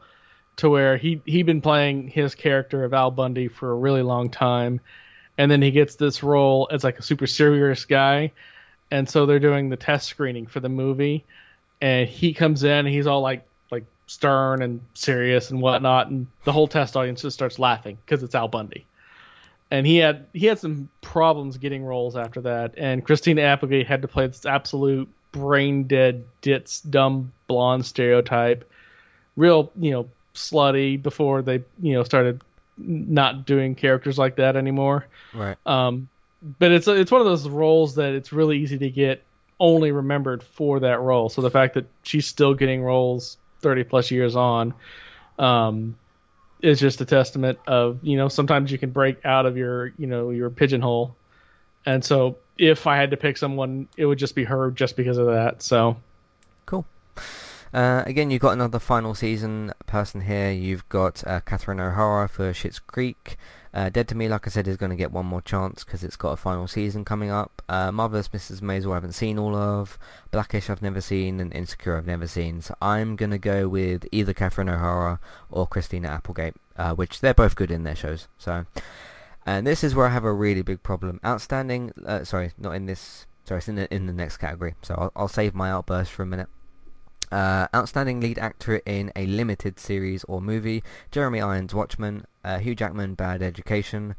to 0.57 0.69
where 0.69 0.97
he 0.97 1.21
he'd 1.25 1.47
been 1.47 1.61
playing 1.61 2.09
his 2.09 2.35
character 2.35 2.85
of 2.85 2.93
Al 2.93 3.11
Bundy 3.11 3.49
for 3.49 3.71
a 3.71 3.75
really 3.75 4.03
long 4.03 4.31
time, 4.31 4.81
and 5.37 5.51
then 5.51 5.63
he 5.63 5.71
gets 5.71 5.97
this 5.97 6.23
role 6.23 6.69
as 6.71 6.85
like 6.85 6.99
a 6.99 7.03
super 7.03 7.27
serious 7.27 7.85
guy, 7.85 8.33
and 8.91 9.09
so 9.09 9.27
they're 9.27 9.39
doing 9.39 9.69
the 9.69 9.77
test 9.77 10.09
screening 10.09 10.47
for 10.47 10.61
the 10.61 10.69
movie, 10.69 11.25
and 11.81 12.09
he 12.09 12.35
comes 12.35 12.65
in 12.65 12.71
and 12.71 12.89
he's 12.89 13.07
all 13.07 13.21
like 13.21 13.47
like 13.71 13.85
stern 14.07 14.63
and 14.63 14.81
serious 14.95 15.51
and 15.51 15.61
whatnot, 15.61 16.09
and 16.09 16.27
the 16.45 16.53
whole 16.53 16.69
test 16.69 16.97
audience 16.97 17.23
just 17.23 17.35
starts 17.35 17.59
laughing 17.59 17.99
because 18.05 18.23
it's 18.23 18.35
Al 18.35 18.49
Bundy. 18.49 18.85
And 19.71 19.87
he 19.87 19.97
had 19.99 20.27
he 20.33 20.47
had 20.47 20.59
some 20.59 20.89
problems 21.03 21.59
getting 21.59 21.85
roles 21.85 22.17
after 22.17 22.41
that, 22.43 22.75
and 22.79 23.05
Christina 23.05 23.43
Applegate 23.43 23.87
had 23.87 24.03
to 24.03 24.09
play 24.09 24.27
this 24.27 24.47
absolute 24.47 25.09
brain 25.31 25.85
dead 25.85 26.25
ditz 26.41 26.81
dumb 26.81 27.33
blonde 27.49 27.85
stereotype, 27.85 28.71
real 29.37 29.71
you 29.79 29.91
know 29.91 30.09
slutty 30.35 31.03
before 31.03 31.43
they 31.43 31.63
you 31.81 31.93
know 31.93 32.03
started 32.03 32.41
not 32.79 33.45
doing 33.45 33.75
characters 33.75 34.19
like 34.19 34.37
that 34.37 34.57
anymore. 34.57 35.07
Right. 35.35 35.57
Um, 35.67 36.09
but 36.59 36.73
it's 36.73 36.89
it's 36.89 37.11
one 37.11 37.21
of 37.21 37.27
those 37.27 37.49
roles 37.49 37.97
that 37.97 38.15
it's 38.15 38.33
really 38.33 38.59
easy 38.59 38.79
to 38.79 38.91
get 38.91 39.23
only 39.61 39.93
remembered 39.93 40.43
for 40.43 40.81
that 40.81 41.01
role. 41.01 41.29
So 41.29 41.43
the 41.43 41.51
fact 41.51 41.75
that 41.75 41.87
she's 42.03 42.27
still 42.27 42.55
getting 42.55 42.83
roles 42.83 43.37
30 43.61 43.85
plus 43.85 44.11
years 44.11 44.37
on 44.37 44.75
um, 45.39 45.97
is 46.61 46.81
just 46.81 47.01
a 47.01 47.05
testament 47.05 47.59
of 47.67 47.99
you 48.03 48.17
know 48.17 48.29
sometimes 48.29 48.73
you 48.73 48.79
can 48.79 48.91
break 48.91 49.25
out 49.25 49.47
of 49.47 49.57
your 49.57 49.93
you 49.99 50.07
know 50.07 50.31
your 50.31 50.51
pigeonhole. 50.51 51.17
And 51.87 52.05
so 52.05 52.37
if 52.59 52.87
I 52.87 52.97
had 52.97 53.13
to 53.13 53.17
pick 53.17 53.37
someone, 53.37 53.89
it 53.97 54.05
would 54.05 54.19
just 54.19 54.35
be 54.35 54.45
her, 54.45 54.71
just 54.71 54.97
because 54.97 55.17
of 55.17 55.27
that. 55.27 55.63
So 55.63 55.97
cool. 56.67 56.85
Uh, 57.73 58.03
again, 58.07 58.31
you've 58.31 58.43
got 58.43 58.53
another 58.53 58.79
final 58.79 59.15
season 59.15 59.73
person 59.87 60.23
here. 60.23 60.51
You've 60.51 60.89
got 60.89 61.27
uh, 61.27 61.41
Catherine 61.41 61.81
O'Hara 61.81 62.29
for 62.29 62.53
Schitt's 62.53 62.79
Creek. 62.79 63.37
Uh, 63.73 63.89
Dead 63.89 64.09
to 64.09 64.15
Me, 64.15 64.29
like 64.29 64.47
I 64.47 64.51
said, 64.51 64.67
is 64.67 64.77
going 64.77 64.91
to 64.91 64.97
get 64.97 65.13
one 65.13 65.27
more 65.27 65.43
chance 65.43 65.85
because 65.85 66.03
it's 66.03 66.17
got 66.17 66.33
a 66.33 66.37
final 66.37 66.67
season 66.67 67.05
coming 67.05 67.31
up. 67.31 67.63
Uh, 67.69 67.93
Marvelous 67.93 68.29
Mrs. 68.29 68.61
Maisel 68.61 68.93
I 68.93 68.95
haven't 68.95 69.13
seen 69.13 69.39
all 69.39 69.55
of. 69.55 69.99
Blackish 70.31 70.71
I've 70.71 70.83
never 70.83 71.01
seen, 71.01 71.41
and 71.41 71.53
Insecure 71.53 71.97
I've 71.97 72.07
never 72.07 72.27
seen. 72.27 72.61
So 72.63 72.75
I'm 72.81 73.17
going 73.17 73.31
to 73.31 73.39
go 73.39 73.69
with 73.69 74.07
either 74.13 74.33
Catherine 74.33 74.69
O'Hara 74.69 75.21
or 75.51 75.67
Christina 75.67 76.09
Applegate, 76.09 76.55
uh, 76.77 76.95
which 76.95 77.21
they're 77.21 77.35
both 77.35 77.57
good 77.57 77.71
in 77.71 77.85
their 77.85 77.97
shows. 77.97 78.29
So, 78.39 78.67
and 79.45 79.67
this 79.67 79.85
is 79.85 79.95
where 79.95 80.07
I 80.07 80.11
have 80.11 80.25
a 80.25 80.33
really 80.33 80.63
big 80.63 80.83
problem. 80.83 81.21
Outstanding, 81.25 81.93
uh, 82.05 82.25
sorry, 82.25 82.53
not 82.59 82.73
in 82.73 82.87
this. 82.87 83.27
Sorry, 83.45 83.59
it's 83.59 83.69
in 83.69 83.77
the, 83.77 83.95
in 83.95 84.07
the 84.07 84.13
next 84.13 84.37
category. 84.37 84.75
So 84.83 84.95
I'll, 84.95 85.13
I'll 85.17 85.29
save 85.29 85.55
my 85.55 85.71
outburst 85.71 86.13
for 86.13 86.23
a 86.23 86.27
minute. 86.27 86.49
Uh, 87.31 87.67
outstanding 87.75 88.21
lead 88.21 88.39
actor 88.39 88.81
in 88.87 89.13
a 89.15 89.27
limited 89.27 89.79
series 89.79 90.25
or 90.25 90.41
movie, 90.41 90.83
Jeremy 91.11 91.41
Irons, 91.41 91.75
Watchmen, 91.75 92.25
uh, 92.45 92.59
Hugh 92.59 92.75
Jackman, 92.75 93.15
Bad 93.15 93.43
Education, 93.43 94.15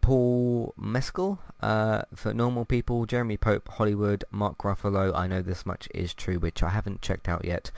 Paul 0.00 0.74
Mescal 0.76 1.38
uh, 1.60 2.02
for 2.14 2.34
Normal 2.34 2.64
People, 2.64 3.06
Jeremy 3.06 3.36
Pope, 3.36 3.68
Hollywood, 3.68 4.24
Mark 4.30 4.58
Ruffalo, 4.58 5.14
I 5.14 5.26
know 5.26 5.42
this 5.42 5.64
much 5.64 5.88
is 5.94 6.14
true, 6.14 6.38
which 6.38 6.62
I 6.62 6.70
haven't 6.70 7.02
checked 7.02 7.28
out 7.28 7.44
yet. 7.44 7.70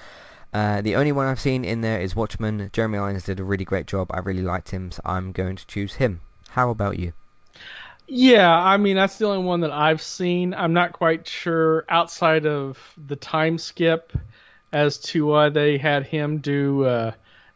Uh, 0.52 0.82
the 0.82 0.96
only 0.96 1.12
one 1.12 1.26
I've 1.26 1.40
seen 1.40 1.64
in 1.64 1.80
there 1.80 2.00
is 2.00 2.14
Watchmen. 2.14 2.70
Jeremy 2.72 2.98
Irons 2.98 3.24
did 3.24 3.40
a 3.40 3.44
really 3.44 3.64
great 3.64 3.86
job. 3.86 4.10
I 4.12 4.18
really 4.18 4.42
liked 4.42 4.70
him, 4.70 4.90
so 4.90 5.00
I'm 5.04 5.32
going 5.32 5.56
to 5.56 5.66
choose 5.66 5.94
him. 5.94 6.20
How 6.50 6.70
about 6.70 6.98
you? 6.98 7.14
Yeah, 8.06 8.52
I 8.52 8.76
mean 8.76 8.96
that's 8.96 9.16
the 9.16 9.26
only 9.26 9.44
one 9.44 9.60
that 9.60 9.70
I've 9.70 10.02
seen. 10.02 10.52
I'm 10.52 10.74
not 10.74 10.92
quite 10.92 11.26
sure 11.26 11.86
outside 11.88 12.46
of 12.46 12.78
the 13.06 13.16
time 13.16 13.56
skip 13.56 14.12
as 14.72 14.98
to 14.98 15.26
why 15.26 15.48
they 15.48 15.78
had 15.78 16.06
him 16.06 16.38
do 16.38 16.84
uh, 16.84 17.12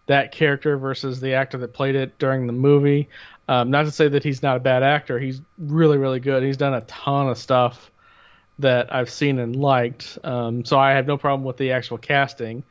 that 0.06 0.32
character 0.32 0.76
versus 0.76 1.20
the 1.20 1.34
actor 1.34 1.58
that 1.58 1.72
played 1.72 1.94
it 1.94 2.18
during 2.18 2.46
the 2.46 2.52
movie. 2.52 3.08
Um, 3.48 3.70
not 3.70 3.84
to 3.84 3.90
say 3.90 4.08
that 4.08 4.24
he's 4.24 4.42
not 4.42 4.56
a 4.56 4.60
bad 4.60 4.82
actor. 4.82 5.18
He's 5.18 5.40
really, 5.58 5.98
really 5.98 6.20
good. 6.20 6.42
He's 6.42 6.56
done 6.56 6.74
a 6.74 6.80
ton 6.82 7.28
of 7.28 7.38
stuff 7.38 7.90
that 8.58 8.92
I've 8.92 9.10
seen 9.10 9.38
and 9.38 9.54
liked. 9.54 10.18
Um, 10.24 10.64
so 10.64 10.78
I 10.78 10.92
have 10.92 11.06
no 11.06 11.16
problem 11.16 11.44
with 11.44 11.56
the 11.56 11.72
actual 11.72 11.98
casting. 11.98 12.64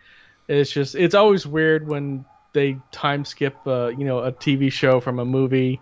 It's 0.48 0.72
just 0.72 0.96
it's 0.96 1.16
always 1.16 1.48
weird 1.48 1.88
when 1.88 2.26
they 2.54 2.78
time 2.92 3.26
skip, 3.26 3.56
uh, 3.66 3.88
you 3.88 4.06
know, 4.06 4.20
a 4.20 4.32
TV 4.32 4.72
show 4.72 5.00
from 5.00 5.20
a 5.20 5.26
movie, 5.26 5.82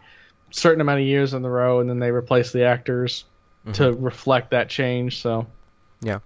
certain 0.51 0.81
amount 0.81 0.99
of 1.01 1.05
years 1.05 1.33
in 1.33 1.41
the 1.41 1.49
row, 1.49 1.79
and 1.79 1.89
then 1.89 1.99
they 1.99 2.11
replace 2.11 2.51
the 2.51 2.65
actors 2.65 3.25
mm-hmm. 3.65 3.73
to 3.73 3.93
reflect 3.93 4.51
that 4.51 4.69
change. 4.69 5.21
So 5.21 5.47
yeah. 6.01 6.19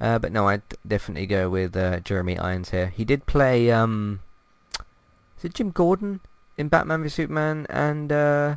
Uh, 0.00 0.18
but 0.18 0.32
no, 0.32 0.48
I'd 0.48 0.62
definitely 0.86 1.26
go 1.26 1.50
with 1.50 1.76
uh, 1.76 2.00
Jeremy 2.00 2.38
Irons 2.38 2.70
here. 2.70 2.88
He 2.88 3.04
did 3.04 3.26
play, 3.26 3.70
um, 3.70 4.20
is 5.38 5.44
it 5.44 5.54
Jim 5.54 5.70
Gordon 5.70 6.20
in 6.56 6.68
Batman 6.68 7.02
v 7.02 7.08
Superman 7.08 7.66
and 7.68 8.12
uh, 8.12 8.56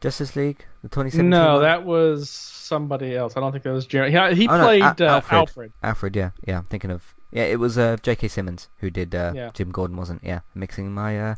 Justice 0.00 0.34
League, 0.34 0.64
the 0.82 0.88
2017 0.88 1.28
No, 1.28 1.54
one? 1.54 1.62
that 1.62 1.84
was 1.84 2.30
somebody 2.30 3.14
else. 3.14 3.36
I 3.36 3.40
don't 3.40 3.52
think 3.52 3.64
that 3.64 3.72
was 3.72 3.86
Jeremy. 3.86 4.12
He, 4.34 4.42
he 4.42 4.48
oh, 4.48 4.58
played 4.58 4.80
no, 4.80 4.86
Al- 4.86 4.94
uh, 5.00 5.14
Alfred. 5.14 5.38
Alfred. 5.38 5.72
Alfred, 5.82 6.16
yeah, 6.16 6.30
yeah. 6.46 6.58
I'm 6.58 6.64
thinking 6.64 6.90
of 6.90 7.14
yeah. 7.32 7.44
It 7.44 7.58
was 7.58 7.76
uh, 7.76 7.96
J.K. 8.02 8.28
Simmons 8.28 8.68
who 8.78 8.90
did 8.90 9.14
uh, 9.14 9.32
yeah. 9.34 9.50
Jim 9.52 9.70
Gordon, 9.70 9.96
wasn't? 9.96 10.22
Yeah, 10.24 10.40
mixing 10.54 10.92
my 10.92 11.36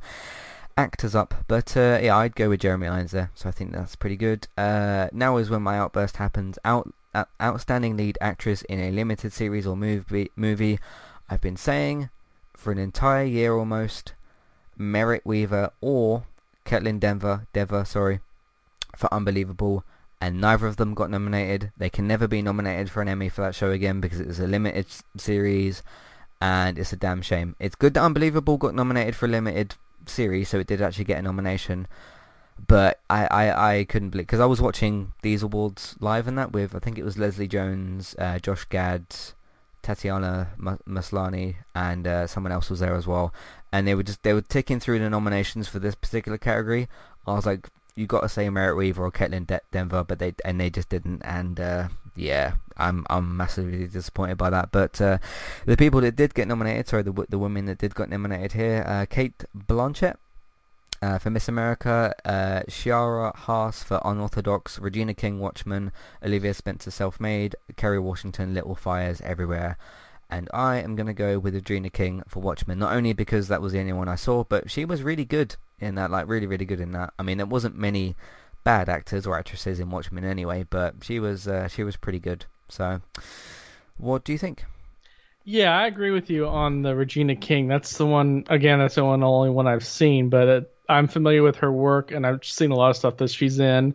actors 0.78 1.14
up. 1.14 1.34
But 1.48 1.76
uh, 1.76 1.98
yeah, 2.00 2.16
I'd 2.16 2.36
go 2.36 2.48
with 2.48 2.60
Jeremy 2.60 2.86
Irons 2.86 3.10
there. 3.10 3.30
So 3.34 3.48
I 3.48 3.52
think 3.52 3.72
that's 3.72 3.96
pretty 3.96 4.16
good. 4.16 4.46
Uh, 4.56 5.08
now 5.12 5.36
is 5.36 5.50
when 5.50 5.62
my 5.62 5.76
outburst 5.76 6.16
happens. 6.16 6.58
Out 6.64 6.94
outstanding 7.40 7.96
lead 7.96 8.18
actress 8.20 8.62
in 8.62 8.80
a 8.80 8.90
limited 8.90 9.32
series 9.32 9.66
or 9.66 9.76
movie, 9.76 10.30
movie 10.36 10.78
I've 11.28 11.40
been 11.40 11.56
saying 11.56 12.10
for 12.56 12.72
an 12.72 12.78
entire 12.78 13.24
year 13.24 13.54
almost, 13.54 14.14
Merritt 14.76 15.24
Wever 15.24 15.70
or 15.80 16.24
Kaitlyn 16.64 17.00
Denver, 17.00 17.46
Dever, 17.52 17.84
sorry, 17.84 18.20
for 18.96 19.12
Unbelievable, 19.12 19.84
and 20.20 20.40
neither 20.40 20.66
of 20.66 20.76
them 20.76 20.94
got 20.94 21.10
nominated. 21.10 21.72
They 21.76 21.90
can 21.90 22.06
never 22.06 22.26
be 22.26 22.42
nominated 22.42 22.90
for 22.90 23.00
an 23.00 23.08
Emmy 23.08 23.28
for 23.28 23.42
that 23.42 23.54
show 23.54 23.70
again 23.70 24.00
because 24.00 24.20
it 24.20 24.26
was 24.26 24.40
a 24.40 24.46
limited 24.46 24.86
series, 25.16 25.82
and 26.40 26.78
it's 26.78 26.92
a 26.92 26.96
damn 26.96 27.22
shame. 27.22 27.56
It's 27.58 27.74
good 27.74 27.94
that 27.94 28.02
Unbelievable 28.02 28.58
got 28.58 28.74
nominated 28.74 29.16
for 29.16 29.26
a 29.26 29.30
limited 29.30 29.76
series, 30.06 30.48
so 30.48 30.58
it 30.58 30.66
did 30.66 30.82
actually 30.82 31.04
get 31.04 31.18
a 31.18 31.22
nomination, 31.22 31.86
but 32.66 33.00
I, 33.08 33.26
I, 33.26 33.74
I 33.74 33.84
couldn't 33.84 34.10
believe 34.10 34.26
because 34.26 34.40
I 34.40 34.46
was 34.46 34.60
watching 34.60 35.12
these 35.22 35.42
awards 35.42 35.96
live 36.00 36.26
and 36.26 36.36
that 36.38 36.52
with 36.52 36.74
I 36.74 36.78
think 36.78 36.98
it 36.98 37.04
was 37.04 37.18
Leslie 37.18 37.48
Jones, 37.48 38.14
uh, 38.18 38.38
Josh 38.38 38.64
Gad, 38.64 39.04
Tatiana 39.82 40.48
Maslany, 40.58 41.56
and 41.74 42.06
uh, 42.06 42.26
someone 42.26 42.52
else 42.52 42.70
was 42.70 42.80
there 42.80 42.94
as 42.94 43.06
well, 43.06 43.32
and 43.72 43.86
they 43.86 43.94
were 43.94 44.02
just 44.02 44.22
they 44.22 44.34
were 44.34 44.42
ticking 44.42 44.80
through 44.80 44.98
the 44.98 45.10
nominations 45.10 45.68
for 45.68 45.78
this 45.78 45.94
particular 45.94 46.38
category. 46.38 46.88
I 47.26 47.34
was 47.34 47.46
like, 47.46 47.68
you 47.94 48.06
got 48.06 48.20
to 48.20 48.28
say 48.28 48.48
Merritt 48.50 48.76
Wever 48.76 49.04
or 49.04 49.12
Kaitlyn 49.12 49.46
De- 49.46 49.60
Denver, 49.70 50.04
but 50.04 50.18
they 50.18 50.34
and 50.44 50.60
they 50.60 50.70
just 50.70 50.88
didn't, 50.88 51.22
and 51.22 51.60
uh, 51.60 51.88
yeah, 52.16 52.54
I'm 52.76 53.06
I'm 53.08 53.36
massively 53.36 53.86
disappointed 53.86 54.36
by 54.36 54.50
that. 54.50 54.72
But 54.72 55.00
uh, 55.00 55.18
the 55.64 55.76
people 55.76 56.00
that 56.02 56.16
did 56.16 56.34
get 56.34 56.48
nominated, 56.48 56.88
sorry, 56.88 57.02
the 57.02 57.26
the 57.28 57.38
women 57.38 57.66
that 57.66 57.78
did 57.78 57.94
get 57.94 58.10
nominated 58.10 58.52
here, 58.52 58.84
uh, 58.86 59.06
Cate 59.06 59.44
Blanchett 59.56 60.16
uh, 61.00 61.18
for 61.18 61.30
Miss 61.30 61.48
America, 61.48 62.14
uh, 62.24 62.62
Shira 62.68 63.32
Haas 63.36 63.82
for 63.82 64.00
Unorthodox, 64.04 64.78
Regina 64.78 65.14
King 65.14 65.38
Watchmen, 65.38 65.92
Olivia 66.24 66.54
Spencer 66.54 66.90
Self 66.90 67.20
Made, 67.20 67.56
Kerry 67.76 67.98
Washington 67.98 68.54
Little 68.54 68.74
Fires 68.74 69.20
Everywhere. 69.20 69.76
And 70.30 70.48
I 70.52 70.76
am 70.76 70.94
going 70.94 71.06
to 71.06 71.14
go 71.14 71.38
with 71.38 71.54
Regina 71.54 71.88
King 71.88 72.22
for 72.28 72.40
Watchmen, 72.40 72.78
not 72.78 72.92
only 72.92 73.14
because 73.14 73.48
that 73.48 73.62
was 73.62 73.72
the 73.72 73.80
only 73.80 73.94
one 73.94 74.08
I 74.08 74.16
saw, 74.16 74.44
but 74.44 74.70
she 74.70 74.84
was 74.84 75.02
really 75.02 75.24
good 75.24 75.56
in 75.80 75.94
that, 75.94 76.10
like 76.10 76.28
really, 76.28 76.46
really 76.46 76.66
good 76.66 76.80
in 76.80 76.92
that. 76.92 77.14
I 77.18 77.22
mean, 77.22 77.38
there 77.38 77.46
wasn't 77.46 77.76
many 77.76 78.14
bad 78.62 78.90
actors 78.90 79.26
or 79.26 79.38
actresses 79.38 79.80
in 79.80 79.88
Watchmen 79.88 80.24
anyway, 80.24 80.66
but 80.68 80.96
she 81.00 81.18
was 81.18 81.48
uh, 81.48 81.68
she 81.68 81.82
was 81.82 81.96
pretty 81.96 82.18
good. 82.20 82.44
So, 82.68 83.00
what 83.96 84.24
do 84.24 84.32
you 84.32 84.38
think? 84.38 84.64
Yeah, 85.44 85.74
I 85.74 85.86
agree 85.86 86.10
with 86.10 86.28
you 86.28 86.46
on 86.46 86.82
the 86.82 86.94
Regina 86.94 87.34
King. 87.34 87.68
That's 87.68 87.96
the 87.96 88.04
one. 88.04 88.44
Again, 88.48 88.80
that's 88.80 88.96
the 88.96 89.04
one 89.06 89.22
only 89.22 89.48
one 89.48 89.66
I've 89.66 89.86
seen, 89.86 90.28
but 90.28 90.48
it, 90.48 90.74
I'm 90.88 91.08
familiar 91.08 91.42
with 91.42 91.56
her 91.56 91.70
work, 91.70 92.10
and 92.10 92.26
I've 92.26 92.44
seen 92.44 92.70
a 92.70 92.76
lot 92.76 92.90
of 92.90 92.96
stuff 92.96 93.18
that 93.18 93.30
she's 93.30 93.58
in. 93.58 93.94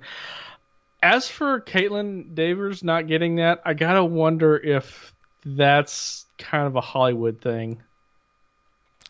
As 1.02 1.28
for 1.28 1.60
Kaitlyn 1.60 2.34
Dever's 2.34 2.84
not 2.84 3.08
getting 3.08 3.38
that, 3.38 3.62
I 3.66 3.74
gotta 3.74 4.04
wonder 4.04 4.56
if 4.56 5.14
that's 5.46 6.26
kind 6.38 6.68
of 6.68 6.76
a 6.76 6.82
Hollywood 6.82 7.42
thing. 7.42 7.82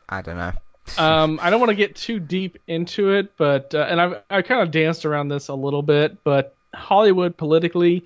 I 0.09 0.21
don't 0.21 0.38
know. 0.38 0.53
um, 0.97 1.39
I 1.41 1.49
don't 1.49 1.59
want 1.59 1.69
to 1.69 1.75
get 1.75 1.95
too 1.95 2.19
deep 2.19 2.57
into 2.67 3.13
it, 3.13 3.38
but 3.38 3.73
uh, 3.73 3.88
and 3.89 4.01
I've 4.01 4.23
I 4.29 4.41
kind 4.41 4.61
of 4.61 4.71
danced 4.71 5.05
around 5.05 5.29
this 5.29 5.47
a 5.47 5.53
little 5.53 5.81
bit, 5.81 6.23
but 6.23 6.55
Hollywood 6.73 7.38
politically 7.38 8.05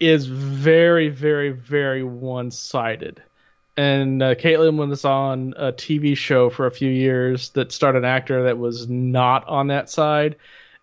is 0.00 0.26
very, 0.26 1.08
very, 1.08 1.50
very 1.50 2.04
one-sided. 2.04 3.22
And 3.78 4.24
uh, 4.24 4.34
Kaitlyn 4.34 4.76
was 4.76 5.04
on 5.04 5.54
a 5.56 5.72
TV 5.72 6.16
show 6.16 6.50
for 6.50 6.66
a 6.66 6.70
few 6.70 6.90
years 6.90 7.50
that 7.50 7.70
starred 7.70 7.94
an 7.94 8.04
actor 8.04 8.42
that 8.42 8.58
was 8.58 8.88
not 8.88 9.46
on 9.46 9.68
that 9.68 9.88
side, 9.88 10.34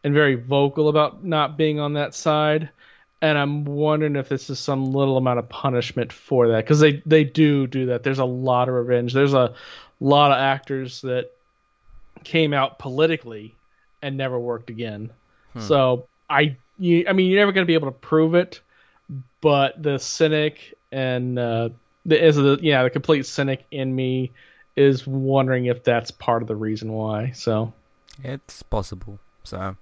and 0.06 0.14
very 0.14 0.36
vocal 0.36 0.88
about 0.88 1.22
not 1.22 1.58
being 1.58 1.78
on 1.78 1.96
that 1.96 2.16
side. 2.16 2.70
And 3.22 3.38
I'm 3.38 3.66
wondering 3.66 4.16
if 4.16 4.30
this 4.30 4.50
is 4.50 4.60
some 4.60 4.94
little 4.94 5.18
amount 5.18 5.40
of 5.40 5.50
punishment 5.50 6.14
for 6.14 6.48
that, 6.48 6.64
because 6.64 6.80
they 6.80 7.04
they 7.06 7.26
do 7.26 7.68
do 7.68 7.88
that. 7.88 8.04
There's 8.04 8.20
a 8.20 8.24
lot 8.26 8.70
of 8.70 8.76
revenge. 8.76 9.14
There's 9.14 9.34
a 9.34 9.54
lot 10.00 10.32
of 10.32 10.38
actors 10.38 11.02
that 11.02 11.32
came 12.24 12.54
out 12.54 12.80
politically 12.80 13.56
and 14.02 14.16
never 14.16 14.40
worked 14.40 14.70
again. 14.70 15.10
Hmm. 15.52 15.60
So 15.60 16.08
I, 16.30 16.56
you, 16.80 17.08
I 17.10 17.12
mean, 17.12 17.30
you're 17.30 17.42
never 17.42 17.52
going 17.52 17.66
to 17.66 17.68
be 17.68 17.74
able 17.74 17.92
to 17.92 18.00
prove 18.00 18.36
it, 18.36 18.62
but 19.42 19.84
the 19.84 20.00
cynic 20.00 20.76
and 20.94 21.38
uh, 21.38 21.70
the 22.06 22.24
is 22.24 22.36
the 22.36 22.60
yeah 22.62 22.84
the 22.84 22.90
complete 22.90 23.26
cynic 23.26 23.66
in 23.72 23.96
me 23.96 24.32
is 24.76 25.08
wondering 25.08 25.66
if 25.66 25.84
that's 25.84 26.12
part 26.12 26.42
of 26.42 26.48
the 26.48 26.56
reason 26.56 26.92
why. 26.92 27.32
So 27.32 27.74
it's 28.24 28.64
possible. 28.64 29.20
So 29.44 29.78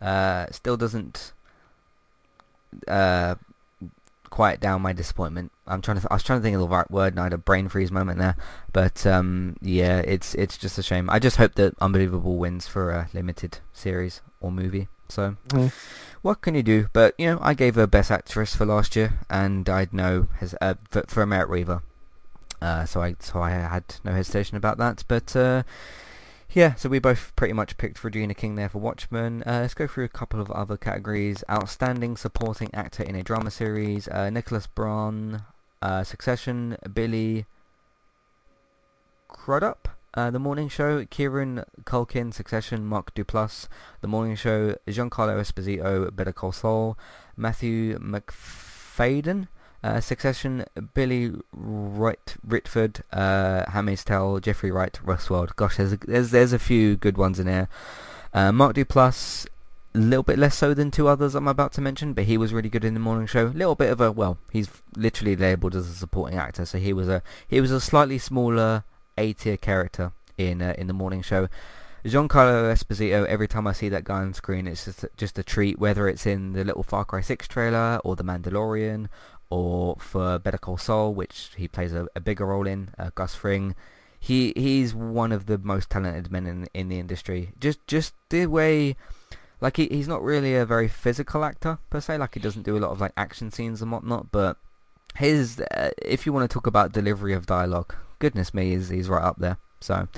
uh, 0.00 0.46
still 0.50 0.76
doesn't 0.76 1.32
uh, 2.86 3.36
quiet 4.30 4.60
down 4.60 4.82
my 4.82 4.92
disappointment. 4.92 5.52
I'm 5.66 5.80
trying 5.80 5.96
to. 5.96 6.00
Th- 6.02 6.10
I 6.10 6.14
was 6.14 6.22
trying 6.22 6.38
to 6.40 6.42
think 6.42 6.54
of 6.54 6.60
the 6.60 6.68
right 6.68 6.90
word, 6.90 7.14
and 7.14 7.20
I 7.20 7.24
had 7.24 7.32
a 7.32 7.38
brain 7.38 7.68
freeze 7.68 7.90
moment 7.90 8.18
there. 8.18 8.36
But 8.72 9.06
um, 9.06 9.56
yeah, 9.60 9.98
it's 10.00 10.34
it's 10.34 10.56
just 10.58 10.78
a 10.78 10.82
shame. 10.82 11.08
I 11.10 11.18
just 11.18 11.36
hope 11.36 11.54
that 11.54 11.74
Unbelievable 11.80 12.36
wins 12.36 12.66
for 12.66 12.90
a 12.90 13.08
limited 13.12 13.58
series 13.72 14.20
or 14.40 14.52
movie. 14.52 14.88
So, 15.08 15.36
mm. 15.48 15.72
what 16.22 16.40
can 16.40 16.54
you 16.54 16.62
do? 16.62 16.88
But 16.92 17.14
you 17.18 17.26
know, 17.26 17.38
I 17.42 17.54
gave 17.54 17.74
her 17.76 17.86
Best 17.86 18.10
Actress 18.10 18.54
for 18.54 18.66
last 18.66 18.96
year, 18.96 19.20
and 19.30 19.68
I'd 19.68 19.92
know 19.92 20.28
has 20.38 20.54
uh, 20.60 20.74
for, 20.90 21.04
for 21.08 21.26
Merritt 21.26 21.48
Reaver. 21.48 21.82
Uh, 22.60 22.84
so 22.84 23.02
I 23.02 23.16
so 23.20 23.40
I 23.40 23.50
had 23.50 23.96
no 24.04 24.12
hesitation 24.12 24.56
about 24.56 24.78
that. 24.78 25.04
But 25.08 25.36
uh, 25.36 25.62
yeah, 26.50 26.74
so 26.74 26.88
we 26.88 26.98
both 26.98 27.34
pretty 27.36 27.52
much 27.52 27.76
picked 27.76 28.02
Regina 28.02 28.34
King 28.34 28.54
there 28.54 28.68
for 28.68 28.78
Watchmen. 28.78 29.42
Uh, 29.42 29.60
let's 29.60 29.74
go 29.74 29.86
through 29.86 30.04
a 30.04 30.08
couple 30.08 30.40
of 30.40 30.50
other 30.50 30.76
categories. 30.76 31.44
Outstanding 31.50 32.16
Supporting 32.16 32.72
Actor 32.72 33.02
in 33.02 33.14
a 33.14 33.22
Drama 33.22 33.50
Series, 33.50 34.08
uh, 34.08 34.30
Nicholas 34.30 34.66
Braun, 34.66 35.42
uh, 35.82 36.02
Succession, 36.02 36.78
Billy 36.92 37.46
Crudup, 39.28 39.85
uh, 40.16 40.30
The 40.30 40.38
Morning 40.38 40.68
Show, 40.68 41.04
Kieran 41.04 41.64
Culkin, 41.84 42.32
Succession, 42.32 42.84
Mark 42.84 43.14
Duplass, 43.14 43.68
The 44.00 44.08
Morning 44.08 44.34
Show, 44.34 44.76
Giancarlo 44.86 45.38
Esposito, 45.38 46.14
Better 46.14 46.32
Call 46.32 46.52
Saul, 46.52 46.98
Matthew 47.36 47.98
Macfadyen, 47.98 49.48
uh, 49.84 50.00
Succession, 50.00 50.64
Billy 50.94 51.32
Wright, 51.52 52.36
Ritford, 52.46 53.02
uh, 53.12 53.70
Handmaid's 53.70 54.04
Tale, 54.04 54.40
Jeffrey 54.40 54.70
Wright, 54.70 54.98
Westworld. 55.04 55.54
Gosh, 55.54 55.76
there's 55.76 55.92
a, 55.92 55.98
there's 55.98 56.30
there's 56.30 56.52
a 56.52 56.58
few 56.58 56.96
good 56.96 57.18
ones 57.18 57.38
in 57.38 57.46
here. 57.46 57.68
Uh, 58.32 58.52
Mark 58.52 58.74
Duplass, 58.74 59.46
a 59.94 59.98
little 59.98 60.22
bit 60.22 60.38
less 60.38 60.56
so 60.56 60.74
than 60.74 60.90
two 60.90 61.08
others 61.08 61.34
I'm 61.34 61.46
about 61.46 61.72
to 61.74 61.80
mention, 61.80 62.14
but 62.14 62.24
he 62.24 62.36
was 62.36 62.52
really 62.52 62.68
good 62.68 62.84
in 62.84 62.94
the 62.94 63.00
morning 63.00 63.26
show. 63.26 63.46
A 63.46 63.48
little 63.48 63.74
bit 63.74 63.90
of 63.92 64.00
a 64.00 64.10
well, 64.10 64.38
he's 64.50 64.68
literally 64.96 65.36
labelled 65.36 65.76
as 65.76 65.88
a 65.88 65.94
supporting 65.94 66.38
actor, 66.38 66.64
so 66.64 66.78
he 66.78 66.92
was 66.92 67.08
a 67.08 67.22
he 67.46 67.60
was 67.60 67.70
a 67.70 67.80
slightly 67.80 68.18
smaller 68.18 68.84
A 69.18 69.32
tier 69.32 69.56
character 69.56 70.12
in 70.38 70.62
uh, 70.62 70.74
in 70.78 70.86
the 70.86 70.92
morning 70.92 71.22
show. 71.22 71.48
Giancarlo 72.04 72.72
Esposito, 72.72 73.26
every 73.26 73.48
time 73.48 73.66
I 73.66 73.72
see 73.72 73.88
that 73.88 74.04
guy 74.04 74.20
on 74.20 74.32
screen, 74.32 74.68
it's 74.68 74.84
just 74.84 75.04
just 75.16 75.38
a 75.38 75.42
treat. 75.42 75.78
Whether 75.78 76.08
it's 76.08 76.24
in 76.24 76.52
the 76.52 76.64
little 76.64 76.84
Far 76.84 77.04
Cry 77.04 77.20
6 77.20 77.48
trailer 77.48 78.00
or 78.04 78.14
the 78.14 78.22
Mandalorian 78.22 79.08
or 79.50 79.96
for 79.98 80.38
Better 80.38 80.58
Call 80.58 80.76
Saul, 80.76 81.14
which 81.14 81.50
he 81.56 81.66
plays 81.66 81.92
a, 81.92 82.06
a 82.14 82.20
bigger 82.20 82.46
role 82.46 82.66
in, 82.66 82.90
uh, 82.98 83.10
Gus 83.14 83.34
Fring. 83.34 83.74
He 84.18 84.52
he's 84.56 84.94
one 84.94 85.32
of 85.32 85.46
the 85.46 85.58
most 85.58 85.90
talented 85.90 86.30
men 86.30 86.46
in 86.46 86.68
in 86.74 86.88
the 86.88 86.98
industry. 86.98 87.52
Just 87.58 87.84
just 87.86 88.14
the 88.28 88.46
way, 88.46 88.96
like 89.60 89.76
he 89.76 89.86
he's 89.86 90.08
not 90.08 90.22
really 90.22 90.54
a 90.54 90.64
very 90.64 90.88
physical 90.88 91.44
actor 91.44 91.78
per 91.90 92.00
se. 92.00 92.18
Like 92.18 92.34
he 92.34 92.40
doesn't 92.40 92.62
do 92.62 92.76
a 92.76 92.80
lot 92.80 92.92
of 92.92 93.00
like 93.00 93.12
action 93.16 93.50
scenes 93.50 93.82
and 93.82 93.90
whatnot. 93.90 94.30
But 94.30 94.58
his 95.16 95.60
uh, 95.60 95.90
if 96.00 96.24
you 96.24 96.32
want 96.32 96.48
to 96.48 96.54
talk 96.54 96.66
about 96.66 96.92
delivery 96.92 97.34
of 97.34 97.46
dialogue, 97.46 97.94
goodness 98.18 98.54
me, 98.54 98.70
he's 98.70 98.88
he's 98.88 99.08
right 99.08 99.22
up 99.22 99.36
there. 99.38 99.58
So 99.80 100.08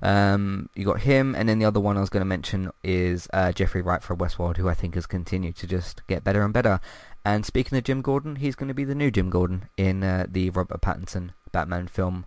um, 0.00 0.68
you 0.74 0.84
got 0.84 1.00
him, 1.00 1.34
and 1.34 1.48
then 1.48 1.58
the 1.58 1.64
other 1.64 1.80
one 1.80 1.96
I 1.96 2.00
was 2.00 2.10
going 2.10 2.20
to 2.20 2.26
mention 2.26 2.70
is 2.84 3.28
uh, 3.32 3.52
Jeffrey 3.52 3.82
Wright 3.82 4.02
for 4.02 4.16
Westworld, 4.16 4.56
who 4.56 4.68
I 4.68 4.74
think 4.74 4.94
has 4.94 5.06
continued 5.06 5.56
to 5.56 5.66
just 5.66 6.06
get 6.06 6.24
better 6.24 6.42
and 6.42 6.54
better. 6.54 6.80
And 7.24 7.44
speaking 7.44 7.76
of 7.76 7.84
Jim 7.84 8.00
Gordon, 8.00 8.36
he's 8.36 8.54
going 8.54 8.68
to 8.68 8.74
be 8.74 8.84
the 8.84 8.94
new 8.94 9.10
Jim 9.10 9.28
Gordon 9.28 9.68
in 9.76 10.02
uh, 10.02 10.26
the 10.30 10.50
Robert 10.50 10.80
Pattinson 10.80 11.30
Batman 11.52 11.88
film 11.88 12.26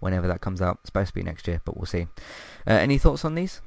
whenever 0.00 0.26
that 0.26 0.40
comes 0.40 0.62
out. 0.62 0.78
It's 0.80 0.88
supposed 0.88 1.08
to 1.08 1.14
be 1.14 1.22
next 1.22 1.46
year, 1.46 1.60
but 1.64 1.76
we'll 1.76 1.86
see. 1.86 2.06
Uh, 2.66 2.72
any 2.72 2.98
thoughts 2.98 3.24
on 3.24 3.34
these? 3.34 3.60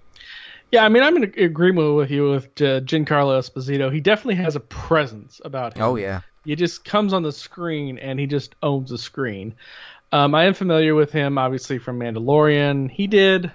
Yeah, 0.72 0.84
I 0.84 0.90
mean, 0.90 1.04
I'm 1.04 1.16
in 1.18 1.24
agreement 1.38 1.96
with 1.96 2.10
you 2.10 2.32
with 2.32 2.46
uh, 2.60 2.82
Giancarlo 2.82 3.38
Esposito. 3.38 3.94
He 3.94 4.02
definitely 4.02 4.44
has 4.44 4.56
a 4.56 4.60
presence 4.60 5.40
about 5.46 5.78
him. 5.78 5.84
Oh 5.84 5.96
yeah, 5.96 6.22
he 6.46 6.56
just 6.56 6.84
comes 6.84 7.14
on 7.14 7.22
the 7.22 7.32
screen 7.32 7.98
and 8.00 8.20
he 8.20 8.26
just 8.26 8.56
owns 8.64 8.90
the 8.90 8.98
screen. 8.98 9.56
Um, 10.14 10.36
I 10.36 10.44
am 10.44 10.54
familiar 10.54 10.94
with 10.94 11.12
him, 11.12 11.40
obviously 11.40 11.80
from 11.80 12.00
Mandalorian. 12.00 12.92
He 12.92 13.08
did 13.08 13.52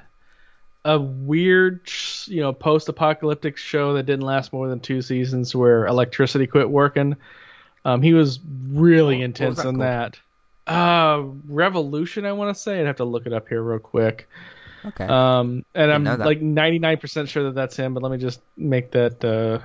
a 0.85 0.99
weird, 0.99 1.89
you 2.27 2.41
know, 2.41 2.53
post-apocalyptic 2.53 3.57
show 3.57 3.95
that 3.95 4.07
didn't 4.07 4.25
last 4.25 4.53
more 4.53 4.69
than 4.69 4.81
two 4.81 5.01
seasons, 5.01 5.55
where 5.55 5.87
electricity 5.87 6.49
quit 6.49 6.69
working. 6.69 7.15
Um, 7.85 8.03
he 8.03 8.13
was 8.13 8.41
really 8.71 9.23
intense 9.23 9.59
was 9.59 9.59
that 9.59 9.69
on 9.69 9.77
called? 9.77 10.19
that. 10.67 10.73
Uh, 10.73 11.23
Revolution, 11.47 12.27
I 12.27 12.33
want 12.33 12.57
to 12.57 12.61
say. 12.61 12.81
I'd 12.81 12.87
have 12.87 12.97
to 12.97 13.05
look 13.05 13.27
it 13.27 13.33
up 13.33 13.49
here 13.49 13.63
real 13.63 13.79
quick. 13.79 14.29
Okay. 14.85 15.07
Um, 15.07 15.65
and 15.77 15.93
I'm 15.93 16.03
like 16.03 16.41
99% 16.41 17.29
sure 17.29 17.45
that 17.45 17.55
that's 17.55 17.77
him, 17.77 17.95
but 17.95 18.03
let 18.03 18.11
me 18.11 18.19
just 18.19 18.41
make 18.57 18.91
that 18.91 19.25
uh, 19.25 19.61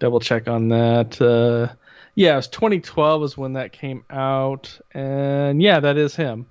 double 0.00 0.18
check 0.18 0.48
on 0.48 0.70
that. 0.70 1.22
Uh, 1.22 1.76
yeah, 2.14 2.34
it 2.34 2.36
was 2.36 2.48
2012 2.48 3.24
is 3.24 3.36
when 3.36 3.54
that 3.54 3.72
came 3.72 4.04
out, 4.10 4.78
and 4.92 5.60
yeah, 5.62 5.80
that 5.80 5.96
is 5.96 6.14
him. 6.14 6.46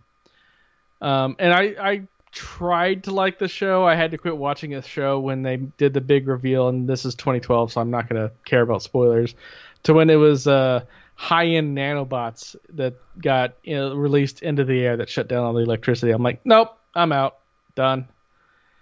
Um, 1.01 1.36
and 1.39 1.53
I, 1.53 1.76
I 1.80 2.07
tried 2.32 3.03
to 3.05 3.11
like 3.11 3.39
the 3.39 3.47
show. 3.47 3.86
I 3.86 3.95
had 3.95 4.11
to 4.11 4.18
quit 4.18 4.38
watching 4.38 4.74
a 4.74 4.82
show 4.82 5.20
when 5.20 5.43
they 5.43 5.57
did 5.57 5.93
the 5.93 6.01
big 6.01 6.28
reveal, 6.28 6.68
and 6.68 6.88
this 6.88 7.05
is 7.05 7.16
2012, 7.16 7.74
so 7.74 7.82
I'm 7.82 7.91
not 7.91 8.09
going 8.09 8.22
to 8.22 8.34
care 8.45 8.61
about 8.61 8.84
spoilers. 8.84 9.36
To 9.84 9.93
when 9.93 10.09
it 10.09 10.16
was 10.16 10.47
uh, 10.47 10.84
high-end 11.16 11.78
nanobots 11.78 12.55
that 12.70 12.95
got 13.22 13.55
you 13.64 13.76
know, 13.76 13.95
released 13.95 14.41
into 14.41 14.64
the 14.64 14.82
air 14.82 14.97
that 14.97 15.09
shut 15.09 15.28
down 15.28 15.43
all 15.43 15.53
the 15.53 15.59
electricity. 15.59 16.11
I'm 16.11 16.24
like, 16.24 16.41
nope, 16.45 16.78
I'm 16.95 17.11
out, 17.11 17.39
done. 17.76 18.07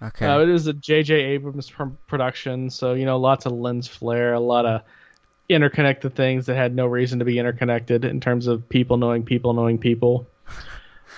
Okay. 0.02 0.26
Uh, 0.26 0.40
it 0.40 0.50
is 0.50 0.66
a 0.66 0.74
J.J. 0.74 1.14
Abrams 1.14 1.72
production, 2.08 2.70
so 2.72 2.94
you 2.94 3.06
know, 3.06 3.18
lots 3.18 3.46
of 3.46 3.52
lens 3.52 3.88
flare, 3.88 4.34
a 4.34 4.40
lot 4.40 4.66
of 4.66 4.82
interconnected 5.54 6.16
things 6.16 6.46
that 6.46 6.56
had 6.56 6.76
no 6.76 6.86
reason 6.86 7.20
to 7.20 7.26
be 7.26 7.40
interconnected 7.40 8.06
in 8.06 8.20
terms 8.20 8.48
of 8.48 8.68
people 8.70 8.98
knowing 8.98 9.24
people 9.24 9.54
knowing 9.54 9.78
people. 9.78 10.28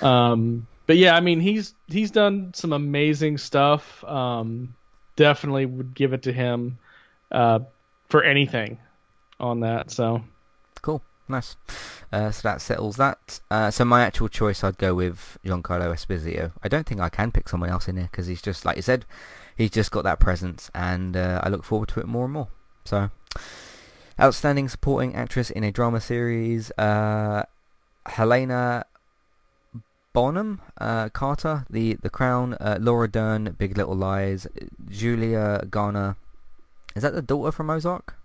Um, 0.02 0.68
but 0.88 0.98
yeah, 0.98 1.16
I 1.16 1.22
mean 1.22 1.40
he's 1.40 1.76
he's 1.88 2.12
done 2.12 2.52
some 2.56 2.74
amazing 2.74 3.38
stuff. 3.38 4.04
Um, 4.04 4.76
definitely 5.16 5.66
would 5.68 5.94
give 5.94 6.14
it 6.14 6.24
to 6.24 6.34
him 6.34 6.80
uh, 7.32 7.60
for 8.10 8.24
anything 8.24 8.80
on 9.40 9.62
that. 9.62 9.92
So 9.92 10.24
Cool, 10.82 11.02
nice. 11.30 11.56
Uh, 12.12 12.30
so 12.32 12.48
that 12.48 12.62
settles 12.62 12.98
that. 12.98 13.40
Uh, 13.50 13.72
so 13.72 13.86
my 13.86 14.02
actual 14.02 14.28
choice, 14.28 14.64
I'd 14.64 14.78
go 14.78 14.94
with 14.94 15.38
Giancarlo 15.46 15.94
Esposito. 15.94 16.52
I 16.62 16.68
don't 16.68 16.86
think 16.86 17.00
I 17.00 17.10
can 17.10 17.32
pick 17.32 17.48
someone 17.48 17.70
else 17.70 17.88
in 17.88 17.96
here 17.96 18.10
because 18.12 18.28
he's 18.28 18.42
just 18.42 18.66
like 18.66 18.76
you 18.76 18.82
said, 18.82 19.06
he's 19.56 19.72
just 19.72 19.92
got 19.92 20.04
that 20.04 20.20
presence, 20.20 20.70
and 20.76 21.16
uh, 21.16 21.40
I 21.42 21.50
look 21.50 21.64
forward 21.64 21.90
to 21.90 22.02
it 22.02 22.08
more 22.08 22.26
and 22.26 22.34
more. 22.34 22.50
So, 22.86 23.10
outstanding 24.20 24.70
supporting 24.70 25.16
actress 25.16 25.50
in 25.50 25.64
a 25.64 25.72
drama 25.72 26.00
series, 26.00 26.72
uh, 26.78 27.44
Helena 28.06 28.86
Bonham 30.14 30.62
uh, 30.80 31.10
Carter, 31.10 31.66
The 31.70 31.96
The 31.96 32.10
Crown, 32.10 32.54
uh, 32.56 32.78
Laura 32.80 33.08
Dern, 33.08 33.56
Big 33.58 33.78
Little 33.78 33.96
Lies, 33.96 34.48
Julia 34.90 35.66
Garner. 35.70 36.16
Is 36.96 37.02
that 37.02 37.14
the 37.14 37.22
daughter 37.22 37.52
from 37.52 37.70
Ozark? 37.70 38.16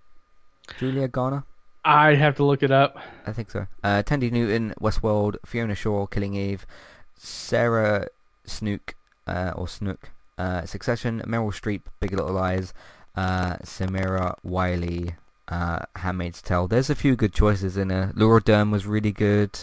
Julia 0.78 1.08
Garner. 1.08 1.44
I 1.84 2.14
have 2.16 2.36
to 2.36 2.44
look 2.44 2.62
it 2.62 2.70
up. 2.70 2.98
I 3.26 3.32
think 3.32 3.50
so. 3.50 3.66
Uh, 3.82 4.02
Thandie 4.02 4.30
Newton, 4.30 4.74
Westworld, 4.78 5.36
Fiona 5.46 5.74
Shaw, 5.74 6.06
Killing 6.06 6.34
Eve, 6.34 6.66
Sarah 7.14 8.08
Snook, 8.44 8.94
uh, 9.26 9.52
or 9.56 9.66
Snook, 9.66 10.10
uh, 10.36 10.66
Succession, 10.66 11.22
Meryl 11.26 11.52
Streep, 11.52 11.82
Big 12.00 12.12
Little 12.12 12.32
Lies, 12.32 12.74
uh, 13.16 13.56
Samira 13.62 14.34
Wiley, 14.42 15.14
uh, 15.48 15.80
Handmaid's 15.96 16.42
Tale. 16.42 16.68
There's 16.68 16.90
a 16.90 16.94
few 16.94 17.16
good 17.16 17.32
choices 17.32 17.76
in 17.76 17.88
there. 17.88 18.12
Laura 18.14 18.42
Dern 18.42 18.70
was 18.70 18.86
really 18.86 19.12
good. 19.12 19.58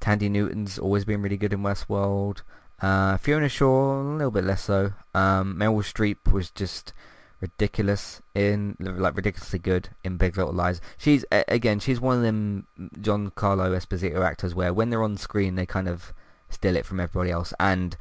Thandie 0.00 0.30
Newton's 0.30 0.78
always 0.78 1.04
been 1.04 1.22
really 1.22 1.36
good 1.36 1.52
in 1.52 1.60
Westworld. 1.60 2.42
Uh, 2.80 3.16
Fiona 3.16 3.48
Shaw, 3.48 4.00
a 4.00 4.16
little 4.16 4.30
bit 4.30 4.44
less 4.44 4.64
so. 4.64 4.92
Um, 5.14 5.56
Meryl 5.56 5.82
Streep 5.82 6.32
was 6.32 6.50
just 6.50 6.92
ridiculous 7.40 8.20
in 8.34 8.76
like 8.80 9.16
ridiculously 9.16 9.58
good 9.58 9.90
in 10.02 10.16
Big 10.16 10.36
Little 10.36 10.52
Lies. 10.52 10.80
She's 10.96 11.24
again, 11.30 11.78
she's 11.80 12.00
one 12.00 12.16
of 12.16 12.22
them 12.22 12.66
Giancarlo 12.78 13.76
Esposito 13.76 14.24
actors 14.24 14.54
where 14.54 14.72
when 14.72 14.90
they're 14.90 15.02
on 15.02 15.16
screen 15.16 15.54
they 15.54 15.66
kind 15.66 15.88
of 15.88 16.12
steal 16.48 16.76
it 16.76 16.86
from 16.86 17.00
everybody 17.00 17.30
else. 17.30 17.52
And 17.60 17.96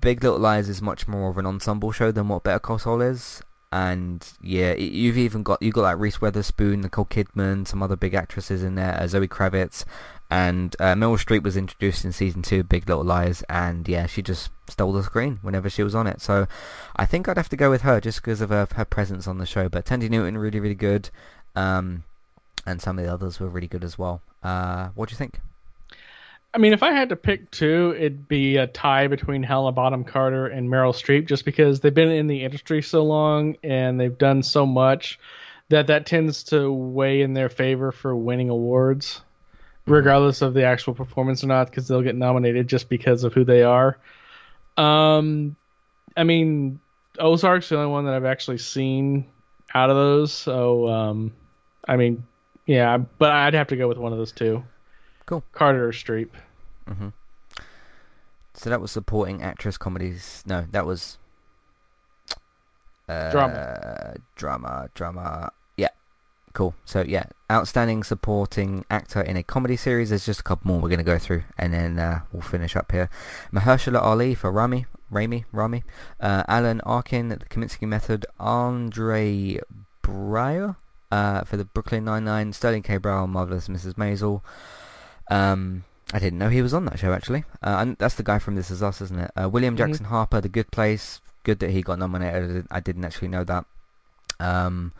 Big 0.00 0.22
Little 0.22 0.38
Lies 0.38 0.68
is 0.68 0.82
much 0.82 1.06
more 1.06 1.30
of 1.30 1.38
an 1.38 1.46
ensemble 1.46 1.92
show 1.92 2.10
than 2.10 2.28
what 2.28 2.44
Better 2.44 2.58
Call 2.58 2.78
Saul 2.78 3.00
is. 3.00 3.42
And 3.70 4.26
yeah, 4.42 4.74
you've 4.74 5.18
even 5.18 5.42
got 5.42 5.60
you 5.60 5.72
got 5.72 5.82
like 5.82 5.98
Reese 5.98 6.20
Witherspoon, 6.20 6.80
Nicole 6.80 7.04
Kidman, 7.04 7.66
some 7.66 7.82
other 7.82 7.96
big 7.96 8.14
actresses 8.14 8.62
in 8.62 8.76
there, 8.76 8.98
uh, 8.98 9.06
Zoe 9.06 9.28
Kravitz, 9.28 9.84
and 10.30 10.74
uh, 10.80 10.94
Meryl 10.94 11.22
Streep 11.22 11.42
was 11.42 11.56
introduced 11.56 12.04
in 12.04 12.12
season 12.12 12.40
two 12.40 12.60
of 12.60 12.68
Big 12.68 12.88
Little 12.88 13.04
Lies, 13.04 13.42
and 13.50 13.86
yeah, 13.86 14.06
she 14.06 14.22
just 14.22 14.50
stole 14.68 14.92
the 14.92 15.02
screen 15.02 15.38
whenever 15.42 15.68
she 15.68 15.82
was 15.82 15.94
on 15.94 16.06
it. 16.06 16.22
So 16.22 16.46
I 16.96 17.04
think 17.04 17.28
I'd 17.28 17.36
have 17.36 17.50
to 17.50 17.56
go 17.56 17.68
with 17.68 17.82
her 17.82 18.00
just 18.00 18.22
because 18.22 18.40
of 18.40 18.48
her, 18.48 18.66
her 18.74 18.86
presence 18.86 19.26
on 19.26 19.36
the 19.36 19.46
show. 19.46 19.68
But 19.68 19.84
Thandie 19.84 20.08
Newton 20.08 20.38
really 20.38 20.60
really 20.60 20.74
good, 20.74 21.10
um, 21.54 22.04
and 22.64 22.80
some 22.80 22.98
of 22.98 23.04
the 23.04 23.12
others 23.12 23.38
were 23.38 23.48
really 23.48 23.68
good 23.68 23.84
as 23.84 23.98
well. 23.98 24.22
Uh, 24.42 24.88
what 24.94 25.10
do 25.10 25.12
you 25.12 25.18
think? 25.18 25.40
I 26.54 26.58
mean, 26.58 26.72
if 26.72 26.82
I 26.82 26.92
had 26.92 27.10
to 27.10 27.16
pick 27.16 27.50
two, 27.50 27.94
it'd 27.96 28.26
be 28.26 28.56
a 28.56 28.66
tie 28.66 29.06
between 29.08 29.42
Helena 29.42 29.72
Bonham 29.72 30.04
Carter 30.04 30.46
and 30.46 30.68
Meryl 30.68 30.94
Streep, 30.94 31.26
just 31.26 31.44
because 31.44 31.80
they've 31.80 31.92
been 31.92 32.10
in 32.10 32.26
the 32.26 32.42
industry 32.42 32.82
so 32.82 33.04
long 33.04 33.56
and 33.62 34.00
they've 34.00 34.16
done 34.16 34.42
so 34.42 34.64
much 34.64 35.18
that 35.68 35.88
that 35.88 36.06
tends 36.06 36.44
to 36.44 36.72
weigh 36.72 37.20
in 37.20 37.34
their 37.34 37.50
favor 37.50 37.92
for 37.92 38.16
winning 38.16 38.48
awards, 38.48 39.20
regardless 39.86 40.40
of 40.40 40.54
the 40.54 40.64
actual 40.64 40.94
performance 40.94 41.44
or 41.44 41.48
not, 41.48 41.68
because 41.68 41.86
they'll 41.86 42.02
get 42.02 42.16
nominated 42.16 42.66
just 42.66 42.88
because 42.88 43.24
of 43.24 43.34
who 43.34 43.44
they 43.44 43.62
are. 43.62 43.98
Um, 44.78 45.54
I 46.16 46.24
mean, 46.24 46.80
Ozark's 47.18 47.68
the 47.68 47.76
only 47.76 47.90
one 47.90 48.06
that 48.06 48.14
I've 48.14 48.24
actually 48.24 48.58
seen 48.58 49.26
out 49.74 49.90
of 49.90 49.96
those, 49.96 50.32
so 50.32 50.88
um, 50.88 51.34
I 51.86 51.96
mean, 51.96 52.24
yeah, 52.64 52.96
but 52.96 53.32
I'd 53.32 53.54
have 53.54 53.68
to 53.68 53.76
go 53.76 53.86
with 53.86 53.98
one 53.98 54.12
of 54.12 54.18
those 54.18 54.32
two. 54.32 54.64
Cool. 55.28 55.44
Carter 55.52 55.90
Streep. 55.92 56.30
So 58.54 58.70
that 58.70 58.80
was 58.80 58.90
supporting 58.90 59.42
actress 59.42 59.76
comedies. 59.76 60.42
No, 60.46 60.64
that 60.70 60.86
was 60.86 61.18
uh, 63.10 63.30
Drama. 63.30 64.14
Drama, 64.36 64.88
drama. 64.94 65.52
Yeah, 65.76 65.90
cool. 66.54 66.74
So 66.86 67.04
yeah, 67.06 67.24
outstanding 67.52 68.04
supporting 68.04 68.86
actor 68.90 69.20
in 69.20 69.36
a 69.36 69.42
comedy 69.42 69.76
series. 69.76 70.08
There's 70.08 70.24
just 70.24 70.40
a 70.40 70.42
couple 70.42 70.66
more 70.66 70.80
we're 70.80 70.88
going 70.88 70.96
to 70.96 71.04
go 71.04 71.18
through, 71.18 71.44
and 71.58 71.74
then 71.74 71.98
uh, 71.98 72.20
we'll 72.32 72.40
finish 72.40 72.74
up 72.74 72.90
here. 72.90 73.10
Mahershala 73.52 74.00
Ali 74.00 74.34
for 74.34 74.50
Rami, 74.50 74.86
Rami, 75.10 75.44
Rami. 75.52 75.84
Uh, 76.18 76.42
Alan 76.48 76.80
Arkin, 76.86 77.30
at 77.32 77.40
The 77.40 77.46
Kominsky 77.46 77.86
Method. 77.86 78.24
Andre 78.40 79.60
Breyer 80.02 80.76
uh, 81.12 81.44
for 81.44 81.58
the 81.58 81.66
Brooklyn 81.66 82.06
Nine-Nine. 82.06 82.54
Sterling 82.54 82.82
K. 82.82 82.96
Brown, 82.96 83.28
Marvelous 83.28 83.68
Mrs. 83.68 83.92
Maisel. 83.94 84.40
Um, 85.30 85.84
I 86.12 86.18
didn't 86.18 86.38
know 86.38 86.48
he 86.48 86.62
was 86.62 86.72
on 86.74 86.84
that 86.86 86.98
show 86.98 87.12
actually. 87.12 87.44
Uh, 87.62 87.76
and 87.80 87.96
that's 87.98 88.14
the 88.14 88.22
guy 88.22 88.38
from 88.38 88.54
This 88.56 88.70
Is 88.70 88.82
Us, 88.82 89.00
isn't 89.02 89.18
it? 89.18 89.30
Uh, 89.40 89.48
William 89.48 89.74
Mhm. 89.74 89.78
Jackson 89.78 90.06
Harper, 90.06 90.40
The 90.40 90.48
Good 90.48 90.70
Place. 90.70 91.20
Good 91.44 91.58
that 91.60 91.70
he 91.70 91.82
got 91.82 91.98
nominated. 91.98 92.66
I 92.70 92.80
didn't- 92.80 93.04
actually 93.04 93.28
know 93.28 93.44
that. 93.44 93.64
Um, 94.40 94.92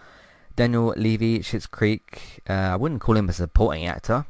Daniel 0.56 0.92
Levy, 0.96 1.40
Schitt's 1.40 1.66
Creek. 1.66 2.42
Uh, 2.48 2.52
I 2.52 2.76
wouldn't 2.76 3.00
call 3.00 3.16
him 3.16 3.28
a 3.28 3.32
supporting 3.32 3.86
actor. 3.86 4.26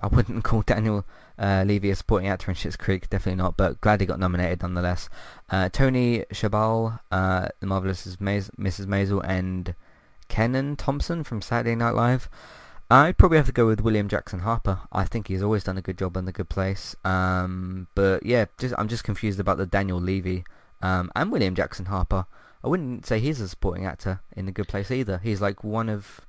I 0.00 0.06
wouldn't 0.08 0.44
call 0.44 0.62
Daniel 0.62 1.04
uh, 1.38 1.64
Levy 1.66 1.90
a 1.90 1.96
supporting 1.96 2.28
actor 2.28 2.50
in 2.50 2.54
Schitt's 2.56 2.76
Creek. 2.76 3.10
Definitely 3.10 3.36
not. 3.42 3.56
But 3.56 3.80
glad 3.82 4.00
he 4.00 4.06
got 4.06 4.18
nominated 4.20 4.62
nonetheless. 4.62 5.08
Uh, 5.50 5.68
Tony 5.68 6.24
Shabal, 6.32 7.00
uh, 7.12 7.48
The 7.60 7.66
Marvelous 7.66 8.06
Mrs. 8.16 8.50
Mrs. 8.58 8.86
Maisel, 8.86 9.22
and 9.26 9.74
Kenan 10.28 10.76
Thompson 10.76 11.24
from 11.24 11.42
Saturday 11.42 11.74
Night 11.74 11.94
Live. 11.94 12.28
I'd 12.90 13.18
probably 13.18 13.36
have 13.38 13.46
to 13.46 13.52
go 13.52 13.66
with 13.66 13.80
William 13.80 14.08
Jackson 14.08 14.40
Harper. 14.40 14.80
I 14.92 15.04
think 15.04 15.26
he's 15.28 15.42
always 15.42 15.64
done 15.64 15.76
a 15.76 15.82
good 15.82 15.98
job 15.98 16.16
in 16.16 16.24
The 16.24 16.32
Good 16.32 16.48
Place. 16.48 16.94
Um, 17.04 17.88
but 17.94 18.24
yeah, 18.24 18.46
just 18.58 18.74
I'm 18.78 18.88
just 18.88 19.02
confused 19.04 19.40
about 19.40 19.58
the 19.58 19.66
Daniel 19.66 20.00
Levy 20.00 20.44
um, 20.82 21.10
and 21.16 21.32
William 21.32 21.54
Jackson 21.54 21.86
Harper. 21.86 22.26
I 22.62 22.68
wouldn't 22.68 23.04
say 23.06 23.18
he's 23.18 23.40
a 23.40 23.48
supporting 23.48 23.86
actor 23.86 24.20
in 24.36 24.46
The 24.46 24.52
Good 24.52 24.68
Place 24.68 24.90
either. 24.90 25.18
He's 25.18 25.40
like 25.40 25.64
one 25.64 25.88
of 25.88 26.20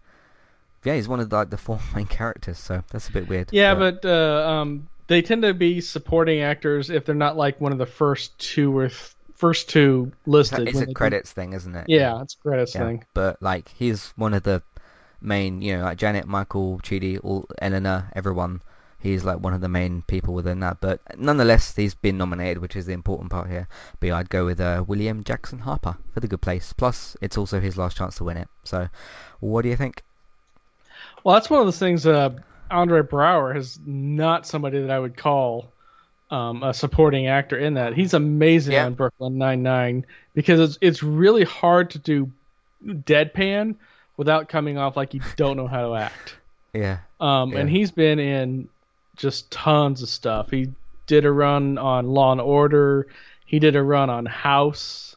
yeah, 0.84 0.96
he's 0.96 1.08
one 1.08 1.20
of 1.20 1.30
the, 1.30 1.36
like 1.36 1.50
the 1.52 1.58
four 1.58 1.80
main 1.96 2.06
characters. 2.08 2.58
So 2.58 2.84
that's 2.92 3.08
a 3.10 3.12
bit 3.12 3.28
weird. 3.28 3.50
Yeah, 3.52 3.76
but 3.76 4.04
uh, 4.04 4.48
um, 4.50 4.88
they 5.08 5.22
tend 5.22 5.44
to 5.44 5.54
be 5.54 5.82
supporting 5.82 6.42
actors 6.42 6.90
if 6.90 7.06
they're 7.06 7.16
not 7.16 7.38
like 7.38 7.62
one 7.62 7.72
of 7.72 7.78
the 7.78 7.86
first 7.86 8.38
two 8.40 8.76
or 8.76 8.88
th- 8.90 9.14
first 9.36 9.70
two 9.70 10.12
listed. 10.26 10.68
it's 10.68 10.80
a 10.82 10.88
do- 10.88 10.94
credits 10.94 11.32
thing, 11.32 11.54
isn't 11.54 11.76
it? 11.76 11.86
Yeah, 11.88 12.20
it's 12.22 12.34
a 12.34 12.38
credits 12.38 12.74
Yeah, 12.74 12.86
thing. 12.88 13.04
But 13.14 13.42
like 13.42 13.70
he's 13.70 14.08
one 14.16 14.34
of 14.34 14.44
the 14.44 14.64
main, 15.22 15.62
you 15.62 15.78
know, 15.78 15.84
like 15.84 15.98
Janet, 15.98 16.28
Michael, 16.28 16.80
Chidi, 16.84 17.20
all 17.24 17.46
Eleanor, 17.62 18.12
everyone. 18.16 18.62
He's 19.00 19.24
like 19.24 19.40
one 19.40 19.54
of 19.54 19.62
the 19.62 19.70
main 19.70 20.02
people 20.08 20.34
within 20.34 20.60
that. 20.62 20.82
But 20.82 21.02
nonetheless, 21.20 21.76
he's 21.76 21.94
been 21.94 22.18
nominated, 22.18 22.60
which 22.60 22.76
is 22.76 22.88
the 22.88 22.94
important 22.94 23.30
part 23.30 23.48
here. 23.50 23.68
But 24.00 24.08
yeah, 24.08 24.18
I'd 24.18 24.30
go 24.30 24.46
with 24.46 24.60
uh, 24.60 24.84
William 24.88 25.24
Jackson 25.24 25.60
Harper 25.60 25.98
for 26.14 26.20
the 26.20 26.28
good 26.28 26.42
place. 26.42 26.74
Plus, 26.74 27.16
it's 27.22 27.38
also 27.38 27.60
his 27.60 27.78
last 27.78 27.96
chance 27.96 28.16
to 28.18 28.24
win 28.24 28.38
it. 28.38 28.48
So, 28.64 28.90
what 29.40 29.62
do 29.62 29.70
you 29.70 29.76
think? 29.76 30.04
Well, 31.24 31.36
that's 31.36 31.50
one 31.50 31.60
of 31.60 31.68
those 31.68 31.78
things. 31.80 32.08
Uh, 32.08 32.32
Andre 32.72 33.02
Braugher 33.02 33.56
is 33.56 33.80
not 33.86 34.48
somebody 34.48 34.82
that 34.82 34.90
I 34.92 35.00
would 35.00 35.16
call 35.16 35.72
um, 36.32 36.64
a 36.64 36.74
supporting 36.74 37.28
actor 37.28 37.58
in 37.58 37.76
that. 37.76 37.94
He's 37.94 38.14
amazing 38.14 38.74
Yeah. 38.74 38.88
on 38.88 38.96
Brooklyn 38.96 39.38
Nine 39.38 39.62
Nine 39.64 40.06
because 40.34 40.60
it's 40.60 40.78
it's 40.82 41.04
really 41.04 41.44
hard 41.44 41.92
to 41.92 42.00
do 42.00 42.32
deadpan 42.86 43.76
without 44.18 44.50
coming 44.50 44.78
off 44.78 44.98
like 44.98 45.14
you 45.14 45.22
don't 45.36 45.56
know 45.56 45.68
how 45.68 45.88
to 45.88 45.96
act. 45.96 46.36
Yeah. 46.74 46.98
Um, 47.20 47.54
and 47.56 47.68
he's 47.68 47.90
been 47.90 48.20
in 48.20 48.70
just 49.16 49.50
tons 49.50 50.04
of 50.04 50.10
stuff. 50.10 50.52
He 50.52 50.70
did 51.08 51.26
a 51.26 51.32
run 51.32 51.80
on 51.80 52.06
Law 52.06 52.34
and 52.34 52.42
Order. 52.42 53.08
He 53.46 53.58
did 53.58 53.76
a 53.76 53.82
run 53.82 54.12
on 54.12 54.28
House. 54.28 55.16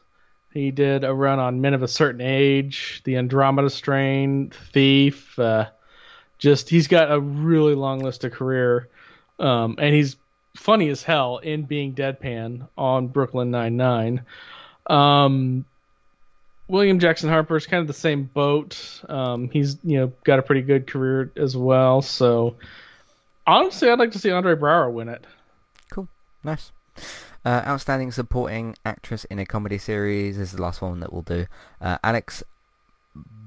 He 0.53 0.71
did 0.71 1.03
a 1.03 1.13
run 1.13 1.37
on 1.37 1.61
Men 1.61 1.73
of 1.73 1.83
a 1.83 1.87
Certain 1.87 2.21
Age, 2.21 3.01
The 3.03 3.17
Andromeda 3.17 3.69
Strain, 3.69 4.51
Thief. 4.73 5.37
Uh, 5.37 5.67
just 6.39 6.69
he's 6.69 6.87
got 6.87 7.11
a 7.11 7.19
really 7.19 7.75
long 7.75 7.99
list 7.99 8.23
of 8.23 8.31
career, 8.31 8.89
um, 9.37 9.75
and 9.77 9.93
he's 9.93 10.15
funny 10.55 10.89
as 10.89 11.03
hell 11.03 11.37
in 11.37 11.63
being 11.63 11.93
deadpan 11.93 12.67
on 12.77 13.07
Brooklyn 13.07 13.51
Nine 13.51 13.77
Nine. 13.77 14.23
Um, 14.87 15.65
William 16.67 16.99
Jackson 16.99 17.29
Harper 17.29 17.57
is 17.57 17.65
kind 17.65 17.81
of 17.81 17.87
the 17.87 17.93
same 17.93 18.23
boat. 18.23 19.03
Um, 19.09 19.49
he's 19.49 19.77
you 19.83 19.97
know 19.97 20.13
got 20.23 20.39
a 20.39 20.41
pretty 20.41 20.61
good 20.61 20.87
career 20.87 21.31
as 21.35 21.55
well. 21.55 22.01
So 22.01 22.55
honestly, 23.45 23.89
I'd 23.89 23.99
like 23.99 24.11
to 24.11 24.19
see 24.19 24.31
Andre 24.31 24.55
Braugher 24.55 24.91
win 24.91 25.09
it. 25.09 25.25
Cool. 25.91 26.07
Nice. 26.43 26.71
Uh, 27.43 27.63
outstanding 27.65 28.11
supporting 28.11 28.75
actress 28.85 29.25
in 29.25 29.39
a 29.39 29.45
comedy 29.45 29.77
series 29.77 30.37
is 30.37 30.51
the 30.51 30.61
last 30.61 30.81
one 30.81 30.99
that 30.99 31.11
we'll 31.11 31.23
do. 31.23 31.47
Uh, 31.81 31.97
Alex 32.03 32.43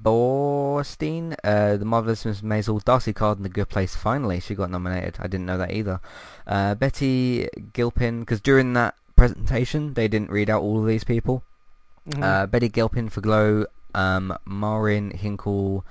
Borstein, 0.03 1.35
uh, 1.43 1.77
The 1.77 1.85
Marvelous 1.85 2.25
Miss 2.25 2.41
Maisel, 2.41 2.83
D'Arcy 2.83 3.13
Carden 3.13 3.43
The 3.43 3.49
Good 3.49 3.69
Place. 3.69 3.95
Finally, 3.95 4.41
she 4.41 4.53
got 4.53 4.69
nominated. 4.69 5.15
I 5.19 5.27
didn't 5.27 5.45
know 5.45 5.57
that 5.57 5.71
either. 5.71 6.01
Uh, 6.45 6.75
Betty 6.75 7.47
Gilpin, 7.73 8.19
because 8.19 8.41
during 8.41 8.73
that 8.73 8.95
presentation 9.15 9.93
they 9.93 10.07
didn't 10.07 10.29
read 10.29 10.49
out 10.49 10.61
all 10.61 10.79
of 10.79 10.85
these 10.85 11.03
people. 11.03 11.43
Mm-hmm. 12.09 12.23
Uh, 12.23 12.45
Betty 12.47 12.69
Gilpin 12.69 13.09
for 13.09 13.21
Glow, 13.21 13.65
um, 13.95 14.37
Maureen 14.45 15.11
Hinkle, 15.11 15.85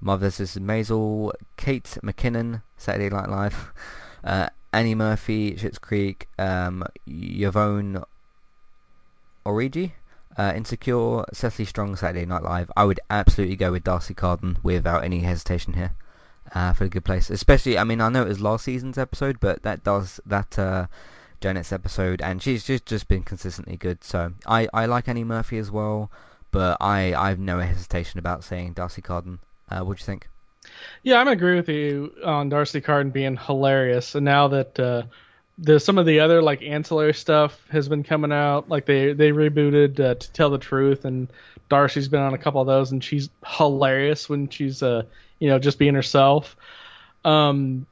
Mothers 0.00 0.40
is 0.40 0.56
Maisel, 0.56 1.32
Kate 1.56 1.96
McKinnon, 2.02 2.62
Saturday 2.76 3.08
Night 3.08 3.30
Live, 3.30 3.72
uh, 4.24 4.48
Annie 4.72 4.94
Murphy, 4.94 5.54
Schitt's 5.54 5.78
Creek, 5.78 6.28
um, 6.38 6.84
Yvonne 7.06 8.02
Orji, 9.46 9.92
uh, 10.36 10.52
Insecure, 10.54 11.24
Cecily 11.32 11.64
Strong, 11.64 11.96
Saturday 11.96 12.26
Night 12.26 12.42
Live. 12.42 12.70
I 12.76 12.84
would 12.84 13.00
absolutely 13.08 13.56
go 13.56 13.72
with 13.72 13.84
D'Arcy 13.84 14.14
Carden 14.14 14.58
without 14.62 15.04
any 15.04 15.20
hesitation 15.20 15.74
here 15.74 15.92
uh, 16.54 16.72
for 16.72 16.84
a 16.84 16.88
good 16.88 17.04
place. 17.04 17.30
Especially, 17.30 17.78
I 17.78 17.84
mean, 17.84 18.00
I 18.00 18.08
know 18.08 18.22
it 18.22 18.28
was 18.28 18.40
last 18.40 18.64
season's 18.64 18.98
episode, 18.98 19.38
but 19.40 19.62
that 19.62 19.84
does 19.84 20.20
that 20.26 20.58
uh, 20.58 20.86
Janet's 21.44 21.72
episode, 21.72 22.22
and 22.22 22.42
she's 22.42 22.64
just 22.64 22.86
just 22.86 23.06
been 23.06 23.22
consistently 23.22 23.76
good. 23.76 24.02
So 24.02 24.32
I, 24.46 24.66
I 24.72 24.86
like 24.86 25.08
Annie 25.08 25.24
Murphy 25.24 25.58
as 25.58 25.70
well, 25.70 26.10
but 26.50 26.78
I 26.80 27.12
I 27.12 27.28
have 27.28 27.38
no 27.38 27.58
hesitation 27.58 28.18
about 28.18 28.42
saying 28.42 28.72
D'Arcy 28.72 29.02
Carden. 29.02 29.40
Uh, 29.68 29.80
what 29.80 29.98
do 29.98 30.00
you 30.00 30.06
think? 30.06 30.30
Yeah, 31.02 31.20
I'm 31.20 31.28
agree 31.28 31.54
with 31.54 31.68
you 31.68 32.14
on 32.24 32.48
D'Arcy 32.48 32.80
Carden 32.80 33.12
being 33.12 33.36
hilarious, 33.36 34.14
and 34.14 34.24
now 34.24 34.48
that 34.48 34.80
uh, 34.80 35.02
the 35.58 35.78
some 35.78 35.98
of 35.98 36.06
the 36.06 36.20
other 36.20 36.40
like 36.40 36.62
ancillary 36.62 37.12
stuff 37.12 37.62
has 37.68 37.90
been 37.90 38.04
coming 38.04 38.32
out. 38.32 38.70
Like 38.70 38.86
they 38.86 39.12
they 39.12 39.30
rebooted 39.30 40.00
uh, 40.00 40.14
to 40.14 40.32
tell 40.32 40.48
the 40.48 40.56
truth, 40.56 41.04
and 41.04 41.28
D'Arcy's 41.68 42.08
been 42.08 42.22
on 42.22 42.32
a 42.32 42.38
couple 42.38 42.62
of 42.62 42.66
those, 42.66 42.90
and 42.90 43.04
she's 43.04 43.28
hilarious 43.46 44.30
when 44.30 44.48
she's 44.48 44.82
uh 44.82 45.02
you 45.40 45.48
know 45.50 45.58
just 45.58 45.78
being 45.78 45.94
herself. 45.94 46.56
Um, 47.22 47.86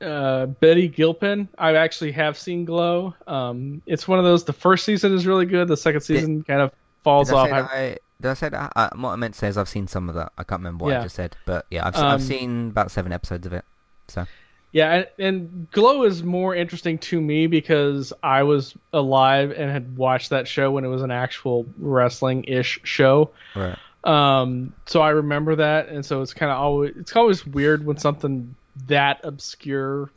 uh, 0.00 0.46
Betty 0.46 0.88
Gilpin, 0.88 1.48
I 1.58 1.74
actually 1.76 2.12
have 2.12 2.38
seen 2.38 2.64
Glow. 2.64 3.14
Um, 3.26 3.82
it's 3.86 4.06
one 4.06 4.18
of 4.18 4.24
those. 4.24 4.44
The 4.44 4.52
first 4.52 4.84
season 4.84 5.14
is 5.14 5.26
really 5.26 5.46
good. 5.46 5.68
The 5.68 5.76
second 5.76 6.00
season 6.02 6.42
kind 6.44 6.60
of 6.60 6.72
falls 7.04 7.28
Did 7.28 7.36
I 7.36 7.40
off. 7.40 7.48
that 7.50 7.64
I, 7.72 7.98
did 8.20 8.30
I 8.30 8.34
say 8.34 8.48
that? 8.48 8.72
I, 8.76 8.90
what 8.96 9.10
I 9.10 9.16
meant 9.16 9.34
to 9.34 9.38
say 9.40 9.48
is 9.48 9.56
I've 9.56 9.68
seen 9.68 9.86
some 9.88 10.08
of 10.08 10.14
that. 10.16 10.32
I 10.38 10.44
can't 10.44 10.60
remember 10.60 10.84
what 10.84 10.90
Yeah. 10.92 11.00
I 11.00 11.02
just 11.04 11.16
said, 11.16 11.36
but 11.46 11.66
yeah, 11.70 11.86
I've, 11.86 11.96
Um, 11.96 12.04
I've 12.06 12.22
seen 12.22 12.68
about 12.68 12.90
seven 12.90 13.12
episodes 13.12 13.46
of 13.46 13.52
it. 13.52 13.64
So 14.08 14.26
Yeah, 14.72 14.92
and, 14.94 15.06
and 15.18 15.70
Glow 15.70 16.02
is 16.04 16.22
more 16.22 16.54
interesting 16.54 16.98
to 16.98 17.20
me 17.20 17.46
because 17.46 18.12
I 18.22 18.42
was 18.42 18.74
alive 18.92 19.52
and 19.52 19.70
had 19.70 19.96
watched 19.96 20.30
that 20.30 20.46
show 20.48 20.70
when 20.70 20.84
it 20.84 20.88
was 20.88 21.02
an 21.02 21.10
actual 21.10 21.66
wrestling 21.78 22.44
ish 22.44 22.80
show. 22.84 23.30
right. 23.54 23.78
Um, 24.04 24.72
so 24.86 25.02
I 25.02 25.10
remember 25.10 25.56
that, 25.56 25.88
and 25.88 26.06
so 26.06 26.22
it's 26.22 26.32
kind 26.32 26.50
of 26.52 26.58
always 26.58 26.94
it's 26.96 27.14
always 27.16 27.44
weird 27.44 27.84
when 27.84 27.98
something 27.98 28.54
that 28.86 29.20
obscure 29.24 30.10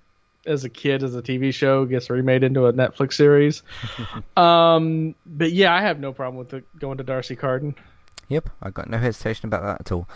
as 0.46 0.64
a 0.64 0.70
kid 0.70 1.04
as 1.04 1.16
a 1.16 1.22
TV 1.22 1.54
show 1.54 1.86
gets 1.86 2.10
remade 2.10 2.44
into 2.44 2.66
a 2.66 2.74
Netflix 2.74 3.14
series. 3.14 3.64
um, 4.38 5.16
but 5.26 5.52
yeah, 5.52 5.74
I 5.74 5.82
have 5.82 6.00
no 6.00 6.14
problem 6.14 6.38
with 6.38 6.54
it 6.54 6.80
going 6.80 6.98
to 6.98 7.04
D'Arcy 7.04 7.36
Carden. 7.36 7.76
Yep, 8.28 8.50
I 8.62 8.70
got 8.70 8.90
no 8.90 8.98
hesitation 8.98 9.48
about 9.48 9.64
that 9.64 9.82
at 9.82 9.92
all. 9.92 10.08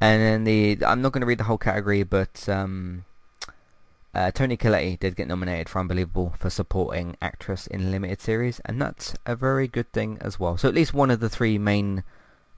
And 0.00 0.20
then 0.20 0.44
the 0.44 0.84
I'm 0.84 1.02
not 1.02 1.12
going 1.12 1.20
to 1.20 1.26
read 1.26 1.38
the 1.38 1.44
whole 1.44 1.58
category, 1.58 2.02
but 2.02 2.48
um, 2.48 3.04
uh, 4.12 4.32
Tony 4.32 4.56
Colletti 4.56 4.98
did 4.98 5.14
get 5.14 5.28
nominated 5.28 5.68
for 5.68 5.78
Unbelievable 5.78 6.34
for 6.36 6.50
supporting 6.50 7.16
actress 7.22 7.68
in 7.68 7.82
a 7.82 7.90
limited 7.90 8.20
series, 8.20 8.60
and 8.64 8.82
that's 8.82 9.14
a 9.24 9.36
very 9.36 9.68
good 9.68 9.92
thing 9.92 10.18
as 10.20 10.40
well. 10.40 10.56
So 10.56 10.68
at 10.68 10.74
least 10.74 10.92
one 10.92 11.10
of 11.10 11.20
the 11.20 11.28
three 11.28 11.58
main 11.58 12.02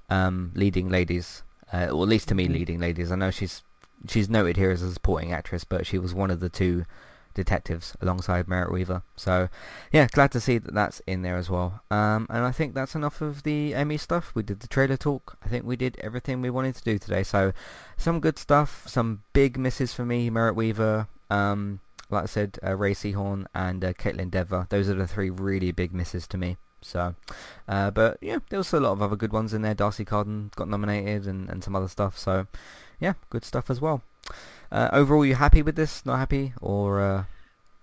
um, 0.09 0.53
leading 0.55 0.89
ladies, 0.89 1.43
uh, 1.73 1.89
or 1.91 2.05
at 2.05 2.09
least 2.09 2.29
to 2.29 2.35
me, 2.35 2.49
leading 2.49 2.81
ladies. 2.81 3.13
I 3.13 3.17
know 3.17 3.31
she's 3.31 3.63
she's 4.09 4.29
noted 4.29 4.57
here 4.57 4.71
as 4.71 4.83
a 4.83 4.93
supporting 4.93 5.33
actress, 5.33 5.65
but 5.65 5.87
she 5.87 5.99
was 5.99 6.15
one 6.15 6.31
of 6.31 6.41
the 6.41 6.49
two 6.49 6.85
detectives 7.35 7.97
alongside 8.01 8.49
Merritt 8.49 8.73
Wever. 8.73 9.03
So 9.17 9.49
yeah, 9.93 10.07
glad 10.11 10.33
to 10.33 10.41
see 10.41 10.59
that 10.59 10.75
that's 10.75 11.01
in 11.07 11.23
there 11.23 11.37
as 11.37 11.49
well. 11.49 11.83
Um, 11.91 12.27
and 12.31 12.45
I 12.45 12.53
think 12.53 12.75
that's 12.75 12.95
enough 12.95 13.21
of 13.21 13.43
the 13.43 13.75
Emmy 13.75 13.97
stuff. 13.97 14.33
We 14.35 14.43
did 14.43 14.61
the 14.61 14.69
trailer 14.69 14.97
talk. 14.97 15.37
I 15.45 15.49
think 15.49 15.65
we 15.65 15.77
did 15.77 15.99
everything 16.01 16.41
we 16.41 16.51
wanted 16.51 16.77
to 16.77 16.83
do 16.83 16.99
today. 16.99 17.23
So 17.23 17.53
some 17.97 18.21
good 18.21 18.39
stuff, 18.39 18.85
some 18.87 19.23
big 19.33 19.59
misses 19.59 19.95
for 19.95 20.05
me. 20.05 20.31
Merritt 20.31 20.57
Wever, 20.57 21.09
um, 21.31 21.81
like 22.11 22.25
I 22.25 22.27
said, 22.27 22.59
uh, 22.65 22.77
Rhea 22.77 22.95
Seehorn 22.95 23.47
and 23.55 23.85
uh, 23.85 23.93
Kaitlyn 23.95 24.31
Dever. 24.31 24.67
Those 24.69 24.89
are 24.89 24.95
the 24.95 25.07
three 25.07 25.31
really 25.31 25.73
big 25.73 25.95
misses 25.95 26.27
to 26.29 26.39
me. 26.39 26.57
So, 26.85 27.15
uh, 27.69 27.93
but 27.93 28.19
yeah, 28.21 28.39
there 28.51 28.59
was 28.59 28.73
a 28.73 28.81
lot 28.81 28.93
of 28.93 29.03
other 29.03 29.17
good 29.17 29.33
ones 29.33 29.55
in 29.55 29.63
there. 29.63 29.75
D'Arcy 29.75 30.05
Carden 30.05 30.51
got 30.57 30.69
nominated 30.69 31.27
and, 31.29 31.49
and 31.49 31.63
some 31.63 31.77
other 31.77 31.87
stuff. 31.87 32.19
So, 32.19 32.49
yeah, 33.03 33.15
good 33.31 33.45
stuff 33.45 33.69
as 33.69 33.81
well. 33.81 34.03
Uh, 34.71 34.89
overall, 34.93 35.27
you 35.27 35.35
happy 35.35 35.61
with 35.61 35.75
this? 35.75 36.07
Not 36.07 36.19
happy? 36.19 36.55
Or 36.63 37.01
uh, 37.01 37.25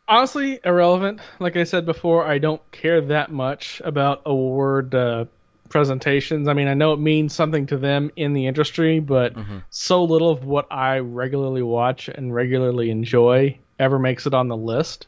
honestly 0.07 0.59
irrelevant. 0.63 1.19
Like 1.39 1.57
I 1.57 1.65
said 1.65 1.85
before, 1.85 2.25
I 2.25 2.39
don't 2.39 2.61
care 2.71 3.01
that 3.01 3.31
much 3.31 3.81
about 3.83 4.21
award 4.25 4.95
uh, 4.95 5.25
presentations. 5.67 6.47
I 6.47 6.53
mean, 6.53 6.67
I 6.67 6.73
know 6.73 6.93
it 6.93 6.99
means 6.99 7.35
something 7.35 7.67
to 7.67 7.77
them 7.77 8.11
in 8.15 8.33
the 8.33 8.47
industry, 8.47 9.01
but 9.01 9.33
so 9.69 10.03
little 10.03 10.31
of 10.31 10.45
what 10.45 10.71
I 10.71 10.99
regularly 10.99 11.61
watch 11.61 12.07
and 12.07 12.33
regularly 12.33 12.89
enjoy 12.89 13.59
ever 13.77 13.99
makes 13.99 14.25
it 14.25 14.33
on 14.33 14.47
the 14.47 14.57
list 14.57 15.07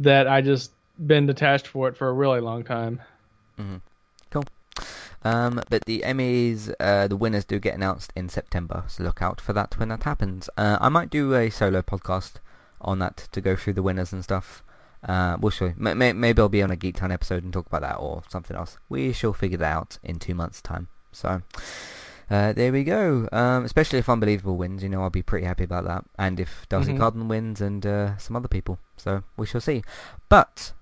that 0.00 0.28
I 0.28 0.40
just 0.40 0.72
been 1.04 1.26
detached 1.26 1.66
for 1.66 1.88
it 1.88 1.96
for 1.96 2.08
a 2.08 2.12
really 2.12 2.40
long 2.40 2.64
time. 2.64 3.02
Cool. 3.58 3.82
Um, 5.24 5.60
but 5.70 5.84
the 5.84 6.02
Emmys, 6.04 6.74
uh, 6.80 7.06
the 7.06 7.16
winners 7.16 7.44
do 7.44 7.58
get 7.60 7.74
announced 7.74 8.12
in 8.16 8.28
September, 8.28 8.84
so 8.88 9.04
look 9.04 9.22
out 9.22 9.40
for 9.40 9.52
that 9.52 9.78
when 9.78 9.88
that 9.90 10.02
happens. 10.02 10.50
Uh, 10.56 10.78
I 10.80 10.88
might 10.88 11.10
do 11.10 11.34
a 11.34 11.48
solo 11.50 11.80
podcast 11.82 12.34
on 12.80 12.98
that 12.98 13.28
to 13.32 13.40
go 13.40 13.54
through 13.54 13.74
the 13.74 13.82
winners 13.82 14.12
and 14.12 14.24
stuff. 14.24 14.64
Uh, 15.06 15.36
we'll 15.40 15.50
show. 15.50 15.72
May- 15.76 15.94
may- 15.94 16.12
maybe 16.12 16.40
I'll 16.42 16.48
be 16.48 16.62
on 16.62 16.70
a 16.70 16.76
Geektown 16.76 17.12
episode 17.12 17.44
and 17.44 17.52
talk 17.52 17.66
about 17.66 17.82
that 17.82 17.96
or 17.96 18.22
something 18.28 18.56
else. 18.56 18.78
We 18.88 19.12
shall 19.12 19.32
figure 19.32 19.58
that 19.58 19.72
out 19.72 19.98
in 20.02 20.18
two 20.18 20.34
months' 20.34 20.60
time. 20.62 20.88
So. 21.12 21.42
Uh, 22.30 22.52
there 22.54 22.72
we 22.72 22.82
go. 22.82 23.28
Um, 23.30 23.64
especially 23.66 23.98
if 23.98 24.08
Unbelievable 24.08 24.56
wins, 24.56 24.82
you 24.82 24.88
know, 24.88 25.02
I'll 25.02 25.10
be 25.10 25.20
pretty 25.22 25.44
happy 25.44 25.64
about 25.64 25.84
that. 25.84 26.04
And 26.18 26.40
if 26.40 26.66
D'Arcy 26.70 26.92
Mhm. 26.94 26.98
Carden 26.98 27.28
wins 27.28 27.60
and 27.60 27.84
uh, 27.84 28.16
some 28.16 28.36
other 28.36 28.48
people. 28.48 28.78
So 28.96 29.22
we 29.36 29.44
shall 29.44 29.60
see. 29.60 29.82
But 30.30 30.72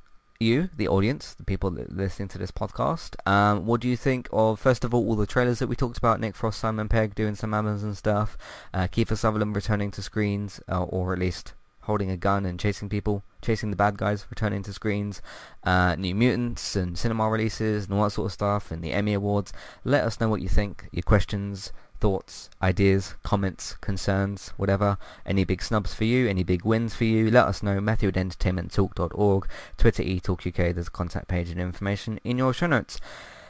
you, 0.40 0.70
the 0.74 0.88
audience, 0.88 1.34
the 1.34 1.44
people 1.44 1.70
listening 1.70 2.28
to 2.28 2.38
this 2.38 2.50
podcast, 2.50 3.14
um, 3.30 3.66
what 3.66 3.80
do 3.80 3.88
you 3.88 3.96
think 3.96 4.26
of, 4.32 4.58
first 4.58 4.84
of 4.84 4.94
all, 4.94 5.06
all 5.06 5.14
the 5.14 5.26
trailers 5.26 5.58
that 5.58 5.66
we 5.66 5.76
talked 5.76 5.98
about? 5.98 6.18
Nick 6.18 6.34
Frost, 6.34 6.58
Simon 6.58 6.88
Pegg 6.88 7.14
doing 7.14 7.34
some 7.34 7.52
Amazon 7.52 7.94
stuff, 7.94 8.38
uh, 8.72 8.88
Kiefer 8.90 9.18
Sutherland 9.18 9.54
returning 9.54 9.90
to 9.90 10.00
screens, 10.00 10.58
uh, 10.66 10.82
or 10.82 11.12
at 11.12 11.18
least 11.18 11.52
holding 11.82 12.10
a 12.10 12.16
gun 12.16 12.46
and 12.46 12.58
chasing 12.58 12.88
people, 12.88 13.22
chasing 13.42 13.68
the 13.68 13.76
bad 13.76 13.98
guys, 13.98 14.26
returning 14.30 14.62
to 14.62 14.72
screens, 14.72 15.20
uh, 15.64 15.94
New 15.96 16.14
Mutants 16.14 16.74
and 16.74 16.96
cinema 16.96 17.28
releases 17.28 17.84
and 17.84 17.94
all 17.94 18.04
that 18.04 18.10
sort 18.10 18.26
of 18.26 18.32
stuff, 18.32 18.70
and 18.70 18.82
the 18.82 18.92
Emmy 18.92 19.12
Awards. 19.12 19.52
Let 19.84 20.04
us 20.04 20.20
know 20.20 20.28
what 20.30 20.40
you 20.40 20.48
think, 20.48 20.88
your 20.90 21.02
questions, 21.02 21.70
thoughts, 22.00 22.50
ideas, 22.62 23.14
comments, 23.22 23.76
concerns, 23.80 24.48
whatever. 24.56 24.98
Any 25.24 25.44
big 25.44 25.62
snubs 25.62 25.94
for 25.94 26.04
you, 26.04 26.28
any 26.28 26.42
big 26.42 26.64
wins 26.64 26.94
for 26.94 27.04
you, 27.04 27.30
let 27.30 27.46
us 27.46 27.62
know. 27.62 27.80
Matthew 27.80 28.08
at 28.08 28.14
entertainmenttalk.org, 28.14 29.48
Twitter 29.76 30.02
eTalkUK, 30.02 30.74
there's 30.74 30.88
a 30.88 30.90
contact 30.90 31.28
page 31.28 31.50
and 31.50 31.60
information 31.60 32.18
in 32.24 32.38
your 32.38 32.52
show 32.52 32.66
notes. 32.66 33.00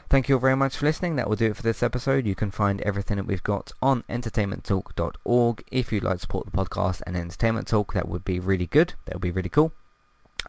Thank 0.09 0.27
you 0.27 0.35
all 0.35 0.41
very 0.41 0.57
much 0.57 0.75
for 0.75 0.85
listening. 0.85 1.15
That 1.15 1.29
will 1.29 1.37
do 1.37 1.45
it 1.45 1.55
for 1.55 1.63
this 1.63 1.81
episode. 1.81 2.25
You 2.25 2.35
can 2.35 2.51
find 2.51 2.81
everything 2.81 3.15
that 3.15 3.25
we've 3.25 3.41
got 3.41 3.71
on 3.81 4.03
entertainmenttalk.org. 4.09 5.63
If 5.71 5.93
you'd 5.93 6.03
like 6.03 6.15
to 6.15 6.19
support 6.19 6.45
the 6.45 6.51
podcast 6.51 7.01
and 7.07 7.15
Entertainment 7.15 7.67
Talk, 7.67 7.93
that 7.93 8.09
would 8.09 8.25
be 8.25 8.37
really 8.37 8.67
good. 8.67 8.95
That 9.05 9.15
would 9.15 9.21
be 9.21 9.31
really 9.31 9.47
cool. 9.47 9.71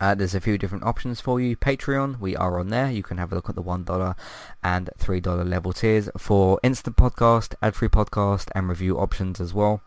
Uh, 0.00 0.14
there's 0.14 0.34
a 0.34 0.40
few 0.40 0.58
different 0.58 0.84
options 0.84 1.20
for 1.20 1.40
you. 1.40 1.56
Patreon, 1.56 2.18
we 2.18 2.34
are 2.36 2.58
on 2.58 2.68
there. 2.68 2.90
You 2.90 3.02
can 3.02 3.18
have 3.18 3.32
a 3.32 3.34
look 3.34 3.48
at 3.48 3.54
the 3.54 3.62
$1 3.62 4.16
and 4.62 4.90
$3 4.98 5.48
level 5.48 5.72
tiers 5.72 6.08
for 6.16 6.58
instant 6.62 6.96
podcast, 6.96 7.54
ad-free 7.62 7.88
podcast, 7.88 8.48
and 8.54 8.68
review 8.68 8.98
options 8.98 9.40
as 9.40 9.52
well. 9.54 9.82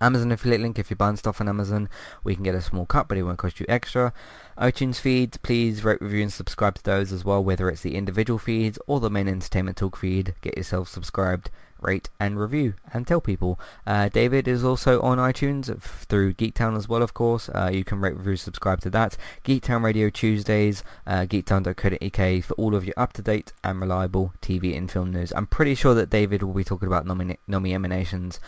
Amazon 0.00 0.30
affiliate 0.30 0.60
link 0.60 0.78
if 0.78 0.90
you're 0.90 0.96
buying 0.96 1.16
stuff 1.16 1.40
on 1.40 1.48
Amazon. 1.48 1.88
We 2.22 2.34
can 2.34 2.44
get 2.44 2.54
a 2.54 2.62
small 2.62 2.86
cut, 2.86 3.08
but 3.08 3.18
it 3.18 3.24
won't 3.24 3.38
cost 3.38 3.58
you 3.58 3.66
extra. 3.68 4.12
iTunes 4.56 5.00
feeds, 5.00 5.36
please 5.38 5.84
rate, 5.84 6.00
review, 6.00 6.22
and 6.22 6.32
subscribe 6.32 6.76
to 6.76 6.82
those 6.82 7.12
as 7.12 7.24
well, 7.24 7.42
whether 7.42 7.68
it's 7.68 7.82
the 7.82 7.96
individual 7.96 8.38
feeds 8.38 8.78
or 8.86 9.00
the 9.00 9.10
main 9.10 9.28
Entertainment 9.28 9.76
Talk 9.76 9.96
feed. 9.96 10.34
Get 10.40 10.56
yourself 10.56 10.88
subscribed, 10.88 11.50
rate, 11.80 12.08
and 12.18 12.38
review, 12.38 12.74
and 12.92 13.06
tell 13.06 13.20
people. 13.20 13.58
Uh, 13.86 14.08
David 14.08 14.48
is 14.48 14.64
also 14.64 15.00
on 15.00 15.18
iTunes 15.18 15.80
through 15.80 16.34
Geektown 16.34 16.76
as 16.76 16.88
well, 16.88 17.02
of 17.02 17.14
course. 17.14 17.48
Uh, 17.48 17.70
you 17.72 17.84
can 17.84 18.00
rate, 18.00 18.16
review, 18.16 18.36
subscribe 18.36 18.80
to 18.80 18.90
that. 18.90 19.16
Geektown 19.44 19.82
Radio 19.82 20.10
Tuesdays, 20.10 20.82
uh, 21.06 21.26
geektown.co.uk 21.28 22.44
for 22.44 22.54
all 22.54 22.74
of 22.74 22.84
your 22.84 22.94
up-to-date 22.96 23.52
and 23.62 23.80
reliable 23.80 24.32
TV 24.42 24.76
and 24.76 24.90
film 24.90 25.12
news. 25.12 25.32
I'm 25.34 25.46
pretty 25.46 25.74
sure 25.74 25.94
that 25.94 26.10
David 26.10 26.42
will 26.42 26.54
be 26.54 26.64
talking 26.64 26.88
about 26.88 27.06
nomina- 27.06 27.38
nominations 27.46 28.40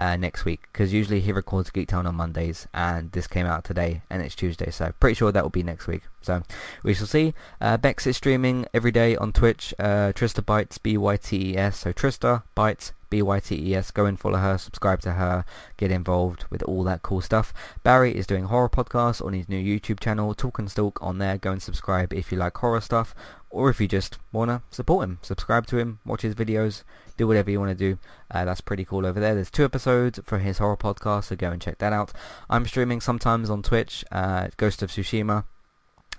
uh, 0.00 0.16
next 0.16 0.44
week 0.44 0.62
because 0.72 0.92
usually 0.92 1.20
he 1.20 1.32
records 1.32 1.70
Geektown 1.70 2.06
on 2.06 2.14
Mondays 2.14 2.66
and 2.74 3.12
this 3.12 3.26
came 3.26 3.46
out 3.46 3.64
today 3.64 4.02
and 4.10 4.22
it's 4.22 4.34
Tuesday 4.34 4.70
so 4.70 4.92
pretty 5.00 5.14
sure 5.14 5.32
that 5.32 5.42
will 5.42 5.50
be 5.50 5.62
next 5.62 5.86
week. 5.86 6.02
So 6.22 6.42
we 6.82 6.94
shall 6.94 7.06
see. 7.06 7.34
Uh, 7.60 7.76
Bex 7.76 8.06
is 8.06 8.16
streaming 8.16 8.66
every 8.74 8.90
day 8.90 9.16
on 9.16 9.32
Twitch 9.32 9.74
uh, 9.78 10.12
Trista 10.12 10.42
Bytes 10.42 10.82
B-Y-T-E-S 10.82 11.78
so 11.78 11.92
Trista 11.92 12.42
Bytes 12.56 12.92
B-Y-T-E-S 13.08 13.90
go 13.92 14.04
and 14.04 14.18
follow 14.18 14.38
her 14.38 14.58
subscribe 14.58 15.00
to 15.02 15.12
her 15.12 15.44
get 15.76 15.90
involved 15.90 16.44
with 16.50 16.62
all 16.64 16.84
that 16.84 17.02
cool 17.02 17.20
stuff. 17.20 17.54
Barry 17.82 18.14
is 18.14 18.26
doing 18.26 18.44
horror 18.44 18.68
podcasts 18.68 19.24
on 19.24 19.32
his 19.32 19.48
new 19.48 19.62
YouTube 19.62 20.00
channel 20.00 20.34
Talk 20.34 20.58
and 20.58 20.70
Stalk 20.70 20.98
on 21.00 21.18
there 21.18 21.38
go 21.38 21.52
and 21.52 21.62
subscribe 21.62 22.12
if 22.12 22.30
you 22.30 22.38
like 22.38 22.56
horror 22.56 22.80
stuff 22.80 23.14
or 23.56 23.70
if 23.70 23.80
you 23.80 23.88
just 23.88 24.18
want 24.32 24.50
to 24.50 24.60
support 24.70 25.04
him, 25.04 25.18
subscribe 25.22 25.66
to 25.66 25.78
him, 25.78 25.98
watch 26.04 26.20
his 26.22 26.34
videos, 26.34 26.82
do 27.16 27.26
whatever 27.26 27.50
you 27.50 27.60
want 27.60 27.76
to 27.76 27.92
do. 27.92 27.98
Uh, 28.30 28.44
that's 28.44 28.60
pretty 28.60 28.84
cool 28.84 29.06
over 29.06 29.20
there. 29.20 29.34
There's 29.34 29.50
two 29.50 29.64
episodes 29.64 30.20
for 30.24 30.38
his 30.38 30.58
horror 30.58 30.76
podcast, 30.76 31.24
so 31.24 31.36
go 31.36 31.50
and 31.50 31.60
check 31.60 31.78
that 31.78 31.92
out. 31.92 32.12
I'm 32.48 32.66
streaming 32.66 33.00
sometimes 33.00 33.50
on 33.50 33.62
Twitch, 33.62 34.04
uh, 34.12 34.48
Ghost 34.56 34.82
of 34.82 34.90
Tsushima. 34.90 35.44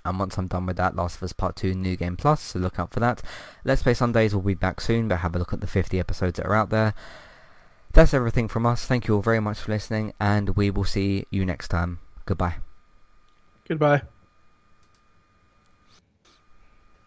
And 0.04 0.18
once 0.18 0.38
I'm 0.38 0.46
done 0.46 0.66
with 0.66 0.76
that, 0.76 0.96
Last 0.96 1.16
of 1.16 1.22
Us 1.24 1.32
Part 1.32 1.56
2 1.56 1.74
New 1.74 1.96
Game 1.96 2.16
Plus, 2.16 2.40
so 2.40 2.58
look 2.58 2.78
out 2.78 2.92
for 2.92 3.00
that. 3.00 3.22
Let's 3.64 3.82
Play 3.82 3.94
Sundays 3.94 4.34
will 4.34 4.42
be 4.42 4.54
back 4.54 4.80
soon, 4.80 5.08
but 5.08 5.18
have 5.18 5.34
a 5.34 5.38
look 5.38 5.52
at 5.52 5.60
the 5.60 5.66
50 5.66 5.98
episodes 5.98 6.36
that 6.36 6.46
are 6.46 6.54
out 6.54 6.70
there. 6.70 6.94
That's 7.92 8.14
everything 8.14 8.48
from 8.48 8.64
us. 8.66 8.84
Thank 8.84 9.08
you 9.08 9.16
all 9.16 9.22
very 9.22 9.40
much 9.40 9.58
for 9.58 9.72
listening, 9.72 10.12
and 10.20 10.50
we 10.50 10.70
will 10.70 10.84
see 10.84 11.26
you 11.30 11.44
next 11.44 11.68
time. 11.68 11.98
Goodbye. 12.26 12.56
Goodbye. 13.66 14.02